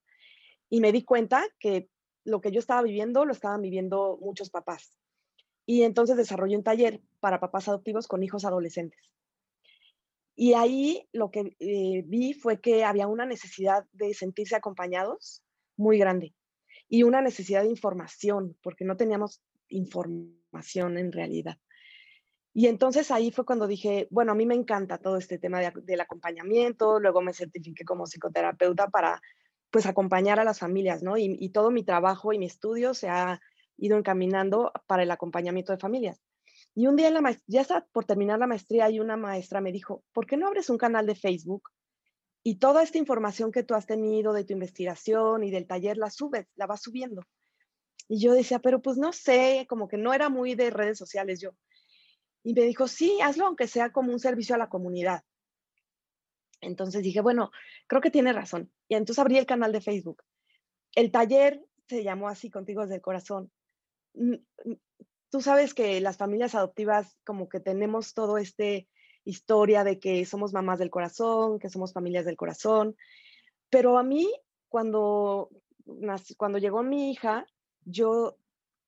y 0.69 0.81
me 0.81 0.93
di 0.93 1.05
cuenta 1.05 1.45
que 1.59 1.89
lo 2.25 2.41
que 2.41 2.53
yo 2.53 2.61
estaba 2.61 2.83
viviendo 2.83 3.25
lo 3.25 3.33
estaban 3.33 3.63
viviendo 3.63 4.19
muchos 4.21 4.51
papás. 4.51 4.97
Y 5.67 5.83
entonces 5.83 6.17
desarrollé 6.17 6.57
un 6.57 6.65
taller 6.65 7.01
para 7.21 7.41
papás 7.41 7.69
adoptivos 7.69 8.09
con 8.09 8.23
hijos 8.23 8.45
adolescentes. 8.45 9.01
Y 10.35 10.55
ahí 10.55 11.07
lo 11.13 11.31
que 11.31 11.55
eh, 11.59 12.03
vi 12.07 12.33
fue 12.33 12.61
que 12.61 12.85
había 12.85 13.07
una 13.07 13.27
necesidad 13.27 13.85
de 13.93 14.15
sentirse 14.15 14.57
acompañados 14.57 15.43
muy 15.77 15.99
grande 15.99 16.35
y 16.89 17.03
una 17.03 17.21
necesidad 17.21 17.63
de 17.63 17.69
información, 17.69 18.57
porque 18.63 18.85
no 18.85 18.97
teníamos 18.97 19.43
información 19.69 20.99
en 20.99 21.13
realidad. 21.13 21.59
Y 22.53 22.67
entonces 22.67 23.11
ahí 23.11 23.31
fue 23.31 23.45
cuando 23.45 23.67
dije, 23.67 24.09
bueno, 24.11 24.33
a 24.33 24.35
mí 24.35 24.45
me 24.45 24.55
encanta 24.55 24.99
todo 24.99 25.17
este 25.17 25.39
tema 25.39 25.61
del 25.61 26.01
acompañamiento, 26.01 26.99
luego 26.99 27.23
me 27.23 27.33
certifiqué 27.33 27.85
como 27.85 28.07
psicoterapeuta 28.07 28.89
para 28.89 29.21
pues 29.71 29.87
acompañar 29.87 30.41
a 30.41 30.45
las 30.45 30.59
familias, 30.59 31.03
¿no? 31.03 31.17
Y, 31.17 31.37
y 31.39 31.51
todo 31.51 31.71
mi 31.71 31.85
trabajo 31.85 32.33
y 32.33 32.39
mi 32.39 32.47
estudio 32.47 32.93
se 32.93 33.09
ha 33.09 33.41
ido 33.77 33.97
encaminando 33.97 34.73
para 34.87 35.05
el 35.05 35.11
acompañamiento 35.11 35.73
de 35.73 35.79
familias. 35.79 36.21
Y 36.75 36.87
un 36.87 36.97
día 36.97 37.09
en 37.09 37.15
la 37.15 37.37
ya 37.47 37.61
está 37.61 37.87
por 37.93 38.05
terminar 38.05 38.39
la 38.39 38.47
maestría 38.47 38.91
y 38.91 39.01
una 39.01 39.17
maestra 39.17 39.61
me 39.61 39.73
dijo, 39.73 40.05
¿por 40.13 40.27
qué 40.27 40.37
no 40.37 40.47
abres 40.47 40.71
un 40.71 40.79
canal 40.79 41.07
de 41.07 41.15
Facebook 41.15 41.71
y 42.43 42.57
toda 42.57 42.83
esta 42.83 42.99
información 42.99 43.53
que 43.53 43.63
tú 43.63 43.75
has 43.75 43.87
tenido 43.87 44.33
de 44.33 44.45
tu 44.45 44.53
investigación 44.53 45.45
y 45.45 45.51
del 45.51 45.67
taller 45.67 45.97
la 45.97 46.11
subes, 46.11 46.47
la 46.57 46.67
vas 46.67 46.83
subiendo? 46.83 47.23
Y 48.09 48.21
yo 48.21 48.35
decía, 48.35 48.59
pero 48.59 48.81
pues 48.83 48.99
no 48.99 49.13
sé, 49.13 49.67
como 49.69 49.89
que 49.89 49.97
no 49.97 50.13
era 50.13 50.29
muy 50.29 50.55
de 50.55 50.71
redes 50.71 50.99
sociales 50.99 51.41
yo. 51.41 51.51
Y 52.43 52.55
me 52.55 52.63
dijo, 52.63 52.89
sí, 52.89 53.21
hazlo 53.23 53.47
aunque 53.47 53.67
sea 53.67 53.91
como 53.91 54.13
un 54.13 54.21
servicio 54.21 54.55
a 54.55 54.59
la 54.59 54.69
comunidad. 54.69 55.23
Entonces 56.61 57.03
dije, 57.03 57.21
bueno, 57.21 57.51
creo 57.87 58.01
que 58.01 58.11
tiene 58.11 58.33
razón. 58.33 58.71
Y 58.89 58.95
entonces 58.95 59.19
abrí 59.19 59.39
el 59.39 59.47
canal 59.47 59.73
de 59.73 59.81
Facebook. 59.81 60.23
El 60.95 61.11
taller 61.11 61.65
se 61.89 62.03
llamó 62.03 62.29
así, 62.29 62.51
Contigo 62.51 62.83
desde 62.83 62.97
el 62.97 63.03
Corazón 63.03 63.51
tú 65.31 65.41
sabes 65.41 65.75
que 65.75 66.01
las 66.01 66.17
familias 66.17 66.55
adoptivas 66.55 67.17
como 67.25 67.49
que 67.49 67.61
tenemos 67.61 68.15
todo 68.15 68.37
este 68.37 68.89
historia 69.25 69.85
de 69.85 69.99
que 70.01 70.25
somos 70.27 70.53
mamás 70.53 70.79
del 70.79 70.91
corazón, 70.91 71.59
que 71.59 71.69
somos 71.69 71.93
familias 71.93 72.25
del 72.25 72.37
corazón, 72.37 72.97
pero 73.69 73.99
a 73.99 74.03
mí 74.03 74.29
cuando, 74.69 75.51
cuando 76.37 76.59
llegó 76.59 76.83
mi 76.83 77.11
hija, 77.11 77.47
yo 77.85 78.37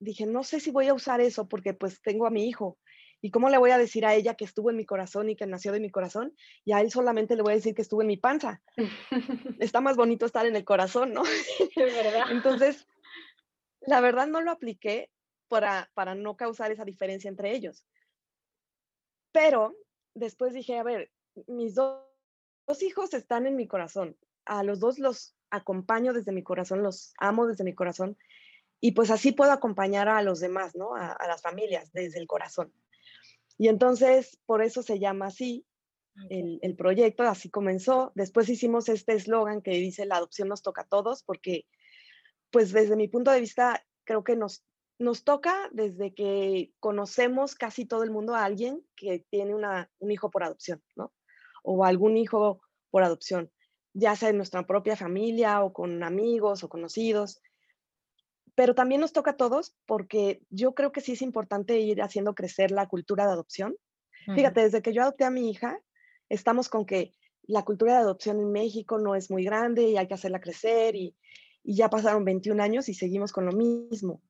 dije, 0.01 0.27
no 0.27 0.43
sé 0.43 0.59
si 0.59 0.71
voy 0.71 0.88
a 0.88 0.95
usar 0.95 1.21
eso 1.21 1.49
porque 1.49 1.75
pues 1.75 2.01
tengo 2.03 2.27
a 2.27 2.31
mi 2.31 2.47
hijo. 2.47 2.79
¿Y 3.23 3.31
cómo 3.31 3.49
le 3.49 3.57
voy 3.57 3.71
a 3.71 3.79
decir 3.79 4.05
a 4.05 4.15
ella 4.15 4.35
que 4.35 4.45
estuvo 4.45 4.69
en 4.69 4.77
mi 4.77 4.85
corazón 4.85 5.31
y 5.31 5.37
que 5.37 5.47
nació 5.47 5.73
de 5.73 5.81
mi 5.81 5.91
corazón? 5.91 6.35
Y 6.65 6.73
a 6.73 6.81
él 6.81 6.91
solamente 6.91 7.37
le 7.37 7.43
voy 7.43 7.53
a 7.53 7.57
decir 7.57 7.75
que 7.75 7.83
estuvo 7.83 8.03
en 8.03 8.09
mi 8.09 8.17
panza. 8.17 8.61
Está 9.61 9.81
más 9.81 9.97
bonito 9.97 10.27
estar 10.27 10.45
en 10.45 10.57
el 10.57 10.65
corazón, 10.65 11.13
¿no? 11.13 11.23
Entonces, 12.31 12.87
la 13.81 14.01
verdad 14.01 14.27
no 14.27 14.41
lo 14.41 14.51
apliqué 14.51 15.11
para, 15.49 16.15
no 16.15 16.37
causar 16.37 16.73
esa 16.73 16.85
diferencia 16.85 17.29
entre 17.29 17.55
ellos. 17.55 17.85
Pero 19.33 19.77
después 20.15 20.55
dije, 20.55 20.79
a 20.79 20.83
ver, 20.83 21.11
mis 21.47 21.75
dos, 21.75 22.03
hijos 22.81 23.13
están 23.15 23.47
en 23.47 23.57
mi 23.57 23.67
corazón. 23.67 24.17
A 24.47 24.63
los 24.63 24.81
dos 24.81 24.99
los 24.99 25.37
acompaño 25.51 26.13
desde 26.13 26.33
mi 26.33 26.43
corazón, 26.43 26.83
los 26.83 27.13
amo 27.19 27.47
desde 27.47 27.65
mi 27.65 27.75
corazón. 27.75 28.17
Y 28.81 28.93
pues 28.93 29.11
así 29.11 29.33
puedo 29.33 29.53
acompañar 29.53 30.09
a 30.09 30.23
los 30.23 30.41
demás, 30.41 30.75
¿no? 30.75 30.97
A, 30.97 31.17
las 31.29 31.43
familias 31.43 31.93
desde 31.93 32.19
el 32.19 32.27
corazón. 32.27 32.73
Y 33.59 33.69
entonces, 33.69 34.38
por 34.47 34.62
eso 34.62 34.83
se 34.83 34.99
llama 34.99 35.27
así 35.27 35.67
el, 36.31 36.59
el 36.62 36.77
proyecto, 36.77 37.23
así 37.25 37.51
comenzó. 37.51 38.12
Después 38.15 38.49
hicimos 38.49 38.88
este 38.88 39.15
eslogan 39.15 39.62
que 39.62 39.73
dice, 39.73 40.07
la 40.07 40.17
adopción 40.17 40.49
nos 40.49 40.62
toca 40.62 40.83
a 40.83 40.88
todos, 40.88 41.23
porque 41.23 41.67
pues 42.51 42.73
desde 42.73 42.97
mi 42.97 43.09
punto 43.09 43.31
de 43.31 43.41
vista, 43.41 43.85
creo 44.05 44.25
que 44.25 44.37
nos 44.37 44.65
nos 45.03 45.25
toca 45.25 45.69
desde 45.73 46.15
que 46.15 46.73
conocemos 46.81 47.55
casi 47.55 47.85
todo 47.85 48.05
el 48.05 48.11
mundo 48.11 48.35
a 48.35 48.45
alguien 48.45 48.83
que 48.97 49.27
tiene 49.31 49.55
un 49.55 50.11
hijo 50.11 50.31
por 50.31 50.45
adopción, 50.45 50.83
¿no? 50.97 51.12
O 51.62 51.85
algún 51.85 52.17
hijo 52.17 52.62
por 52.91 53.03
adopción, 53.03 53.51
ya 53.93 54.17
sea 54.17 54.31
en 54.31 54.37
nuestra 54.37 54.67
propia 54.67 54.97
familia 54.97 55.62
o 55.62 55.73
con 55.73 56.03
amigos 56.03 56.62
o 56.62 56.69
conocidos. 56.69 57.41
Pero 58.55 58.75
también 58.75 59.01
nos 59.01 59.12
toca 59.12 59.33
a 59.33 59.37
todos 59.37 59.75
porque 59.87 60.43
yo 60.51 60.75
creo 60.75 60.93
que 60.93 61.01
sí 61.01 61.12
es 61.12 61.23
importante 61.23 61.79
ir 61.81 62.03
haciendo 62.03 62.35
crecer 62.35 62.71
la 62.71 62.87
cultura 62.88 63.27
de 63.27 63.33
adopción. 63.33 63.77
Fíjate, 64.35 64.61
desde 64.62 64.83
que 64.83 64.93
yo 64.93 65.03
adopté 65.03 65.25
a 65.25 65.31
mi 65.31 65.51
hija, 65.51 65.81
estamos 66.29 66.69
con 66.69 66.87
que 66.87 67.12
la 67.43 67.65
cultura 67.65 67.95
de 67.95 68.01
adopción 68.01 68.38
en 68.38 68.53
México 68.53 68.99
no 68.99 69.15
es 69.15 69.31
muy 69.31 69.45
grande 69.45 69.83
y 69.88 69.97
hay 69.97 70.07
que 70.07 70.15
hacerla 70.15 70.41
crecer 70.41 70.95
y, 70.95 71.17
y 71.65 71.75
ya 71.75 71.91
pasaron 71.91 72.25
21 72.25 72.62
años 72.62 72.88
y 72.88 72.95
seguimos 72.95 73.33
con 73.33 73.47
lo 73.47 73.53
mismo. 73.53 74.23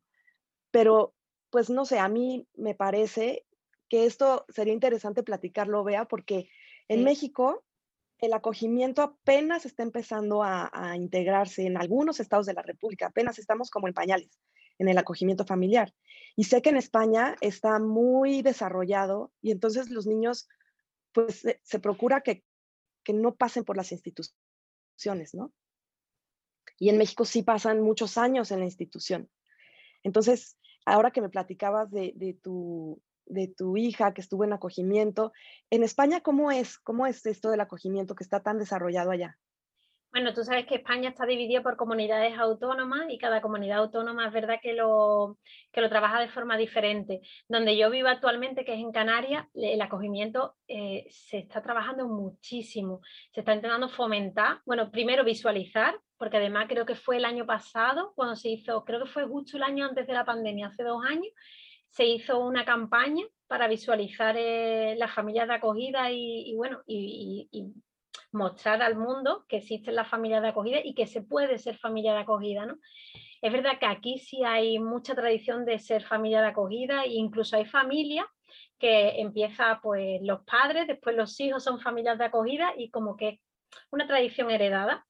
Pero, 0.70 1.14
pues 1.50 1.68
no 1.68 1.84
sé, 1.84 1.98
a 1.98 2.08
mí 2.08 2.46
me 2.54 2.74
parece 2.74 3.44
que 3.88 4.06
esto 4.06 4.46
sería 4.48 4.72
interesante 4.72 5.22
platicarlo, 5.22 5.84
vea, 5.84 6.06
porque 6.06 6.48
en 6.88 7.04
México 7.04 7.62
el 8.22 8.32
acogimiento 8.34 9.02
apenas 9.02 9.66
está 9.66 9.82
empezando 9.82 10.44
a, 10.44 10.70
integrarse 10.96 11.66
en 11.66 11.76
algunos 11.76 12.20
estados 12.20 12.46
de 12.46 12.54
la 12.54 12.62
República, 12.62 13.06
apenas 13.06 13.38
estamos 13.38 13.68
como 13.68 13.88
en 13.88 13.94
pañales 13.94 14.40
en 14.78 14.88
el 14.88 14.96
acogimiento 14.96 15.44
familiar. 15.44 15.92
Y 16.36 16.44
sé 16.44 16.62
que 16.62 16.70
en 16.70 16.76
España 16.76 17.36
está 17.40 17.78
muy 17.78 18.40
desarrollado 18.42 19.32
y 19.42 19.50
entonces 19.50 19.90
los 19.90 20.06
niños, 20.06 20.48
pues 21.12 21.42
se, 21.62 21.78
procura 21.78 22.22
que, 22.22 22.44
que 23.04 23.12
no 23.12 23.34
pasen 23.34 23.64
por 23.64 23.76
las 23.76 23.92
instituciones, 23.92 25.34
¿no? 25.34 25.52
Y 26.78 26.88
en 26.88 26.98
México 26.98 27.24
sí 27.24 27.42
pasan 27.42 27.82
muchos 27.82 28.16
años 28.18 28.50
en 28.50 28.60
la 28.60 28.64
institución. 28.64 29.28
Entonces, 30.04 30.56
ahora 30.84 31.10
que 31.10 31.20
me 31.20 31.28
platicabas 31.28 31.90
de, 31.90 32.38
tu, 32.42 33.02
de 33.26 33.48
tu 33.48 33.76
hija 33.76 34.14
que 34.14 34.20
estuvo 34.20 34.44
en 34.44 34.52
acogimiento, 34.52 35.32
en 35.70 35.82
España, 35.82 36.20
¿cómo 36.20 36.50
es? 36.50 36.78
¿Cómo 36.78 37.06
es 37.06 37.24
esto 37.26 37.50
del 37.50 37.60
acogimiento 37.60 38.14
que 38.14 38.24
está 38.24 38.40
tan 38.40 38.58
desarrollado 38.58 39.10
allá? 39.10 39.38
Bueno, 40.12 40.34
tú 40.34 40.44
sabes 40.44 40.66
que 40.66 40.74
España 40.74 41.08
está 41.08 41.24
dividida 41.24 41.62
por 41.62 41.78
comunidades 41.78 42.38
autónomas 42.38 43.06
y 43.08 43.16
cada 43.16 43.40
comunidad 43.40 43.78
autónoma 43.78 44.26
es 44.26 44.32
verdad 44.34 44.56
que 44.60 44.74
lo, 44.74 45.38
que 45.72 45.80
lo 45.80 45.88
trabaja 45.88 46.20
de 46.20 46.28
forma 46.28 46.58
diferente. 46.58 47.22
Donde 47.48 47.78
yo 47.78 47.88
vivo 47.88 48.08
actualmente, 48.08 48.66
que 48.66 48.74
es 48.74 48.80
en 48.80 48.92
Canarias, 48.92 49.46
el 49.54 49.80
acogimiento 49.80 50.54
eh, 50.68 51.06
se 51.08 51.38
está 51.38 51.62
trabajando 51.62 52.08
muchísimo. 52.08 53.00
Se 53.32 53.40
está 53.40 53.54
intentando 53.54 53.88
fomentar, 53.88 54.60
bueno, 54.66 54.90
primero 54.90 55.24
visualizar, 55.24 55.98
porque 56.18 56.36
además 56.36 56.66
creo 56.68 56.84
que 56.84 56.94
fue 56.94 57.16
el 57.16 57.24
año 57.24 57.46
pasado 57.46 58.12
cuando 58.14 58.36
se 58.36 58.50
hizo, 58.50 58.84
creo 58.84 59.02
que 59.02 59.10
fue 59.10 59.26
justo 59.26 59.56
el 59.56 59.62
año 59.62 59.86
antes 59.86 60.06
de 60.06 60.12
la 60.12 60.26
pandemia, 60.26 60.66
hace 60.66 60.82
dos 60.82 61.02
años, 61.06 61.32
se 61.92 62.04
hizo 62.04 62.40
una 62.40 62.64
campaña 62.64 63.24
para 63.46 63.68
visualizar 63.68 64.34
eh, 64.36 64.96
las 64.98 65.14
familias 65.14 65.46
de 65.46 65.54
acogida 65.54 66.10
y, 66.10 66.54
bueno, 66.56 66.82
y 66.86 67.48
mostrar 68.32 68.82
al 68.82 68.96
mundo 68.96 69.44
que 69.48 69.58
existen 69.58 69.94
las 69.94 70.08
familias 70.08 70.42
de 70.42 70.48
acogida 70.48 70.78
y 70.82 70.94
que 70.94 71.06
se 71.06 71.22
puede 71.22 71.58
ser 71.58 71.78
familia 71.78 72.14
de 72.14 72.20
acogida, 72.20 72.66
¿no? 72.66 72.78
Es 73.42 73.52
verdad 73.52 73.78
que 73.78 73.86
aquí 73.86 74.18
sí 74.18 74.42
hay 74.44 74.78
mucha 74.78 75.14
tradición 75.14 75.64
de 75.64 75.78
ser 75.78 76.04
familia 76.04 76.40
de 76.42 76.48
acogida 76.48 77.04
e 77.04 77.14
incluso 77.14 77.56
hay 77.56 77.66
familias 77.66 78.26
que 78.78 79.20
empieza 79.20 79.80
pues 79.82 80.20
los 80.22 80.44
padres, 80.44 80.86
después 80.86 81.16
los 81.16 81.38
hijos 81.40 81.62
son 81.62 81.80
familias 81.80 82.18
de 82.18 82.24
acogida 82.24 82.72
y 82.76 82.90
como 82.90 83.16
que 83.16 83.40
una 83.90 84.06
tradición 84.06 84.50
heredada. 84.50 85.06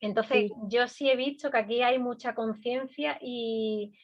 Entonces 0.00 0.52
yo 0.68 0.88
sí 0.88 1.08
he 1.08 1.16
visto 1.16 1.50
que 1.50 1.58
aquí 1.58 1.82
hay 1.82 1.98
mucha 1.98 2.34
conciencia 2.34 3.18
y, 3.20 3.96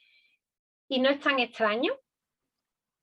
y 0.90 0.98
no 0.98 1.08
es 1.08 1.20
tan 1.20 1.38
extraño. 1.38 1.94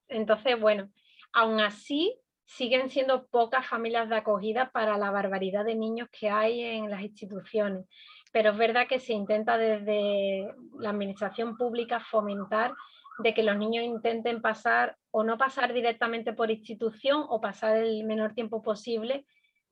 Entonces, 0.10 0.60
bueno, 0.60 0.92
aún 1.34 1.62
así 1.62 2.20
siguen 2.46 2.90
siendo 2.90 3.28
pocas 3.28 3.66
familias 3.66 4.10
de 4.10 4.18
acogida 4.18 4.72
para 4.72 4.98
la 4.98 5.10
barbaridad 5.10 5.64
de 5.64 5.76
niños 5.76 6.10
que 6.12 6.30
hay 6.30 6.62
en 6.62 6.90
las 6.90 7.02
instituciones. 7.02 7.86
Pero 8.34 8.52
es 8.52 8.58
verdad 8.58 8.88
que 8.88 9.00
se 9.00 9.14
intenta 9.14 9.58
desde 9.58 10.54
la 10.78 10.90
administración 10.90 11.58
pública 11.58 12.02
fomentar 12.02 12.74
de 13.20 13.34
que 13.34 13.42
los 13.42 13.58
niños 13.58 13.86
intenten 13.86 14.42
pasar 14.42 14.98
o 15.12 15.24
no 15.24 15.38
pasar 15.38 15.74
directamente 15.74 16.34
por 16.34 16.52
institución 16.52 17.26
o 17.30 17.40
pasar 17.40 17.78
el 17.78 18.04
menor 18.04 18.34
tiempo 18.34 18.62
posible, 18.62 19.26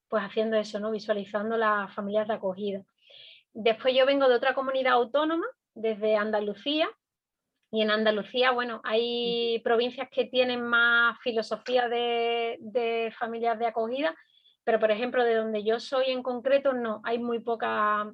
pues 0.07 0.23
haciendo 0.23 0.55
eso, 0.55 0.79
¿no? 0.79 0.89
Visualizando 0.89 1.57
las 1.57 1.93
familias 1.93 2.29
de 2.29 2.33
acogida. 2.35 2.81
Después 3.53 3.93
yo 3.93 4.05
vengo 4.05 4.29
de 4.29 4.35
otra 4.35 4.53
comunidad 4.53 4.93
autónoma, 4.93 5.45
desde 5.73 6.15
Andalucía, 6.15 6.89
y 7.75 7.81
en 7.81 7.91
Andalucía, 7.91 8.51
bueno, 8.51 8.79
hay 8.85 9.59
provincias 9.59 10.07
que 10.09 10.23
tienen 10.23 10.61
más 10.61 11.19
filosofía 11.19 11.89
de, 11.89 13.13
familias 13.19 13.59
de 13.59 13.65
acogida, 13.65 14.15
pero 14.63 14.79
por 14.79 14.91
ejemplo, 14.91 15.25
de 15.25 15.35
donde 15.35 15.61
yo 15.61 15.81
soy 15.81 16.05
en 16.11 16.23
concreto, 16.23 16.71
no, 16.71 17.01
hay 17.03 17.19
muy 17.19 17.39
poca, 17.39 18.09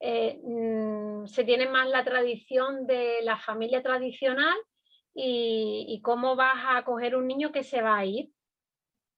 eh, 0.00 0.40
mm, 0.42 1.26
se 1.26 1.44
tiene 1.44 1.68
más 1.68 1.88
la 1.88 2.02
tradición 2.02 2.88
de 2.88 3.20
la 3.22 3.38
familia 3.38 3.84
tradicional 3.84 4.56
y, 5.14 6.00
cómo 6.02 6.34
vas 6.34 6.64
a 6.64 6.78
acoger 6.78 7.14
un 7.14 7.28
niño 7.28 7.52
que 7.52 7.62
se 7.62 7.82
va 7.82 7.98
a 7.98 8.04
ir, 8.04 8.30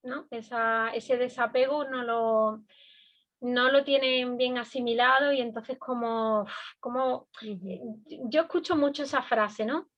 ¿no? 0.02 0.28
ese 0.30 1.16
desapego 1.16 1.84
no 1.84 2.02
lo, 2.02 2.64
no 3.40 3.70
lo 3.70 3.84
tienen 3.84 4.36
bien 4.36 4.58
asimilado 4.58 5.32
y 5.32 5.40
entonces 5.40 5.78
como, 5.78 6.46
como 6.80 7.28
yo 8.28 8.42
escucho 8.42 8.76
mucho 8.76 9.02
esa 9.02 9.22
frase, 9.22 9.64
¿no? 9.64 9.88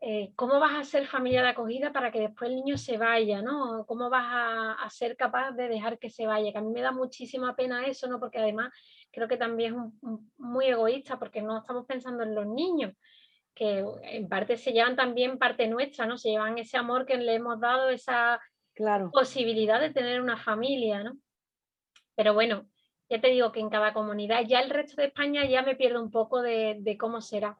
Eh, 0.00 0.30
¿Cómo 0.36 0.60
vas 0.60 0.76
a 0.76 0.84
ser 0.84 1.08
familia 1.08 1.42
de 1.42 1.48
acogida 1.48 1.92
para 1.92 2.12
que 2.12 2.20
después 2.20 2.50
el 2.50 2.56
niño 2.56 2.78
se 2.78 2.98
vaya, 2.98 3.42
¿no? 3.42 3.84
¿Cómo 3.84 4.08
vas 4.08 4.26
a, 4.78 4.90
ser 4.90 5.16
capaz 5.16 5.50
de 5.52 5.68
dejar 5.68 5.98
que 5.98 6.08
se 6.08 6.24
vaya? 6.24 6.52
Que 6.52 6.58
a 6.58 6.62
mí 6.62 6.70
me 6.70 6.82
da 6.82 6.92
muchísima 6.92 7.56
pena 7.56 7.84
eso, 7.84 8.06
¿no? 8.06 8.20
Porque 8.20 8.38
además 8.38 8.72
creo 9.10 9.26
que 9.26 9.36
también 9.36 9.74
es 9.74 10.20
muy 10.36 10.66
egoísta 10.66 11.18
porque 11.18 11.42
no 11.42 11.58
estamos 11.58 11.84
pensando 11.84 12.22
en 12.22 12.36
los 12.36 12.46
niños, 12.46 12.94
que 13.56 13.84
en 14.02 14.28
parte 14.28 14.56
se 14.56 14.72
llevan 14.72 14.94
también 14.94 15.36
parte 15.36 15.66
nuestra, 15.66 16.06
¿no? 16.06 16.16
Se 16.16 16.30
llevan 16.30 16.58
ese 16.58 16.76
amor 16.76 17.04
que 17.04 17.16
le 17.16 17.34
hemos 17.34 17.58
dado, 17.58 17.88
esa 17.88 18.40
posibilidad 19.12 19.80
de 19.80 19.90
tener 19.90 20.20
una 20.20 20.36
familia, 20.36 21.02
¿no? 21.02 21.18
Pero 22.18 22.34
bueno, 22.34 22.66
ya 23.08 23.20
te 23.20 23.28
digo 23.28 23.52
que 23.52 23.60
en 23.60 23.70
cada 23.70 23.92
comunidad, 23.92 24.42
ya 24.44 24.58
el 24.58 24.70
resto 24.70 25.00
de 25.00 25.06
España 25.06 25.44
ya 25.44 25.62
me 25.62 25.76
pierdo 25.76 26.02
un 26.02 26.10
poco 26.10 26.42
de, 26.42 26.96
cómo 26.98 27.20
será. 27.20 27.56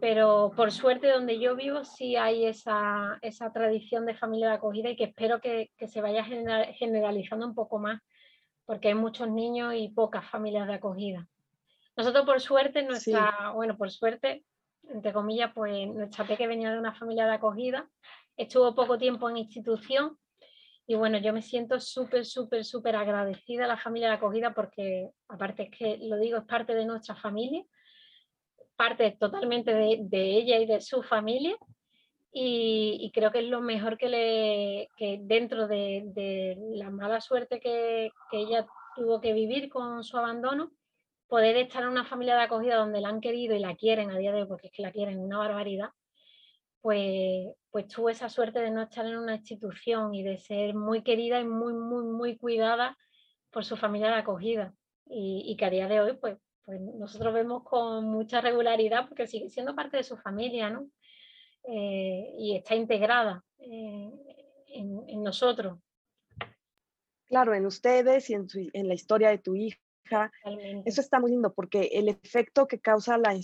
Pero 0.00 0.52
por 0.54 0.70
suerte 0.70 1.10
donde 1.10 1.38
yo 1.38 1.56
vivo 1.56 1.82
sí 1.82 2.14
hay 2.14 2.44
esa, 2.44 3.18
tradición 3.54 4.04
de 4.04 4.14
familia 4.14 4.48
de 4.48 4.56
acogida 4.56 4.90
y 4.90 4.96
que 4.96 5.04
espero 5.04 5.40
que, 5.40 5.70
se 5.88 6.02
vaya 6.02 6.22
generalizando 6.24 7.46
un 7.46 7.54
poco 7.54 7.78
más, 7.78 8.02
porque 8.66 8.88
hay 8.88 8.94
muchos 8.94 9.30
niños 9.30 9.72
y 9.74 9.88
pocas 9.88 10.28
familias 10.28 10.66
de 10.66 10.74
acogida. 10.74 11.26
Nosotros 11.96 12.26
por 12.26 12.42
suerte, 12.42 12.82
nuestra, 12.82 13.52
bueno, 13.54 13.78
por 13.78 13.90
suerte, 13.90 14.44
entre 14.90 15.14
comillas, 15.14 15.52
pues 15.54 15.88
nuestra 15.88 16.26
peque 16.26 16.46
venía 16.46 16.70
de 16.70 16.78
una 16.78 16.92
familia 16.92 17.24
de 17.24 17.32
acogida, 17.32 17.88
estuvo 18.36 18.74
poco 18.74 18.98
tiempo 18.98 19.30
en 19.30 19.38
institución 19.38 20.18
y 20.88 20.94
bueno, 20.94 21.18
yo 21.18 21.32
me 21.32 21.42
siento 21.42 21.80
súper, 21.80 22.24
súper, 22.24 22.64
súper 22.64 22.94
agradecida 22.94 23.64
a 23.64 23.68
la 23.68 23.76
familia 23.76 24.08
de 24.08 24.14
acogida 24.14 24.54
porque, 24.54 25.10
aparte 25.28 25.64
es 25.64 25.70
que 25.76 25.98
lo 25.98 26.16
digo, 26.16 26.38
es 26.38 26.44
parte 26.44 26.74
de 26.74 26.84
nuestra 26.84 27.16
familia, 27.16 27.64
parte 28.76 29.16
totalmente 29.18 29.74
de, 29.74 30.38
ella 30.38 30.58
y 30.58 30.66
de 30.66 30.80
su 30.80 31.02
familia. 31.02 31.56
Y, 32.32 33.10
creo 33.14 33.32
que 33.32 33.38
es 33.40 33.46
lo 33.46 33.62
mejor 33.62 33.96
que 33.96 34.08
le 34.08 34.88
que 34.96 35.18
dentro 35.22 35.66
de, 35.66 36.56
la 36.74 36.90
mala 36.90 37.20
suerte 37.20 37.58
que, 37.58 38.10
que, 38.30 38.38
ella 38.38 38.66
tuvo 38.94 39.20
que 39.20 39.32
vivir 39.32 39.68
con 39.68 40.04
su 40.04 40.18
abandono, 40.18 40.70
poder 41.26 41.56
estar 41.56 41.82
en 41.82 41.88
una 41.88 42.04
familia 42.04 42.36
de 42.36 42.42
acogida 42.42 42.76
donde 42.76 43.00
la 43.00 43.08
han 43.08 43.20
querido 43.20 43.56
y 43.56 43.58
la 43.58 43.74
quieren 43.74 44.10
a 44.10 44.18
día 44.18 44.32
de 44.32 44.42
hoy, 44.42 44.48
porque 44.48 44.68
es 44.68 44.72
que 44.72 44.82
la 44.82 44.92
quieren 44.92 45.18
una 45.18 45.38
barbaridad, 45.38 45.90
pues, 46.86 47.52
pues 47.72 47.88
tuvo 47.88 48.10
esa 48.10 48.28
suerte 48.28 48.60
de 48.60 48.70
no 48.70 48.80
estar 48.80 49.04
en 49.04 49.18
una 49.18 49.34
institución 49.34 50.14
y 50.14 50.22
de 50.22 50.38
ser 50.38 50.72
muy 50.76 51.02
querida 51.02 51.40
y 51.40 51.44
muy, 51.44 51.72
muy, 51.72 52.04
muy 52.04 52.36
cuidada 52.36 52.96
por 53.50 53.64
su 53.64 53.76
familia 53.76 54.06
de 54.06 54.14
acogida. 54.14 54.72
Y, 55.04 55.56
que 55.56 55.64
a 55.64 55.70
día 55.70 55.88
de 55.88 56.00
hoy, 56.00 56.12
pues, 56.12 56.38
pues 56.64 56.80
nosotros 56.80 57.34
vemos 57.34 57.64
con 57.64 58.04
mucha 58.04 58.40
regularidad 58.40 59.08
porque 59.08 59.26
sigue 59.26 59.50
siendo 59.50 59.74
parte 59.74 59.96
de 59.96 60.04
su 60.04 60.16
familia, 60.16 60.70
¿no? 60.70 60.88
Eh, 61.64 62.32
y 62.38 62.54
está 62.54 62.76
integrada 62.76 63.42
eh, 63.58 64.12
en, 64.68 65.24
nosotros. 65.24 65.80
Claro, 67.24 67.52
en 67.52 67.66
ustedes 67.66 68.30
y 68.30 68.34
en, 68.34 68.46
en 68.74 68.86
la 68.86 68.94
historia 68.94 69.30
de 69.30 69.38
tu 69.38 69.56
hija. 69.56 70.30
Eso 70.84 71.00
está 71.00 71.18
muy 71.18 71.32
lindo 71.32 71.52
porque 71.52 71.90
el 71.94 72.08
efecto 72.08 72.68
que 72.68 72.78
causa 72.78 73.18
la 73.18 73.34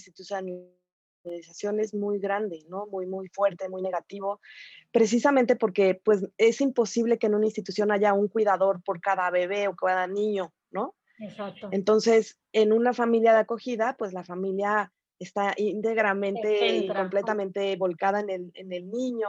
es 1.24 1.94
muy 1.94 2.18
grande, 2.18 2.64
¿no? 2.68 2.86
Muy, 2.86 3.06
muy 3.06 3.28
fuerte, 3.28 3.68
muy 3.68 3.82
negativo, 3.82 4.40
precisamente 4.90 5.56
porque 5.56 6.00
pues 6.02 6.26
es 6.38 6.60
imposible 6.60 7.18
que 7.18 7.26
en 7.26 7.34
una 7.34 7.46
institución 7.46 7.92
haya 7.92 8.12
un 8.12 8.28
cuidador 8.28 8.82
por 8.82 9.00
cada 9.00 9.30
bebé 9.30 9.68
o 9.68 9.76
cada 9.76 10.06
niño, 10.06 10.52
¿no? 10.70 10.94
Exacto. 11.18 11.68
Entonces, 11.70 12.38
en 12.52 12.72
una 12.72 12.92
familia 12.92 13.32
de 13.32 13.40
acogida, 13.40 13.96
pues 13.96 14.12
la 14.12 14.24
familia 14.24 14.92
está 15.18 15.54
íntegramente 15.56 16.76
y 16.76 16.88
completamente 16.88 17.76
volcada 17.76 18.20
en 18.20 18.30
el, 18.30 18.50
en 18.54 18.72
el 18.72 18.90
niño 18.90 19.28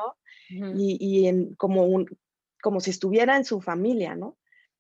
y, 0.49 0.97
y, 0.99 1.27
en 1.27 1.53
como, 1.55 1.83
un, 1.83 2.07
como 2.61 2.79
si 2.79 2.89
estuviera 2.89 3.37
en 3.37 3.45
su 3.45 3.61
familia, 3.61 4.15
¿no? 4.15 4.37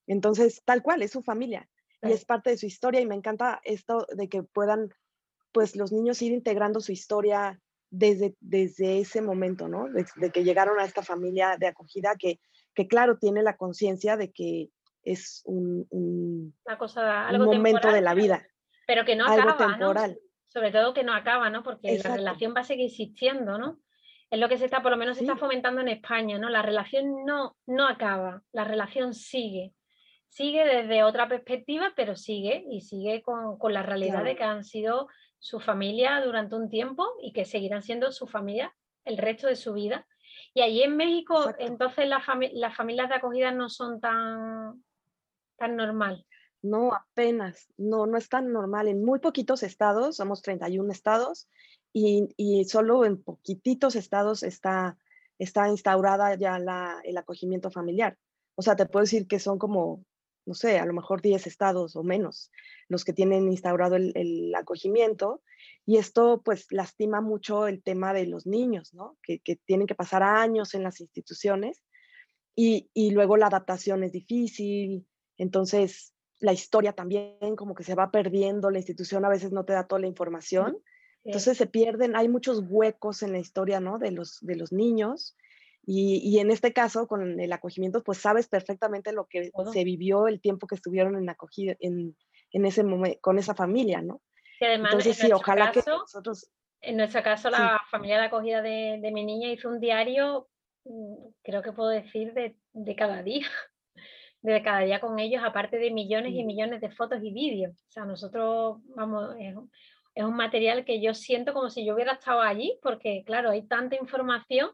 Entonces, 0.07 0.63
tal 0.65 0.81
cual, 0.81 1.01
es 1.03 1.11
su 1.11 1.21
familia 1.21 1.69
y 2.01 2.11
es 2.11 2.25
parte 2.25 2.49
de 2.49 2.57
su 2.57 2.65
historia 2.65 2.99
y 2.99 3.05
me 3.05 3.15
encanta 3.15 3.61
esto 3.63 4.05
de 4.13 4.27
que 4.27 4.43
puedan 4.43 4.93
pues 5.53 5.75
los 5.75 5.91
niños 5.91 6.21
ir 6.21 6.31
integrando 6.31 6.81
su 6.81 6.91
historia 6.91 7.59
desde, 7.89 8.35
desde 8.39 8.99
ese 8.99 9.21
momento, 9.21 9.67
¿no? 9.67 9.87
Desde 9.87 10.31
que 10.31 10.43
llegaron 10.43 10.79
a 10.79 10.85
esta 10.85 11.03
familia 11.03 11.57
de 11.59 11.67
acogida 11.67 12.15
que, 12.17 12.39
que 12.73 12.87
claro, 12.87 13.17
tiene 13.19 13.43
la 13.43 13.55
conciencia 13.55 14.17
de 14.17 14.31
que 14.31 14.69
es 15.03 15.43
un, 15.45 15.85
un, 15.91 16.55
cosa, 16.79 17.31
momento 17.37 17.91
de 17.91 18.01
la 18.01 18.15
vida. 18.15 18.45
Pero 18.87 19.05
que 19.05 19.15
no 19.15 19.27
acaba, 19.27 19.57
temporal. 19.57 20.17
Sobre 20.47 20.71
todo 20.71 20.93
que 20.93 21.03
no 21.03 21.13
acaba, 21.13 21.49
¿no? 21.49 21.63
Porque 21.63 21.99
la 22.03 22.15
relación 22.15 22.53
va 22.55 22.61
a 22.61 22.65
seguir 22.65 22.87
existiendo, 22.87 23.57
¿no? 23.57 23.79
Es 24.31 24.39
lo 24.39 24.49
que 24.49 24.57
se 24.57 24.65
está, 24.65 24.81
por 24.81 24.91
lo 24.91 24.97
menos 24.97 25.17
se 25.17 25.23
está 25.23 25.37
fomentando 25.37 25.81
en 25.81 25.89
España, 25.89 26.39
¿no? 26.39 26.49
La 26.49 26.63
relación 26.63 27.25
no, 27.25 27.55
no 27.67 27.87
acaba, 27.87 28.41
la 28.51 28.63
relación 28.63 29.13
sigue. 29.13 29.73
Sigue 30.29 30.65
desde 30.65 31.03
otra 31.03 31.27
perspectiva, 31.27 31.93
pero 31.95 32.15
sigue 32.15 32.65
y 32.67 32.81
sigue 32.81 33.21
con, 33.21 33.59
con 33.59 33.73
la 33.73 33.83
realidad 33.83 34.23
de 34.23 34.35
que 34.35 34.43
han 34.43 34.63
sido 34.63 35.07
su 35.43 35.59
familia 35.59 36.21
durante 36.21 36.55
un 36.55 36.69
tiempo 36.69 37.05
y 37.21 37.33
que 37.33 37.43
seguirán 37.43 37.83
siendo 37.83 38.13
su 38.13 38.27
familia 38.27 38.73
el 39.03 39.17
resto 39.17 39.47
de 39.47 39.57
su 39.57 39.73
vida. 39.73 40.07
Y 40.53 40.61
allí 40.61 40.83
en 40.83 40.95
México, 40.95 41.53
entonces 41.59 42.07
las, 42.07 42.25
familias 42.25 43.09
de 43.09 43.15
acogida 43.15 43.51
no 43.51 43.67
son 43.67 43.99
tan, 43.99 44.81
tan 45.57 45.75
normal. 45.75 46.25
No, 46.61 46.93
apenas, 46.93 47.67
no, 47.75 48.05
no 48.05 48.17
es 48.17 48.29
tan 48.29 48.53
normal. 48.53 48.87
En 48.87 49.03
muy 49.03 49.19
poquitos 49.19 49.63
estados, 49.63 50.15
somos 50.15 50.41
31 50.41 50.89
estados, 50.93 51.49
y, 51.91 52.29
y 52.37 52.63
solo 52.63 53.03
en 53.03 53.21
poquititos 53.21 53.97
estados 53.97 54.43
está, 54.43 54.97
está 55.39 55.67
instaurada 55.67 56.35
ya 56.35 56.57
la, 56.57 57.01
el 57.03 57.17
acogimiento 57.17 57.69
familiar. 57.69 58.17
O 58.55 58.61
sea, 58.61 58.77
te 58.77 58.85
puedo 58.85 59.03
decir 59.03 59.27
que 59.27 59.39
son 59.39 59.59
como 59.59 60.05
no 60.45 60.53
sé, 60.53 60.79
a 60.79 60.85
lo 60.85 60.93
mejor 60.93 61.21
10 61.21 61.47
estados 61.47 61.95
o 61.95 62.03
menos 62.03 62.51
los 62.89 63.05
que 63.05 63.13
tienen 63.13 63.49
instaurado 63.49 63.95
el, 63.95 64.53
acogimiento. 64.55 65.41
Y 65.85 65.97
esto 65.97 66.41
pues 66.43 66.67
lastima 66.71 67.21
mucho 67.21 67.67
el 67.67 67.81
tema 67.81 68.13
de 68.13 68.27
los 68.27 68.45
niños, 68.45 68.93
¿no? 68.93 69.17
Que, 69.23 69.39
tienen 69.65 69.87
que 69.87 69.95
pasar 69.95 70.23
años 70.23 70.73
en 70.73 70.83
las 70.83 71.01
instituciones 71.01 71.83
y, 72.55 72.89
luego 73.11 73.37
la 73.37 73.47
adaptación 73.47 74.03
es 74.03 74.11
difícil. 74.11 75.05
Entonces 75.37 76.13
la 76.39 76.53
historia 76.53 76.93
también 76.93 77.55
como 77.55 77.73
que 77.73 77.83
se 77.83 77.95
va 77.95 78.11
perdiendo, 78.11 78.69
la 78.69 78.79
institución 78.79 79.23
a 79.23 79.29
veces 79.29 79.51
no 79.51 79.63
te 79.63 79.73
da 79.73 79.87
toda 79.87 80.01
la 80.01 80.07
información. 80.07 80.77
Entonces 81.23 81.57
se 81.57 81.67
pierden, 81.67 82.17
hay 82.17 82.27
muchos 82.27 82.61
huecos 82.67 83.23
en 83.23 83.31
la 83.31 83.39
historia, 83.39 83.79
¿no? 83.79 83.97
De 83.97 84.11
los, 84.11 84.39
de 84.41 84.57
los 84.57 84.73
niños 84.73 85.37
y, 85.85 86.39
en 86.39 86.49
este 86.49 86.71
caso, 86.71 87.07
con 87.07 87.39
el 87.39 87.51
acogimiento, 87.51 88.03
pues 88.03 88.19
sabes 88.19 88.47
perfectamente 88.47 89.11
lo 89.11 89.27
que 89.27 89.51
se 89.73 89.83
vivió 89.83 90.27
el 90.27 90.39
tiempo 90.39 90.65
que 90.65 90.75
estuvieron 90.75 91.17
en 91.17 91.29
acogida, 91.29 91.75
en, 91.79 92.15
ese 92.51 92.83
momento, 92.83 93.19
con 93.21 93.37
esa 93.37 93.53
familia, 93.53 94.01
¿no? 94.01 94.21
Sí, 94.59 94.65
además, 94.65 94.93
Entonces, 94.93 95.17
sí, 95.17 95.31
ojalá 95.33 95.71
que 95.71 95.81
nosotros... 95.85 96.49
En 96.79 96.97
nuestro 96.97 97.21
caso, 97.23 97.49
la 97.49 97.81
familia 97.89 98.17
de 98.17 98.25
acogida 98.25 98.61
de, 98.61 98.99
de, 99.01 99.11
mi 99.11 99.25
niña 99.25 99.49
hizo 99.49 99.69
un 99.69 99.79
diario, 99.79 100.47
mm, 100.85 101.15
creo 101.43 101.61
que 101.61 101.73
puedo 101.73 101.89
decir, 101.89 102.33
de, 102.33 102.55
de 102.71 102.95
cada 102.95 103.21
día 103.23 103.47
de 104.41 104.61
cada 104.61 104.81
día 104.81 104.99
con 104.99 105.19
ellos, 105.19 105.41
aparte 105.43 105.77
de 105.77 105.91
millones 105.91 106.33
y 106.33 106.43
millones 106.43 106.81
de 106.81 106.91
fotos 106.91 107.19
y 107.23 107.33
vídeos. 107.33 107.73
O 107.73 107.91
sea, 107.91 108.05
nosotros, 108.05 108.79
vamos, 108.95 109.35
es, 109.39 109.55
es, 110.15 110.23
un 110.23 110.35
material 110.35 110.83
que 110.83 111.01
yo 111.01 111.13
siento 111.13 111.53
como 111.53 111.69
si 111.69 111.85
yo 111.85 111.95
hubiera 111.95 112.13
estado 112.13 112.41
allí, 112.41 112.77
porque 112.81 113.23
claro, 113.25 113.51
hay 113.51 113.65
tanta 113.67 113.95
información, 113.95 114.69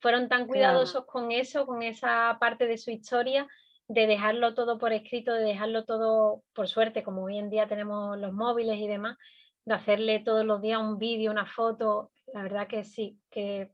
fueron 0.00 0.28
tan 0.28 0.46
cuidadosos 0.46 1.06
con 1.06 1.32
eso, 1.32 1.66
con 1.66 1.82
esa 1.82 2.36
parte 2.40 2.66
de 2.66 2.78
su 2.78 2.90
historia, 2.90 3.46
de 3.88 4.06
dejarlo 4.06 4.54
todo 4.54 4.78
por 4.78 4.92
escrito, 4.92 5.32
de 5.32 5.44
dejarlo 5.44 5.84
todo, 5.84 6.42
por 6.52 6.68
suerte, 6.68 7.02
como 7.02 7.24
hoy 7.24 7.38
en 7.38 7.50
día 7.50 7.68
tenemos 7.68 8.18
los 8.18 8.32
móviles 8.32 8.78
y 8.78 8.88
demás, 8.88 9.16
de 9.64 9.74
hacerle 9.74 10.20
todos 10.20 10.44
los 10.44 10.60
días 10.60 10.80
un 10.80 10.98
vídeo, 10.98 11.30
una 11.30 11.46
foto, 11.46 12.10
la 12.32 12.42
verdad 12.42 12.66
que 12.66 12.84
sí, 12.84 13.18
que 13.30 13.70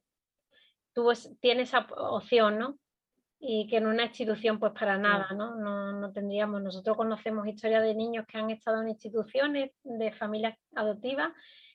tú 0.93 1.11
tienes 1.41 1.69
esa 1.69 1.87
opción, 1.97 2.59
¿no? 2.59 2.79
y 3.45 3.67
que 3.67 3.79
en 3.79 3.89
una 3.89 4.05
institución 4.05 4.61
pues 4.61 4.73
para 4.73 4.97
nada, 4.97 5.27
¿no? 5.35 5.57
¿no? 5.57 5.93
No, 5.93 6.13
tendríamos, 6.13 6.63
nosotros 6.63 6.97
conocemos 6.97 7.45
historias 7.49 7.83
de 7.83 7.93
niños 7.93 8.25
que 8.25 8.39
han 8.39 8.51
estado 8.51 8.81
en 8.81 8.91
instituciones 8.91 9.73
de 9.83 10.13
familias 10.13 10.57
adoptivas 10.77 11.33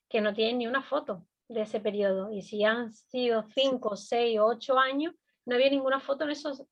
que 0.08 0.22
no 0.22 0.34
tienen 0.34 0.60
ni 0.60 0.68
una 0.68 0.82
foto 0.82 1.26
de 1.50 1.62
ese 1.62 1.80
periodo 1.80 2.32
y 2.32 2.42
si 2.42 2.64
han 2.64 2.94
sido 2.94 3.46
5, 3.54 3.96
6 3.96 4.40
o 4.40 4.46
8 4.46 4.78
años, 4.78 5.16
no 5.46 5.56
había 5.56 5.70
ninguna 5.70 6.00
foto 6.00 6.26
en 6.26 6.32
esos 6.32 6.64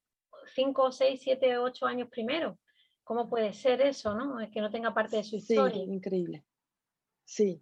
5, 0.53 0.91
6, 0.91 1.19
7, 1.23 1.57
8 1.57 1.85
años 1.85 2.09
primero. 2.09 2.59
¿Cómo 3.03 3.29
puede 3.29 3.53
ser 3.53 3.81
eso, 3.81 4.15
no? 4.15 4.39
Es 4.39 4.49
que 4.49 4.61
no 4.61 4.71
tenga 4.71 4.93
parte 4.93 5.17
de 5.17 5.23
su 5.23 5.35
historia. 5.35 5.85
Sí, 5.85 5.91
increíble. 5.91 6.43
Sí, 7.23 7.61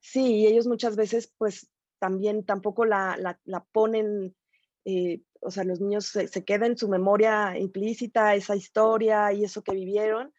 sí, 0.00 0.36
y 0.36 0.46
ellos 0.46 0.66
muchas 0.66 0.96
veces 0.96 1.32
pues 1.38 1.70
también 1.98 2.44
tampoco 2.44 2.84
la, 2.84 3.16
la, 3.18 3.40
la 3.44 3.64
ponen 3.64 4.36
eh, 4.84 5.22
o 5.40 5.50
sea, 5.50 5.64
los 5.64 5.80
niños 5.80 6.06
se, 6.06 6.28
se 6.28 6.44
queda 6.44 6.66
en 6.66 6.76
su 6.76 6.88
memoria 6.88 7.58
implícita 7.58 8.34
esa 8.34 8.54
historia 8.54 9.32
y 9.32 9.44
eso 9.44 9.62
que 9.62 9.72
vivieron, 9.72 10.32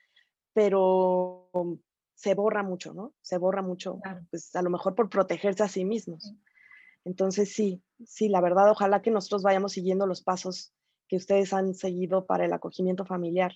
pero 0.53 1.49
se 2.17 2.33
borra 2.33 2.63
mucho, 2.63 2.95
¿no? 2.95 3.13
Se 3.21 3.37
borra 3.37 3.61
mucho, 3.61 3.99
pues 4.31 4.55
a 4.55 4.63
lo 4.63 4.71
mejor 4.71 4.95
por 4.95 5.07
protegerse 5.07 5.61
a 5.61 5.67
sí 5.67 5.85
mismos. 5.85 6.33
Entonces, 7.05 7.53
sí, 7.53 7.83
sí, 8.03 8.27
la 8.27 8.41
verdad, 8.41 8.71
ojalá 8.71 9.03
que 9.03 9.11
nosotros 9.11 9.43
vayamos 9.43 9.73
siguiendo 9.73 10.07
los 10.07 10.23
pasos 10.23 10.73
que 11.07 11.15
ustedes 11.15 11.53
han 11.53 11.75
seguido 11.75 12.25
para 12.25 12.45
el 12.45 12.53
acogimiento 12.53 13.05
familiar. 13.05 13.53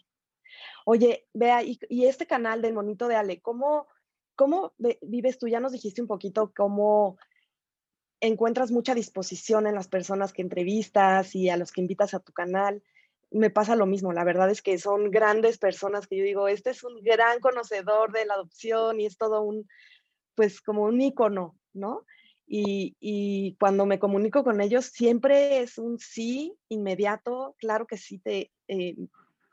Oye, 0.86 1.28
vea, 1.34 1.64
y, 1.64 2.06
este 2.06 2.28
canal 2.28 2.62
del 2.62 2.76
Monito 2.76 3.08
de 3.08 3.16
Ale, 3.16 3.42
¿cómo, 3.42 3.88
cómo 4.36 4.74
vives 5.02 5.40
tú? 5.40 5.48
Ya 5.48 5.60
nos 5.60 5.72
dijiste 5.72 6.04
un 6.04 6.08
poquito 6.08 6.54
cómo 6.56 7.18
encuentras 8.20 8.70
mucha 8.70 8.94
disposición 8.94 9.66
en 9.66 9.74
las 9.74 9.88
personas 9.88 10.34
que 10.34 10.44
entrevistas 10.44 11.34
y 11.34 11.50
a 11.50 11.58
los 11.58 11.72
que 11.72 11.82
invitas 11.82 12.14
a 12.14 12.20
tu 12.20 12.32
canal. 12.32 12.84
Me 13.32 13.50
pasa 13.50 13.76
lo 13.76 13.86
mismo, 13.86 14.12
la 14.14 14.24
verdad 14.24 14.50
es 14.50 14.62
que 14.62 14.78
son 14.78 15.10
grandes 15.10 15.58
personas 15.58 16.06
que 16.06 16.18
yo 16.18 16.24
digo, 16.24 16.48
este 16.48 16.72
es 16.72 16.84
un 16.84 17.02
gran 17.02 17.40
conocedor 17.40 18.12
de 18.12 18.26
la 18.26 18.34
adopción 18.34 19.00
y 19.00 19.06
es 19.06 19.18
todo 19.18 19.42
un, 19.42 19.68
pues 20.36 20.62
como 20.62 20.84
un 20.84 21.00
ícono, 21.00 21.56
¿no? 21.74 22.06
Y, 22.54 23.56
cuando 23.60 23.86
me 23.86 23.98
comunico 23.98 24.44
con 24.44 24.60
ellos 24.60 24.88
siempre 24.88 25.62
es 25.62 25.78
un 25.78 26.00
sí 26.00 26.54
inmediato, 26.68 27.56
claro 27.58 27.88
que 27.88 27.96
sí 27.96 28.20
te 28.20 28.52
eh, 28.68 28.98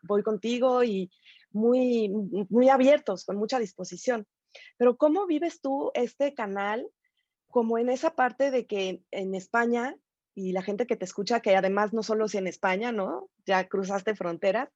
voy 0.02 0.24
contigo 0.24 0.82
y 0.82 1.08
muy, 1.52 2.10
muy 2.50 2.68
abiertos, 2.68 3.24
con 3.24 3.36
mucha 3.36 3.60
disposición. 3.60 4.26
Pero 4.76 4.96
¿cómo 4.96 5.26
vives 5.26 5.60
tú 5.60 5.92
este 5.94 6.34
canal 6.34 6.88
como 7.48 7.78
en 7.78 7.88
esa 7.88 8.14
parte 8.16 8.50
de 8.50 8.66
que 8.66 9.02
en 9.12 9.34
España 9.34 9.96
y 10.38 10.52
la 10.52 10.62
gente 10.62 10.86
que 10.86 10.96
te 10.96 11.04
escucha, 11.04 11.40
que 11.40 11.56
además 11.56 11.92
no 11.92 12.04
solo 12.04 12.26
es 12.26 12.34
en 12.36 12.46
España, 12.46 12.92
¿no? 12.92 13.28
Ya 13.44 13.68
cruzaste 13.68 14.14
fronteras. 14.14 14.68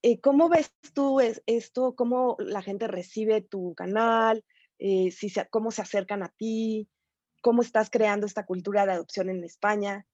Eh, 0.00 0.20
¿Cómo 0.20 0.48
ves 0.48 0.72
tú 0.94 1.18
esto? 1.20 1.96
¿Cómo 1.96 2.36
la 2.38 2.62
gente 2.62 2.86
recibe 2.86 3.40
tu 3.40 3.74
canal? 3.74 4.44
Eh, 4.78 5.10
si 5.10 5.32
¿Cómo 5.50 5.72
se 5.72 5.82
acercan 5.82 6.22
a 6.22 6.28
ti? 6.28 6.88
¿Cómo 7.42 7.62
estás 7.62 7.90
creando 7.90 8.26
esta 8.26 8.46
cultura 8.46 8.86
de 8.86 8.92
adopción 8.92 9.28
en 9.28 9.42
España? 9.42 10.06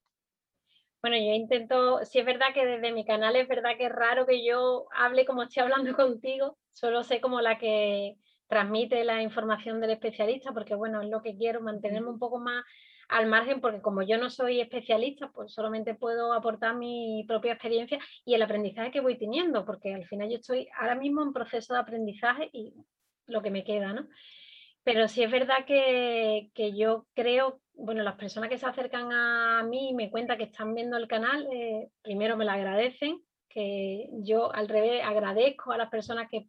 Bueno, 1.02 1.18
yo 1.18 1.34
intento, 1.34 2.02
si 2.06 2.18
es 2.18 2.24
verdad 2.24 2.54
que 2.54 2.64
desde 2.64 2.92
mi 2.92 3.04
canal 3.04 3.36
es 3.36 3.46
verdad 3.48 3.76
que 3.76 3.86
es 3.86 3.92
raro 3.92 4.24
que 4.24 4.42
yo 4.42 4.86
hable 4.96 5.26
como 5.26 5.42
estoy 5.42 5.64
hablando 5.64 5.94
contigo, 5.96 6.56
solo 6.72 7.04
sé 7.04 7.20
como 7.20 7.42
la 7.42 7.58
que 7.58 8.16
transmite 8.48 9.04
la 9.04 9.20
información 9.20 9.82
del 9.82 9.90
especialista, 9.90 10.52
porque 10.52 10.74
bueno, 10.74 11.02
es 11.02 11.10
lo 11.10 11.20
que 11.20 11.36
quiero, 11.36 11.60
mantenerme 11.60 12.08
un 12.08 12.18
poco 12.18 12.38
más 12.38 12.64
al 13.08 13.26
margen, 13.26 13.60
porque 13.60 13.80
como 13.80 14.02
yo 14.02 14.18
no 14.18 14.30
soy 14.30 14.60
especialista, 14.60 15.30
pues 15.32 15.52
solamente 15.52 15.94
puedo 15.94 16.32
aportar 16.32 16.74
mi 16.74 17.24
propia 17.26 17.52
experiencia 17.52 17.98
y 18.24 18.34
el 18.34 18.42
aprendizaje 18.42 18.90
que 18.90 19.00
voy 19.00 19.16
teniendo, 19.16 19.64
porque 19.64 19.94
al 19.94 20.06
final 20.06 20.28
yo 20.28 20.36
estoy 20.36 20.68
ahora 20.78 20.94
mismo 20.94 21.22
en 21.22 21.32
proceso 21.32 21.74
de 21.74 21.80
aprendizaje 21.80 22.50
y 22.52 22.74
lo 23.26 23.42
que 23.42 23.50
me 23.50 23.64
queda, 23.64 23.92
¿no? 23.92 24.08
Pero 24.82 25.08
sí 25.08 25.22
es 25.22 25.30
verdad 25.30 25.64
que, 25.66 26.50
que 26.54 26.76
yo 26.76 27.06
creo, 27.14 27.60
bueno, 27.74 28.02
las 28.02 28.14
personas 28.14 28.48
que 28.48 28.58
se 28.58 28.66
acercan 28.66 29.12
a 29.12 29.62
mí 29.64 29.90
y 29.90 29.94
me 29.94 30.10
cuentan 30.10 30.38
que 30.38 30.44
están 30.44 30.74
viendo 30.74 30.96
el 30.96 31.08
canal, 31.08 31.48
eh, 31.52 31.88
primero 32.02 32.36
me 32.36 32.44
lo 32.44 32.52
agradecen, 32.52 33.20
que 33.48 34.08
yo 34.22 34.54
al 34.54 34.68
revés 34.68 35.02
agradezco 35.04 35.72
a 35.72 35.78
las 35.78 35.90
personas 35.90 36.28
que 36.30 36.46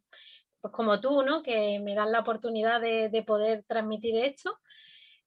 pues 0.62 0.74
como 0.74 1.00
tú, 1.00 1.22
¿no? 1.24 1.44
Que 1.44 1.80
me 1.80 1.96
dan 1.96 2.12
la 2.12 2.20
oportunidad 2.20 2.82
de, 2.82 3.24
poder 3.26 3.64
transmitir 3.68 4.16
esto. 4.18 4.58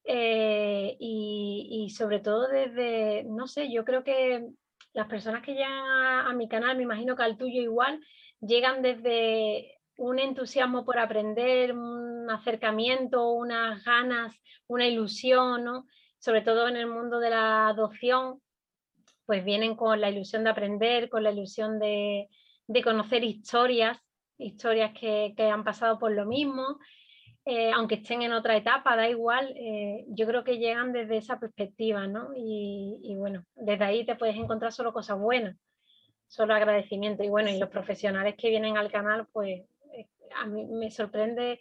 Eh, 0.05 0.97
y, 0.99 1.91
sobre 1.97 2.21
todo 2.21 2.49
desde, 2.49 3.25
no 3.25 3.47
sé, 3.47 3.71
yo 3.73 3.85
creo 3.85 4.03
que 4.03 4.49
las 4.93 5.07
personas 5.09 5.43
que 5.43 5.53
llegan 5.53 5.73
a, 5.73 6.33
mi 6.35 6.49
canal, 6.49 6.77
me 6.77 6.83
imagino 6.85 7.17
que 7.17 7.23
al 7.23 7.37
tuyo 7.37 7.61
igual, 7.61 8.01
llegan 8.41 8.83
desde 8.83 9.79
un 9.99 10.19
entusiasmo 10.19 10.85
por 10.85 10.99
aprender, 10.99 11.73
un 11.73 12.31
acercamiento, 12.31 13.31
unas 13.33 13.85
ganas, 13.85 14.35
una 14.67 14.87
ilusión, 14.87 15.65
¿no? 15.65 15.87
Sobre 16.19 16.43
todo 16.43 16.69
en 16.69 16.77
el 16.77 16.87
mundo 16.87 17.19
de 17.19 17.31
la 17.31 17.69
adopción, 17.69 18.41
pues 19.27 19.45
vienen 19.45 19.77
con 19.77 20.01
la 20.01 20.11
ilusión 20.11 20.45
de 20.45 20.51
aprender, 20.51 21.09
con 21.09 21.23
la 21.23 21.31
ilusión 21.31 21.79
de, 21.79 22.29
de 22.67 22.83
conocer 22.83 23.23
historias 23.23 24.01
historias 24.41 24.93
que, 24.99 25.35
han 25.39 25.65
pasado 25.65 25.99
por 25.99 26.13
lo 26.13 26.27
mismo, 26.27 26.79
eh, 27.47 27.73
aunque 27.73 27.97
estén 27.97 28.23
en 28.23 28.33
otra 28.33 28.57
etapa, 28.57 28.97
da 28.97 29.09
igual, 29.09 29.55
eh, 29.57 30.05
yo 30.09 30.27
creo 30.27 30.45
que 30.45 30.59
llegan 30.59 30.93
desde 30.93 31.17
esa 31.17 31.41
perspectiva, 31.41 32.07
¿no? 32.07 32.31
Y, 32.37 33.15
bueno, 33.17 33.45
desde 33.55 33.85
ahí 33.85 34.05
te 34.05 34.17
puedes 34.17 34.37
encontrar 34.37 34.73
solo 34.73 34.93
cosas 34.93 35.19
buenas, 35.19 35.57
solo 36.29 36.55
agradecimiento. 36.55 37.23
Y 37.23 37.29
bueno, 37.29 37.49
y 37.49 37.59
los 37.59 37.71
profesionales 37.71 38.35
que 38.37 38.51
vienen 38.51 38.77
al 38.77 38.91
canal, 38.91 39.27
pues 39.33 39.63
eh, 39.95 40.07
a 40.37 40.47
mí 40.47 40.67
me 40.67 40.91
sorprende 40.91 41.61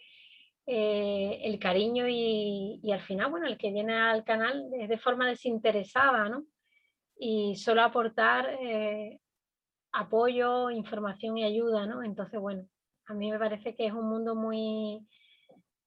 el 0.66 1.58
cariño 1.58 2.06
y, 2.06 2.78
y, 2.80 2.92
al 2.92 3.00
final, 3.00 3.30
bueno, 3.30 3.48
el 3.48 3.58
que 3.58 3.72
viene 3.72 3.94
al 3.94 4.22
canal 4.22 4.70
es 4.78 4.88
de 4.88 4.98
forma 4.98 5.26
desinteresada, 5.26 6.28
¿no? 6.28 6.44
Y 7.18 7.56
solo 7.56 7.82
aportar 7.82 8.56
apoyo, 9.92 10.70
información 10.70 11.38
y 11.38 11.44
ayuda, 11.44 11.86
¿no? 11.86 12.04
Entonces, 12.04 12.38
bueno, 12.38 12.68
a 13.06 13.14
mí 13.14 13.32
me 13.32 13.38
parece 13.38 13.74
que 13.74 13.86
es 13.86 13.92
un 13.92 14.08
mundo 14.08 14.36
muy 14.36 15.04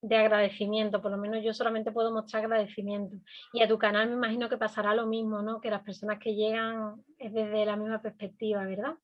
de 0.04 0.18
agradecimiento, 0.18 1.02
por 1.02 1.12
lo 1.12 1.18
menos 1.18 1.42
yo 1.44 1.54
solamente 1.54 1.94
puedo 1.94 2.12
mostrar 2.12 2.44
agradecimiento. 2.44 3.16
Y 3.54 3.64
a 3.64 3.70
tu 3.70 3.78
canal 3.78 4.10
me 4.10 4.16
imagino 4.16 4.50
que 4.50 4.58
pasará 4.58 4.94
lo 4.94 5.08
mismo, 5.08 5.42
¿no? 5.42 5.62
Que 5.62 5.70
las 5.70 5.82
personas 5.82 6.20
que 6.20 6.36
llegan 6.36 7.02
es 7.18 7.34
desde 7.34 7.66
la 7.66 7.78
misma 7.78 8.02
perspectiva, 8.02 8.66
¿verdad? 8.66 8.96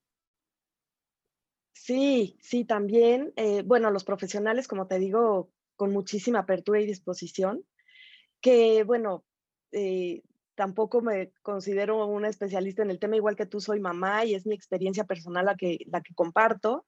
Sí, 1.72 2.38
sí, 2.42 2.66
también. 2.66 3.32
Eh, 3.38 3.64
bueno, 3.64 3.92
los 3.92 4.04
profesionales, 4.04 4.68
como 4.68 4.88
te 4.88 5.00
digo, 5.00 5.50
con 5.78 5.94
muchísima 5.94 6.40
apertura 6.40 6.82
y 6.82 6.86
disposición, 6.86 7.64
que 8.42 8.84
bueno, 8.84 9.24
eh, 9.72 10.22
tampoco 10.56 11.00
me 11.00 11.32
considero 11.42 12.06
una 12.08 12.28
especialista 12.28 12.84
en 12.84 12.92
el 12.92 13.00
tema, 13.00 13.16
igual 13.16 13.38
que 13.38 13.46
tú 13.46 13.62
soy 13.62 13.80
mamá 13.80 14.26
y 14.26 14.36
es 14.36 14.46
mi 14.46 14.54
experiencia 14.54 15.06
personal 15.06 15.46
la 15.46 15.56
que, 15.56 15.80
la 15.88 16.02
que 16.02 16.14
comparto 16.14 16.86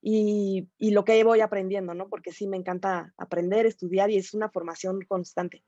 y, 0.00 0.68
lo 0.78 1.04
que 1.04 1.22
voy 1.24 1.40
aprendiendo, 1.40 1.94
¿no? 1.94 2.08
Porque 2.08 2.32
sí 2.32 2.46
me 2.46 2.56
encanta 2.56 3.12
aprender, 3.16 3.66
estudiar 3.66 4.10
y 4.10 4.16
es 4.16 4.34
una 4.34 4.50
formación 4.50 5.00
constante. 5.08 5.62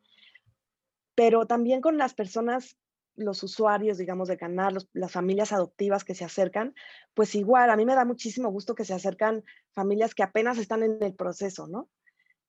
Pero 1.15 1.47
también 1.47 1.81
con 1.81 1.99
las 1.99 2.15
personas, 2.15 2.77
los 3.17 3.43
usuarios, 3.43 3.99
digamos, 3.99 4.29
de 4.29 4.37
canal, 4.37 4.79
las 4.93 5.13
familias 5.13 5.53
adoptivas 5.53 6.05
que 6.05 6.15
se 6.15 6.25
acercan, 6.25 6.75
pues 7.15 7.35
igual, 7.35 7.71
a 7.71 7.77
mí 7.77 7.85
me 7.85 7.95
da 7.95 8.05
muchísimo 8.05 8.51
gusto 8.51 8.75
que 8.75 8.85
se 8.85 8.95
acercan 8.95 9.45
familias 9.73 10.15
que 10.15 10.23
apenas 10.23 10.59
están 10.59 10.83
en 10.83 11.03
el 11.03 11.15
proceso, 11.15 11.67
¿no? 11.67 11.89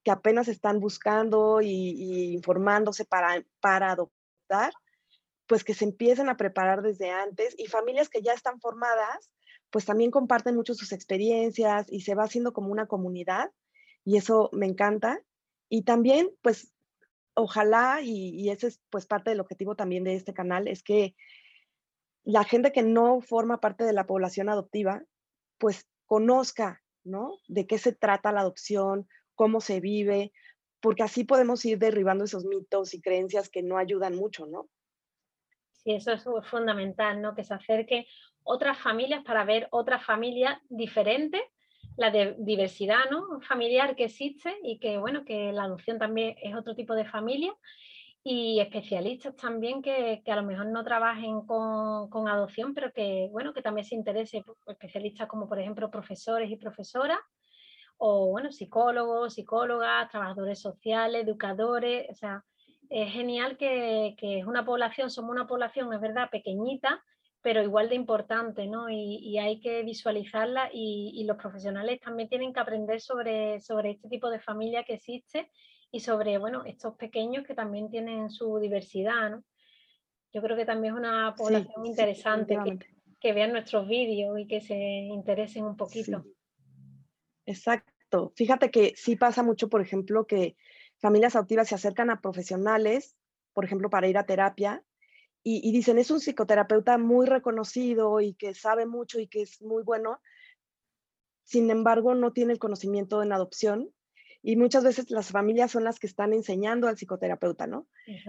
Que 0.03 0.11
apenas 0.11 0.47
están 0.47 0.79
buscando 0.79 1.61
y, 1.61 1.67
y 1.67 2.33
informándose 2.33 3.05
para, 3.05 3.43
para 3.59 3.91
adoptar 3.91 4.73
pues 5.49 5.63
que 5.63 5.73
se 5.73 5.83
empiecen 5.83 6.29
a 6.29 6.37
preparar 6.37 6.83
desde 6.83 7.09
antes 7.09 7.55
y 7.57 7.65
familias 7.65 8.07
que 8.07 8.21
ya 8.21 8.33
están 8.33 8.61
formadas, 8.61 9.31
pues 9.71 9.85
también 9.85 10.11
comparten 10.11 10.55
mucho 10.55 10.73
sus 10.73 10.91
experiencias 10.91 11.85
y 11.89 12.01
se 12.01 12.15
va 12.15 12.23
haciendo 12.23 12.53
como 12.53 12.71
una 12.71 12.87
comunidad 12.87 13.51
y 14.03 14.17
eso 14.17 14.49
me 14.53 14.65
encanta. 14.65 15.21
Y 15.69 15.83
también, 15.83 16.31
pues, 16.41 16.73
ojalá, 17.35 18.01
y, 18.01 18.29
y, 18.29 18.49
ese 18.49 18.67
es 18.67 18.81
pues 18.89 19.05
parte 19.05 19.29
del 19.29 19.39
objetivo 19.39 19.75
también 19.75 20.03
de 20.03 20.15
este 20.15 20.33
canal, 20.33 20.67
es 20.67 20.83
que 20.83 21.15
la 22.23 22.43
gente 22.43 22.71
que 22.71 22.83
no 22.83 23.21
forma 23.21 23.59
parte 23.59 23.83
de 23.83 23.93
la 23.93 24.07
población 24.07 24.49
adoptiva, 24.49 25.03
pues 25.57 25.87
conozca, 26.05 26.81
¿no? 27.03 27.37
De 27.47 27.67
qué 27.67 27.77
se 27.77 27.93
trata 27.93 28.31
la 28.31 28.41
adopción, 28.41 29.07
cómo 29.35 29.61
se 29.61 29.79
vive, 29.79 30.33
porque 30.81 31.03
así 31.03 31.23
podemos 31.23 31.63
ir 31.65 31.77
derribando 31.77 32.25
esos 32.25 32.45
mitos 32.45 32.93
y 32.93 33.01
creencias 33.01 33.49
que 33.49 33.63
no 33.63 33.77
ayudan 33.77 34.15
mucho, 34.15 34.45
¿no? 34.45 34.69
Sí, 35.83 35.93
eso 35.93 36.11
es 36.11 36.23
fundamental, 36.49 37.21
¿no? 37.21 37.35
Que 37.35 37.43
se 37.43 37.53
acerque 37.53 38.07
otras 38.49 38.79
familias 38.79 39.23
para 39.23 39.45
ver 39.45 39.67
otras 39.69 40.03
familias 40.03 40.57
diferentes, 40.69 41.41
la 41.97 42.09
de 42.09 42.35
diversidad 42.39 43.07
¿no? 43.11 43.39
familiar 43.41 43.95
que 43.95 44.05
existe 44.05 44.57
y 44.63 44.79
que, 44.79 44.97
bueno, 44.97 45.23
que 45.23 45.51
la 45.51 45.65
adopción 45.65 45.99
también 45.99 46.35
es 46.41 46.55
otro 46.55 46.73
tipo 46.73 46.95
de 46.95 47.05
familia 47.05 47.53
y 48.23 48.59
especialistas 48.59 49.35
también 49.35 49.83
que, 49.83 50.23
que 50.25 50.31
a 50.31 50.35
lo 50.35 50.41
mejor 50.41 50.65
no 50.65 50.83
trabajen 50.83 51.45
con, 51.45 52.09
con, 52.09 52.27
adopción, 52.27 52.73
pero 52.73 52.91
que, 52.91 53.29
bueno, 53.31 53.53
que 53.53 53.61
también 53.61 53.85
se 53.85 53.93
interese, 53.93 54.43
especialistas 54.65 55.27
como 55.27 55.47
por 55.47 55.59
ejemplo 55.59 55.91
profesores 55.91 56.49
y 56.49 56.55
profesoras, 56.55 57.19
o 57.97 58.31
bueno, 58.31 58.51
psicólogos, 58.51 59.35
psicólogas, 59.35 60.09
trabajadores 60.09 60.59
sociales, 60.59 61.23
educadores, 61.23 62.07
o 62.09 62.15
sea, 62.15 62.43
es 62.89 63.11
genial 63.11 63.57
que, 63.57 64.15
que, 64.17 64.39
es 64.39 64.45
una 64.47 64.65
población, 64.65 65.11
somos 65.11 65.29
una 65.29 65.45
población, 65.45 65.93
es 65.93 66.01
verdad, 66.01 66.31
pequeñita, 66.31 67.03
pero 67.41 67.63
igual 67.63 67.89
de 67.89 67.95
importante, 67.95 68.67
¿no? 68.67 68.89
Y, 68.89 69.17
y 69.17 69.37
hay 69.37 69.59
que 69.59 69.83
visualizarla 69.83 70.69
y, 70.73 71.11
y, 71.15 71.23
los 71.23 71.37
profesionales 71.37 71.99
también 72.01 72.27
tienen 72.27 72.53
que 72.53 72.59
aprender 72.59 72.99
sobre, 72.99 73.61
sobre 73.61 73.91
este 73.91 74.09
tipo 74.09 74.29
de 74.29 74.39
familia 74.39 74.83
que 74.83 74.95
existe 74.95 75.49
y 75.91 76.01
sobre, 76.01 76.37
bueno, 76.37 76.63
estos 76.65 76.95
pequeños 76.95 77.45
que 77.45 77.55
también 77.55 77.89
tienen 77.89 78.29
su 78.29 78.59
diversidad, 78.59 79.31
¿no? 79.31 79.43
Yo 80.31 80.41
creo 80.41 80.55
que 80.55 80.65
también 80.65 80.93
es 80.93 80.99
una 80.99 81.33
población 81.35 81.85
interesante 81.85 82.57
que, 82.63 82.79
que, 83.19 83.33
vean 83.33 83.51
nuestros 83.51 83.87
vídeos 83.87 84.37
y 84.37 84.45
que 84.45 84.61
se 84.61 84.75
interesen 84.75 85.65
un 85.65 85.75
poquito. 85.75 86.23
Exacto. 87.47 88.31
Fíjate 88.35 88.69
que 88.69 88.93
sí 88.95 89.15
pasa 89.15 89.41
mucho, 89.41 89.69
por 89.69 89.81
ejemplo, 89.81 90.27
que 90.27 90.55
familias 90.99 91.35
adoptivas 91.35 91.69
se 91.69 91.75
acercan 91.75 92.11
a 92.11 92.21
profesionales, 92.21 93.17
por 93.53 93.65
ejemplo, 93.65 93.89
para 93.89 94.07
ir 94.07 94.19
a 94.19 94.25
terapia, 94.27 94.83
y, 95.43 95.67
y, 95.67 95.71
dicen, 95.71 95.97
es 95.97 96.11
un 96.11 96.19
psicoterapeuta 96.19 96.97
muy 96.97 97.25
reconocido 97.25 98.19
y 98.19 98.33
que 98.33 98.53
sabe 98.53 98.85
mucho 98.85 99.19
y 99.19 99.27
que 99.27 99.41
es 99.41 99.61
muy 99.61 99.83
bueno. 99.83 100.19
Sin 101.43 101.69
embargo, 101.71 102.13
no 102.13 102.33
tiene 102.33 102.53
el 102.53 102.59
conocimiento 102.59 103.23
en 103.23 103.31
adopción 103.31 103.91
y 104.41 104.55
muchas 104.55 104.83
veces 104.83 105.11
las 105.11 105.31
familias 105.31 105.71
son 105.71 105.83
las 105.83 105.99
que 105.99 106.07
están 106.07 106.33
enseñando 106.33 106.87
al 106.87 106.97
psicoterapeuta, 106.97 107.67
¿no? 107.67 107.87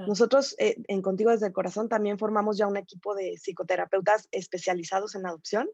Nosotros 0.08 0.56
eh, 0.58 0.76
en 0.88 1.02
Contigo 1.02 1.30
desde 1.30 1.46
el 1.46 1.52
Corazón 1.52 1.88
también 1.88 2.18
formamos 2.18 2.58
ya 2.58 2.66
un 2.66 2.76
equipo 2.76 3.14
de 3.14 3.36
psicoterapeutas 3.38 4.28
especializados 4.32 5.14
en 5.14 5.26
adopción 5.26 5.68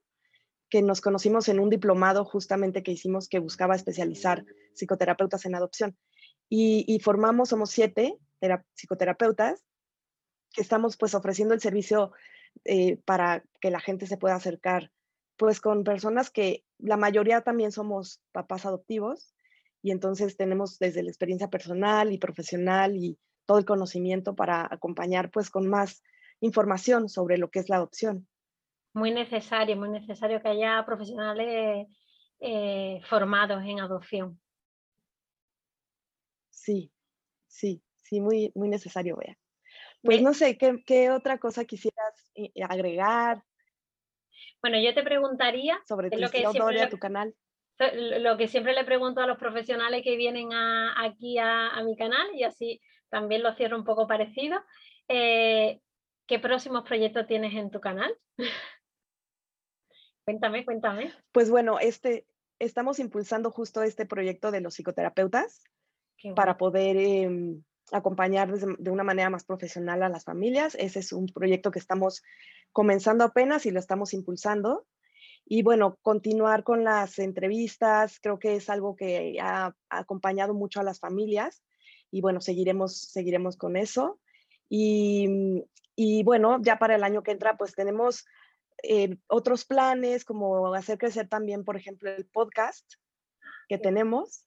que 0.68 0.82
nos 0.82 1.00
conocimos 1.00 1.48
en 1.48 1.60
un 1.60 1.70
diplomado 1.70 2.24
justamente 2.24 2.82
que 2.82 2.92
hicimos 2.92 3.28
que 3.28 3.38
buscaba 3.38 3.76
especializar 3.76 4.44
psicoterapeutas 4.74 5.46
en 5.46 5.54
adopción. 5.54 5.96
Y, 6.48 7.00
formamos, 7.02 7.48
somos 7.48 7.70
siete 7.70 8.18
psicoterapeutas 8.74 9.64
que 10.56 10.62
estamos 10.62 10.96
pues 10.96 11.14
ofreciendo 11.14 11.54
el 11.54 11.60
servicio 11.60 12.12
eh, 12.64 12.96
para 13.04 13.44
que 13.60 13.70
la 13.70 13.78
gente 13.78 14.06
se 14.06 14.16
pueda 14.16 14.34
acercar 14.34 14.90
pues 15.36 15.60
con 15.60 15.84
personas 15.84 16.30
que 16.30 16.64
la 16.78 16.96
mayoría 16.96 17.42
también 17.42 17.70
somos 17.70 18.22
papás 18.32 18.66
adoptivos 18.66 19.34
y 19.82 19.90
entonces 19.90 20.36
tenemos 20.36 20.78
desde 20.78 21.02
la 21.02 21.10
experiencia 21.10 21.50
personal 21.50 22.12
y 22.12 22.18
profesional 22.18 22.96
y 22.96 23.18
todo 23.44 23.58
el 23.58 23.64
conocimiento 23.66 24.34
para 24.34 24.66
acompañar 24.68 25.30
pues 25.30 25.50
con 25.50 25.68
más 25.68 26.02
información 26.40 27.08
sobre 27.08 27.38
lo 27.38 27.50
que 27.50 27.60
es 27.60 27.68
la 27.68 27.76
adopción 27.76 28.26
muy 28.96 29.10
necesario, 29.10 29.76
muy 29.76 29.90
necesario 29.90 30.40
que 30.40 30.48
haya 30.48 30.82
profesionales 30.86 31.86
eh, 32.40 33.00
formados 33.10 33.62
en 33.62 33.78
adopción. 33.78 34.40
Sí, 36.48 36.90
sí, 37.46 37.82
sí, 38.02 38.22
muy, 38.22 38.52
muy 38.54 38.70
necesario, 38.70 39.16
Bea. 39.16 39.36
Pues 40.06 40.22
no 40.22 40.32
sé, 40.34 40.56
¿qué, 40.56 40.82
¿qué, 40.86 41.10
otra 41.10 41.38
cosa 41.38 41.64
quisieras 41.64 42.30
eh, 42.34 42.50
agregar? 42.68 43.42
Bueno, 44.62 44.80
yo 44.80 44.94
te 44.94 45.02
preguntaría 45.02 45.78
sobre 45.86 46.10
tu 46.10 46.18
lo 46.18 46.30
que 46.30 46.46
siempre 46.46 46.86
tu 46.86 46.98
canal. 46.98 47.34
Lo 47.78 48.38
que 48.38 48.48
siempre 48.48 48.72
le 48.72 48.84
pregunto 48.84 49.20
a 49.20 49.26
los 49.26 49.38
profesionales 49.38 50.02
que 50.02 50.16
vienen 50.16 50.48
aquí 50.52 51.38
a, 51.38 51.82
mi 51.84 51.94
canal 51.96 52.26
y 52.34 52.42
así 52.42 52.80
también 53.10 53.42
lo 53.42 53.54
cierro 53.54 53.76
un 53.76 53.84
poco 53.84 54.06
parecido. 54.06 54.58
Eh, 55.08 55.80
¿Qué 56.26 56.38
próximos 56.38 56.84
proyectos 56.84 57.26
tienes 57.26 57.54
en 57.54 57.70
tu 57.70 57.80
canal? 57.80 58.16
Cuéntame, 60.24 60.64
cuéntame. 60.64 61.12
Pues 61.30 61.50
bueno, 61.50 61.78
este, 61.78 62.26
estamos 62.58 62.98
impulsando 62.98 63.50
justo 63.50 63.82
este 63.82 64.06
proyecto 64.06 64.50
de 64.50 64.60
los 64.60 64.74
psicoterapeutas 64.74 65.62
para 66.34 66.56
poder 66.56 66.96
em, 66.96 67.62
acompañar 67.92 68.52
de 68.52 68.90
una 68.90 69.04
manera 69.04 69.30
más 69.30 69.44
profesional 69.44 70.02
a 70.02 70.08
las 70.08 70.24
familias. 70.24 70.76
Ese 70.78 71.00
es 71.00 71.12
un 71.12 71.26
proyecto 71.26 71.70
que 71.70 71.78
estamos 71.78 72.22
comenzando 72.72 73.24
apenas 73.24 73.66
y 73.66 73.70
lo 73.70 73.80
estamos 73.80 74.12
impulsando. 74.14 74.86
Y 75.44 75.62
bueno, 75.62 75.96
continuar 76.02 76.64
con 76.64 76.82
las 76.82 77.18
entrevistas, 77.18 78.18
creo 78.20 78.38
que 78.38 78.56
es 78.56 78.68
algo 78.68 78.96
que 78.96 79.38
ha 79.40 79.74
acompañado 79.88 80.54
mucho 80.54 80.80
a 80.80 80.84
las 80.84 80.98
familias 80.98 81.62
y 82.10 82.20
bueno, 82.20 82.40
seguiremos, 82.40 82.98
seguiremos 82.98 83.56
con 83.56 83.76
eso. 83.76 84.18
Y, 84.68 85.64
y 85.94 86.24
bueno, 86.24 86.60
ya 86.62 86.78
para 86.78 86.96
el 86.96 87.04
año 87.04 87.22
que 87.22 87.30
entra, 87.30 87.56
pues 87.56 87.74
tenemos 87.74 88.26
eh, 88.82 89.16
otros 89.28 89.64
planes, 89.64 90.24
como 90.24 90.74
hacer 90.74 90.98
crecer 90.98 91.28
también, 91.28 91.64
por 91.64 91.76
ejemplo, 91.76 92.10
el 92.10 92.26
podcast 92.26 92.84
que 93.68 93.78
tenemos, 93.78 94.44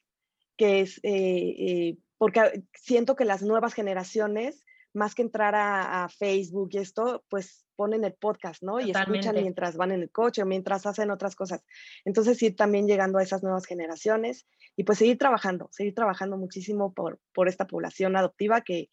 que 0.57 0.81
es, 0.81 0.99
eh, 1.03 1.55
eh, 1.57 1.97
porque 2.19 2.63
siento 2.75 3.15
que 3.15 3.25
las 3.25 3.41
nuevas 3.41 3.73
generaciones, 3.73 4.63
más 4.93 5.15
que 5.15 5.23
entrar 5.23 5.55
a, 5.55 6.07
Facebook 6.09 6.69
y 6.73 6.77
esto, 6.77 7.23
pues 7.29 7.65
ponen 7.75 8.03
el 8.03 8.13
podcast, 8.13 8.61
¿no? 8.61 8.79
Y 8.79 8.91
escuchan 8.91 9.35
mientras 9.35 9.77
van 9.77 9.91
en 9.91 10.01
el 10.01 10.11
coche 10.11 10.43
o 10.43 10.45
mientras 10.45 10.85
hacen 10.85 11.09
otras 11.09 11.35
cosas. 11.35 11.63
Entonces, 12.05 12.41
ir 12.43 12.55
también 12.55 12.87
llegando 12.87 13.17
a 13.17 13.23
esas 13.23 13.41
nuevas 13.41 13.65
generaciones 13.65 14.45
y 14.75 14.83
pues 14.83 14.97
seguir 14.97 15.17
trabajando, 15.17 15.69
seguir 15.71 15.95
trabajando 15.95 16.37
muchísimo 16.37 16.93
por, 16.93 17.19
por 17.33 17.47
esta 17.47 17.65
población 17.65 18.15
adoptiva 18.17 18.61
que, 18.61 18.89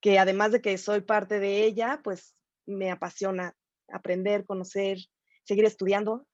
que 0.00 0.18
además 0.18 0.52
de 0.52 0.60
que 0.60 0.76
soy 0.76 1.02
parte 1.02 1.38
de 1.38 1.64
ella, 1.64 2.00
pues 2.02 2.34
me 2.66 2.90
apasiona 2.90 3.54
aprender, 3.88 4.44
conocer, 4.44 4.98
seguir 5.44 5.64
estudiando 5.64 6.26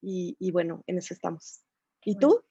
y, 0.00 0.50
bueno, 0.52 0.84
en 0.86 0.98
eso 0.98 1.14
estamos. 1.14 1.64
¿Y 2.04 2.18
tú? 2.18 2.44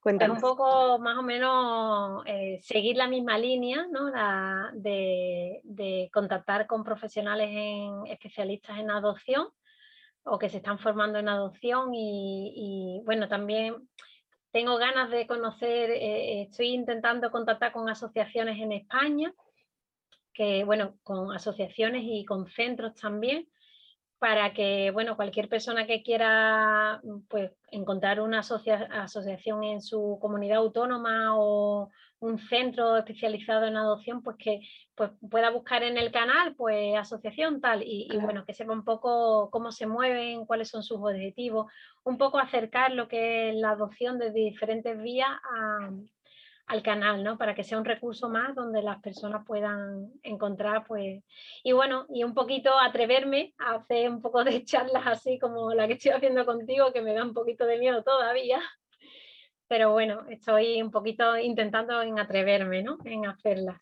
Cuéntanos. 0.00 0.36
un 0.36 0.40
poco 0.40 0.98
más 0.98 1.18
o 1.18 1.22
menos 1.22 2.22
eh, 2.24 2.58
seguir 2.62 2.96
la 2.96 3.06
misma 3.06 3.36
línea, 3.36 3.86
¿no? 3.90 4.10
de, 4.72 6.10
contactar 6.12 6.66
con 6.66 6.82
profesionales 6.82 7.50
en, 7.50 8.06
especialistas 8.06 8.78
en 8.78 8.90
adopción 8.90 9.48
o 10.24 10.38
que 10.38 10.48
se 10.48 10.56
están 10.58 10.78
formando 10.78 11.18
en 11.18 11.28
adopción 11.28 11.90
y, 11.92 13.02
bueno, 13.04 13.28
también 13.28 13.88
tengo 14.52 14.78
ganas 14.78 15.10
de 15.10 15.26
conocer, 15.26 15.90
eh, 15.90 16.42
estoy 16.42 16.68
intentando 16.68 17.30
contactar 17.30 17.72
con 17.72 17.88
asociaciones 17.88 18.58
en 18.58 18.72
España, 18.72 19.32
que 20.32 20.64
bueno, 20.64 20.98
con 21.02 21.32
asociaciones 21.32 22.02
y 22.04 22.24
con 22.24 22.46
centros 22.46 22.94
también, 22.94 23.46
para 24.20 24.52
que 24.52 24.90
bueno, 24.92 25.16
cualquier 25.16 25.48
persona 25.48 25.86
que 25.86 26.02
quiera 26.02 27.00
mm, 27.02 27.20
pues, 27.26 27.50
encontrar 27.72 28.20
una 28.20 28.40
asociación 28.40 29.64
en 29.64 29.80
su 29.80 30.18
comunidad 30.20 30.58
autónoma 30.58 31.36
o 31.36 31.90
un 32.20 32.38
centro 32.38 32.98
especializado 32.98 33.64
en 33.64 33.78
adopción, 33.78 34.22
pues 34.22 34.36
que 34.36 34.60
pues, 34.94 35.10
pueda 35.30 35.48
buscar 35.48 35.82
en 35.82 35.96
el 35.96 36.12
canal 36.12 36.54
pues 36.54 36.94
asociación 36.96 37.62
tal 37.62 37.82
y, 37.82 38.08
y, 38.12 38.18
bueno, 38.18 38.44
que 38.44 38.52
sepa 38.52 38.74
un 38.74 38.84
poco 38.84 39.48
cómo 39.50 39.72
se 39.72 39.86
mueven, 39.86 40.44
cuáles 40.44 40.68
son 40.68 40.82
sus 40.82 40.98
objetivos, 40.98 41.72
un 42.04 42.18
poco 42.18 42.38
acercar 42.38 42.92
lo 42.92 43.08
que 43.08 43.48
es 43.48 43.56
la 43.56 43.70
adopción 43.70 44.18
desde 44.18 44.34
diferentes 44.34 45.00
vías 45.02 45.30
a, 45.30 45.90
al 46.70 46.82
canal, 46.84 47.24
¿no? 47.24 47.36
Para 47.36 47.52
que 47.52 47.64
sea 47.64 47.78
un 47.78 47.84
recurso 47.84 48.28
más 48.28 48.54
donde 48.54 48.80
las 48.80 49.02
personas 49.02 49.44
puedan 49.44 50.12
encontrar, 50.22 50.86
pues, 50.86 51.20
y 51.64 51.72
bueno, 51.72 52.06
y 52.08 52.22
un 52.22 52.32
poquito 52.32 52.78
atreverme 52.78 53.54
a 53.58 53.74
hacer 53.74 54.08
un 54.08 54.22
poco 54.22 54.44
de 54.44 54.64
charlas 54.64 55.04
así 55.04 55.38
como 55.40 55.74
la 55.74 55.88
que 55.88 55.94
estoy 55.94 56.12
haciendo 56.12 56.46
contigo, 56.46 56.92
que 56.92 57.02
me 57.02 57.12
da 57.12 57.24
un 57.24 57.34
poquito 57.34 57.66
de 57.66 57.78
miedo 57.78 58.04
todavía, 58.04 58.60
pero 59.66 59.90
bueno, 59.90 60.24
estoy 60.28 60.80
un 60.80 60.92
poquito 60.92 61.36
intentando 61.36 62.00
en 62.02 62.20
atreverme, 62.20 62.84
¿no? 62.84 62.98
En 63.04 63.26
hacerlas. 63.26 63.80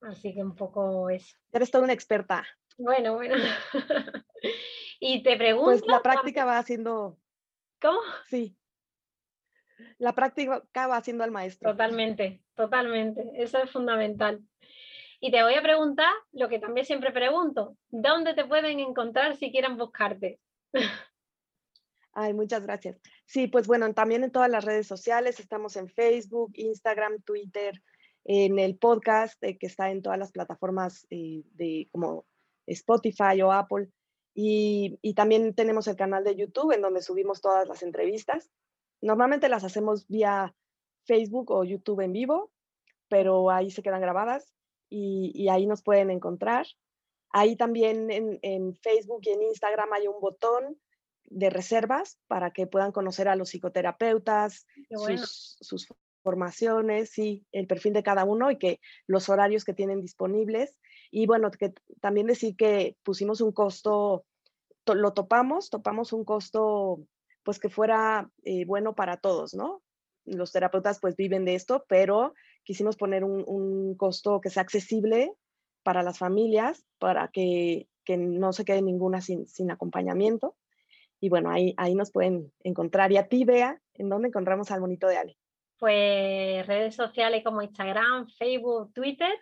Así 0.00 0.32
que 0.32 0.42
un 0.42 0.54
poco 0.54 1.10
eso. 1.10 1.36
Eres 1.52 1.70
toda 1.70 1.84
una 1.84 1.92
experta. 1.92 2.46
Bueno, 2.78 3.14
bueno. 3.14 3.34
y 5.00 5.22
te 5.22 5.36
pregunto... 5.36 5.70
Pues 5.70 5.86
la 5.86 6.00
práctica 6.00 6.46
va 6.46 6.58
haciendo... 6.58 7.18
¿Cómo? 7.80 8.00
Sí. 8.26 8.56
La 9.98 10.14
práctica 10.14 10.62
va 10.74 10.96
haciendo 10.96 11.24
al 11.24 11.30
maestro. 11.30 11.70
Totalmente, 11.70 12.42
totalmente. 12.54 13.30
Eso 13.34 13.58
es 13.62 13.70
fundamental. 13.70 14.42
Y 15.20 15.30
te 15.30 15.42
voy 15.42 15.54
a 15.54 15.62
preguntar 15.62 16.12
lo 16.32 16.48
que 16.48 16.58
también 16.58 16.86
siempre 16.86 17.10
pregunto, 17.10 17.76
¿dónde 17.88 18.34
te 18.34 18.44
pueden 18.44 18.80
encontrar 18.80 19.36
si 19.36 19.50
quieren 19.50 19.76
buscarte? 19.76 20.38
Ay, 22.12 22.32
muchas 22.32 22.62
gracias. 22.62 22.98
Sí, 23.26 23.46
pues 23.46 23.66
bueno, 23.66 23.92
también 23.92 24.24
en 24.24 24.32
todas 24.32 24.50
las 24.50 24.64
redes 24.64 24.86
sociales, 24.86 25.38
estamos 25.38 25.76
en 25.76 25.88
Facebook, 25.88 26.52
Instagram, 26.54 27.20
Twitter, 27.22 27.82
en 28.24 28.58
el 28.58 28.76
podcast 28.78 29.42
eh, 29.44 29.58
que 29.58 29.66
está 29.66 29.90
en 29.90 30.02
todas 30.02 30.18
las 30.18 30.32
plataformas 30.32 31.06
eh, 31.10 31.42
de 31.52 31.88
como 31.92 32.26
Spotify 32.66 33.40
o 33.42 33.52
Apple. 33.52 33.88
Y, 34.34 34.98
y, 35.00 35.14
también 35.14 35.54
tenemos 35.54 35.88
el 35.88 35.96
canal 35.96 36.22
de 36.24 36.36
YouTube 36.36 36.72
en 36.72 36.82
donde 36.82 37.00
subimos 37.00 37.40
todas 37.40 37.66
las 37.66 37.82
entrevistas. 37.82 38.50
Normalmente 39.00 39.48
las 39.48 39.64
hacemos 39.64 40.06
vía 40.08 40.54
Facebook 41.04 41.50
o 41.50 41.64
YouTube 41.64 42.00
en 42.00 42.12
vivo, 42.12 42.50
pero 43.08 43.50
ahí 43.50 43.70
se 43.70 43.82
quedan 43.82 44.00
grabadas 44.00 44.52
y, 44.88 45.32
y 45.34 45.48
ahí 45.48 45.66
nos 45.66 45.82
pueden 45.82 46.10
encontrar. 46.10 46.66
Ahí 47.30 47.56
también 47.56 48.10
en, 48.10 48.38
en, 48.42 48.74
Facebook 48.76 49.20
y 49.22 49.30
en 49.30 49.42
Instagram 49.42 49.92
hay 49.92 50.06
un 50.06 50.20
botón 50.20 50.78
de 51.24 51.50
reservas 51.50 52.18
para 52.28 52.52
que 52.52 52.66
puedan 52.66 52.92
conocer 52.92 53.28
a 53.28 53.36
los 53.36 53.50
psicoterapeutas, 53.50 54.66
sus, 54.90 55.56
sus, 55.60 55.88
formaciones 56.22 57.16
y 57.18 57.46
el 57.52 57.68
perfil 57.68 57.92
de 57.92 58.02
cada 58.02 58.24
uno 58.24 58.50
y 58.50 58.58
que 58.58 58.80
los 59.06 59.28
horarios 59.28 59.64
que 59.64 59.74
tienen 59.74 60.00
disponibles. 60.00 60.76
Y 61.12 61.26
bueno, 61.26 61.52
que 61.52 61.72
también 62.00 62.26
decir 62.26 62.56
que 62.56 62.96
pusimos 63.04 63.40
un 63.40 63.52
costo, 63.52 64.24
to, 64.82 64.96
lo 64.96 65.12
topamos, 65.12 65.70
topamos 65.70 66.12
un 66.12 66.24
costo 66.24 66.98
pues 67.46 67.60
que 67.60 67.70
fuera 67.70 68.28
eh, 68.42 68.64
bueno 68.66 68.94
para 68.96 69.18
todos, 69.18 69.54
¿no? 69.54 69.82
Los 70.24 70.50
terapeutas 70.50 70.98
pues 71.00 71.14
viven 71.14 71.44
de 71.44 71.54
esto, 71.54 71.84
pero 71.88 72.34
quisimos 72.64 72.96
poner 72.96 73.22
un, 73.22 73.44
un 73.46 73.96
costo 73.96 74.40
que 74.40 74.50
sea 74.50 74.62
accesible 74.62 75.32
para 75.84 76.02
las 76.02 76.18
familias, 76.18 76.84
para 76.98 77.28
que, 77.28 77.86
que 78.04 78.16
no 78.16 78.52
se 78.52 78.64
quede 78.64 78.82
ninguna 78.82 79.20
sin, 79.20 79.46
sin 79.46 79.70
acompañamiento. 79.70 80.56
Y 81.20 81.28
bueno, 81.28 81.48
ahí, 81.50 81.74
ahí 81.76 81.94
nos 81.94 82.10
pueden 82.10 82.52
encontrar. 82.64 83.12
Y 83.12 83.18
a 83.18 83.28
ti, 83.28 83.44
Bea, 83.44 83.80
¿en 83.94 84.08
dónde 84.08 84.26
encontramos 84.28 84.72
al 84.72 84.80
bonito 84.80 85.06
de 85.06 85.16
Ale? 85.16 85.38
Pues 85.78 86.66
redes 86.66 86.96
sociales 86.96 87.44
como 87.44 87.62
Instagram, 87.62 88.26
Facebook, 88.30 88.92
Twitter 88.92 89.32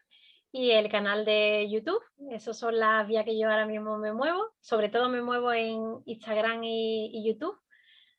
y 0.52 0.72
el 0.72 0.90
canal 0.90 1.24
de 1.24 1.66
YouTube. 1.70 2.02
Esas 2.30 2.59
son 2.59 2.78
las 2.78 3.09
vías 3.09 3.24
que 3.24 3.38
yo 3.38 3.48
ahora 3.48 3.64
mismo 3.64 3.96
me 3.96 4.12
muevo. 4.12 4.52
Sobre 4.61 4.90
todo 4.90 5.09
me 5.09 5.22
muevo 5.22 5.50
en 5.50 6.02
Instagram 6.05 6.62
y, 6.62 7.11
y 7.11 7.26
YouTube. 7.26 7.59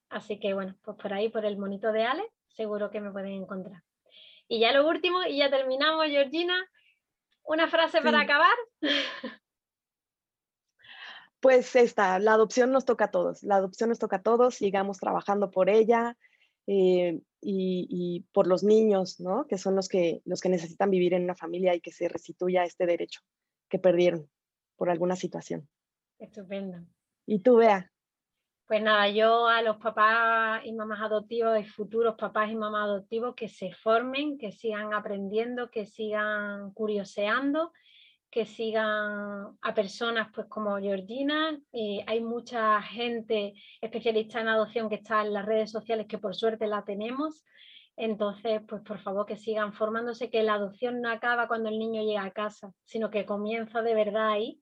Así 0.09 0.39
que 0.39 0.53
bueno, 0.53 0.75
pues 0.83 0.97
por 0.97 1.13
ahí, 1.13 1.29
por 1.29 1.45
el 1.45 1.57
monito 1.57 1.91
de 1.91 2.05
Ale, 2.05 2.23
seguro 2.47 2.89
que 2.89 3.01
me 3.01 3.11
pueden 3.11 3.33
encontrar. 3.33 3.83
Y 4.47 4.59
ya 4.59 4.71
lo 4.71 4.87
último, 4.87 5.23
y 5.23 5.37
ya 5.37 5.49
terminamos, 5.49 6.05
Georgina. 6.07 6.55
¿Una 7.43 7.67
frase 7.67 7.99
sí. 7.99 8.03
para 8.03 8.21
acabar? 8.21 8.55
Pues 11.41 11.75
esta, 11.75 12.17
la 12.17 12.33
adopción 12.33 12.71
nos 12.71 12.85
toca 12.85 13.05
a 13.05 13.11
todos, 13.11 13.43
la 13.43 13.57
adopción 13.57 13.89
nos 13.89 13.99
toca 13.99 14.15
a 14.15 14.21
todos, 14.23 14.55
sigamos 14.55 14.97
trabajando 14.97 15.51
por 15.51 15.69
ella 15.69 16.17
eh, 16.65 17.21
y, 17.39 17.87
y, 17.87 18.25
por 18.31 18.47
los 18.47 18.63
niños, 18.63 19.19
¿no? 19.19 19.45
Que 19.45 19.59
son 19.59 19.75
los 19.75 19.87
que, 19.87 20.23
los 20.25 20.41
que 20.41 20.49
necesitan 20.49 20.89
vivir 20.89 21.13
en 21.13 21.23
una 21.23 21.35
familia 21.35 21.75
y 21.75 21.81
que 21.81 21.91
se 21.91 22.07
restituya 22.07 22.63
este 22.63 22.87
derecho 22.87 23.21
que 23.69 23.77
perdieron 23.77 24.27
por 24.75 24.89
alguna 24.89 25.15
situación. 25.15 25.69
Estupendo. 26.17 26.79
Y 27.27 27.39
tú, 27.39 27.57
Bea. 27.57 27.91
Pues 28.67 28.81
nada, 28.81 29.09
yo 29.09 29.47
a 29.47 29.61
los 29.61 29.77
papás 29.77 30.61
y 30.65 30.73
mamás 30.73 30.99
adoptivos 31.01 31.59
y 31.59 31.65
futuros 31.65 32.15
papás 32.15 32.49
y 32.51 32.55
mamás 32.55 32.85
adoptivos 32.85 33.35
que 33.35 33.47
se 33.47 33.71
formen, 33.73 34.37
que 34.37 34.51
sigan 34.51 34.93
aprendiendo, 34.93 35.69
que 35.69 35.85
sigan 35.85 36.71
curioseando 36.71 37.71
que 38.35 38.45
sigan 38.45 39.57
a 39.61 39.73
personas 39.73 40.27
pues 40.35 40.47
como 40.47 40.77
Georgina. 40.77 41.57
Eh, 41.71 42.03
hay 42.05 42.19
mucha 42.19 42.81
gente 42.81 43.53
especialista 43.79 44.41
en 44.41 44.49
adopción 44.49 44.89
que 44.89 44.95
está 44.95 45.21
en 45.21 45.31
las 45.31 45.45
redes 45.45 45.71
sociales 45.71 46.05
que 46.09 46.17
por 46.17 46.35
suerte 46.35 46.67
la 46.67 46.83
tenemos. 46.83 47.45
Entonces, 47.95 48.59
pues 48.67 48.81
por 48.81 48.99
favor 48.99 49.25
que 49.25 49.37
sigan 49.37 49.71
formándose, 49.71 50.29
que 50.29 50.43
la 50.43 50.55
adopción 50.55 50.99
no 50.99 51.09
acaba 51.09 51.47
cuando 51.47 51.69
el 51.69 51.79
niño 51.79 52.03
llega 52.03 52.25
a 52.25 52.31
casa, 52.31 52.73
sino 52.83 53.09
que 53.09 53.25
comienza 53.25 53.81
de 53.81 53.95
verdad 53.95 54.31
ahí. 54.31 54.59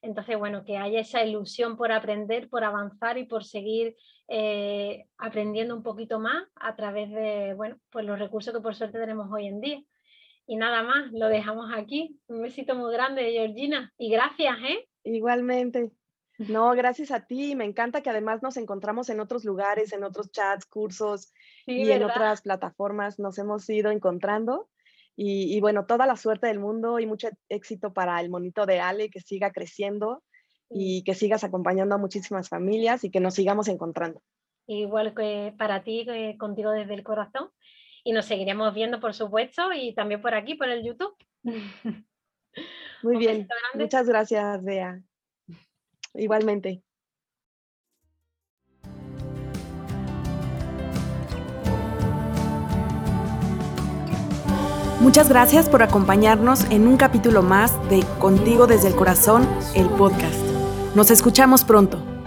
Entonces, 0.00 0.38
bueno, 0.38 0.64
que 0.64 0.76
haya 0.76 1.00
esa 1.00 1.24
ilusión 1.24 1.76
por 1.76 1.90
aprender, 1.90 2.48
por 2.48 2.64
avanzar 2.64 3.18
y 3.18 3.24
por 3.24 3.44
seguir 3.44 3.96
eh, 4.28 5.06
aprendiendo 5.18 5.74
un 5.74 5.82
poquito 5.82 6.20
más 6.20 6.44
a 6.54 6.76
través 6.76 7.10
de, 7.10 7.54
bueno, 7.54 7.78
pues 7.90 8.04
los 8.04 8.18
recursos 8.18 8.54
que 8.54 8.60
por 8.60 8.74
suerte 8.74 8.98
tenemos 8.98 9.28
hoy 9.32 9.46
en 9.46 9.60
día. 9.60 9.82
Y 10.46 10.56
nada 10.56 10.82
más, 10.82 11.12
lo 11.12 11.28
dejamos 11.28 11.70
aquí. 11.74 12.18
Un 12.26 12.42
besito 12.42 12.74
muy 12.74 12.92
grande, 12.92 13.32
Georgina. 13.32 13.92
Y 13.98 14.10
gracias, 14.10 14.56
¿eh? 14.66 14.88
Igualmente. 15.04 15.90
No, 16.38 16.70
gracias 16.70 17.10
a 17.10 17.26
ti. 17.26 17.54
Me 17.54 17.64
encanta 17.64 18.00
que 18.00 18.10
además 18.10 18.42
nos 18.42 18.56
encontramos 18.56 19.10
en 19.10 19.20
otros 19.20 19.44
lugares, 19.44 19.92
en 19.92 20.04
otros 20.04 20.30
chats, 20.30 20.64
cursos 20.64 21.32
sí, 21.66 21.72
y 21.72 21.88
¿verdad? 21.88 21.96
en 21.96 22.04
otras 22.04 22.42
plataformas. 22.42 23.18
Nos 23.18 23.38
hemos 23.38 23.68
ido 23.68 23.90
encontrando. 23.90 24.68
Y, 25.20 25.56
y, 25.56 25.60
bueno, 25.60 25.84
toda 25.84 26.06
la 26.06 26.16
suerte 26.16 26.46
del 26.46 26.60
mundo 26.60 27.00
y 27.00 27.06
mucho 27.06 27.28
éxito 27.48 27.92
para 27.92 28.20
el 28.20 28.30
monito 28.30 28.66
de 28.66 28.78
Ale, 28.78 29.10
que 29.10 29.20
siga 29.20 29.50
creciendo 29.50 30.22
y 30.70 31.02
que 31.02 31.14
sigas 31.14 31.42
acompañando 31.42 31.96
a 31.96 31.98
muchísimas 31.98 32.48
familias 32.48 33.02
y 33.02 33.10
que 33.10 33.18
nos 33.18 33.34
sigamos 33.34 33.66
encontrando. 33.66 34.22
Igual 34.66 35.14
que 35.14 35.54
para 35.58 35.82
ti, 35.82 36.06
contigo 36.38 36.70
desde 36.70 36.94
el 36.94 37.02
corazón 37.02 37.50
y 38.04 38.12
nos 38.12 38.26
seguiremos 38.26 38.74
viendo, 38.74 39.00
por 39.00 39.14
supuesto, 39.14 39.72
y 39.72 39.94
también 39.94 40.20
por 40.20 40.34
aquí, 40.34 40.54
por 40.54 40.68
el 40.68 40.84
YouTube. 40.84 41.16
Muy 43.02 43.16
bien. 43.18 43.48
Muchas 43.74 44.06
gracias, 44.06 44.62
Bea. 44.62 45.02
Igualmente. 46.14 46.82
Muchas 55.08 55.30
gracias 55.30 55.70
por 55.70 55.82
acompañarnos 55.82 56.64
en 56.68 56.86
un 56.86 56.98
capítulo 56.98 57.42
más 57.42 57.72
de 57.88 58.04
Contigo 58.18 58.66
desde 58.66 58.88
el 58.88 58.94
Corazón, 58.94 59.48
el 59.74 59.88
podcast. 59.88 60.36
Nos 60.94 61.10
escuchamos 61.10 61.64
pronto. 61.64 62.17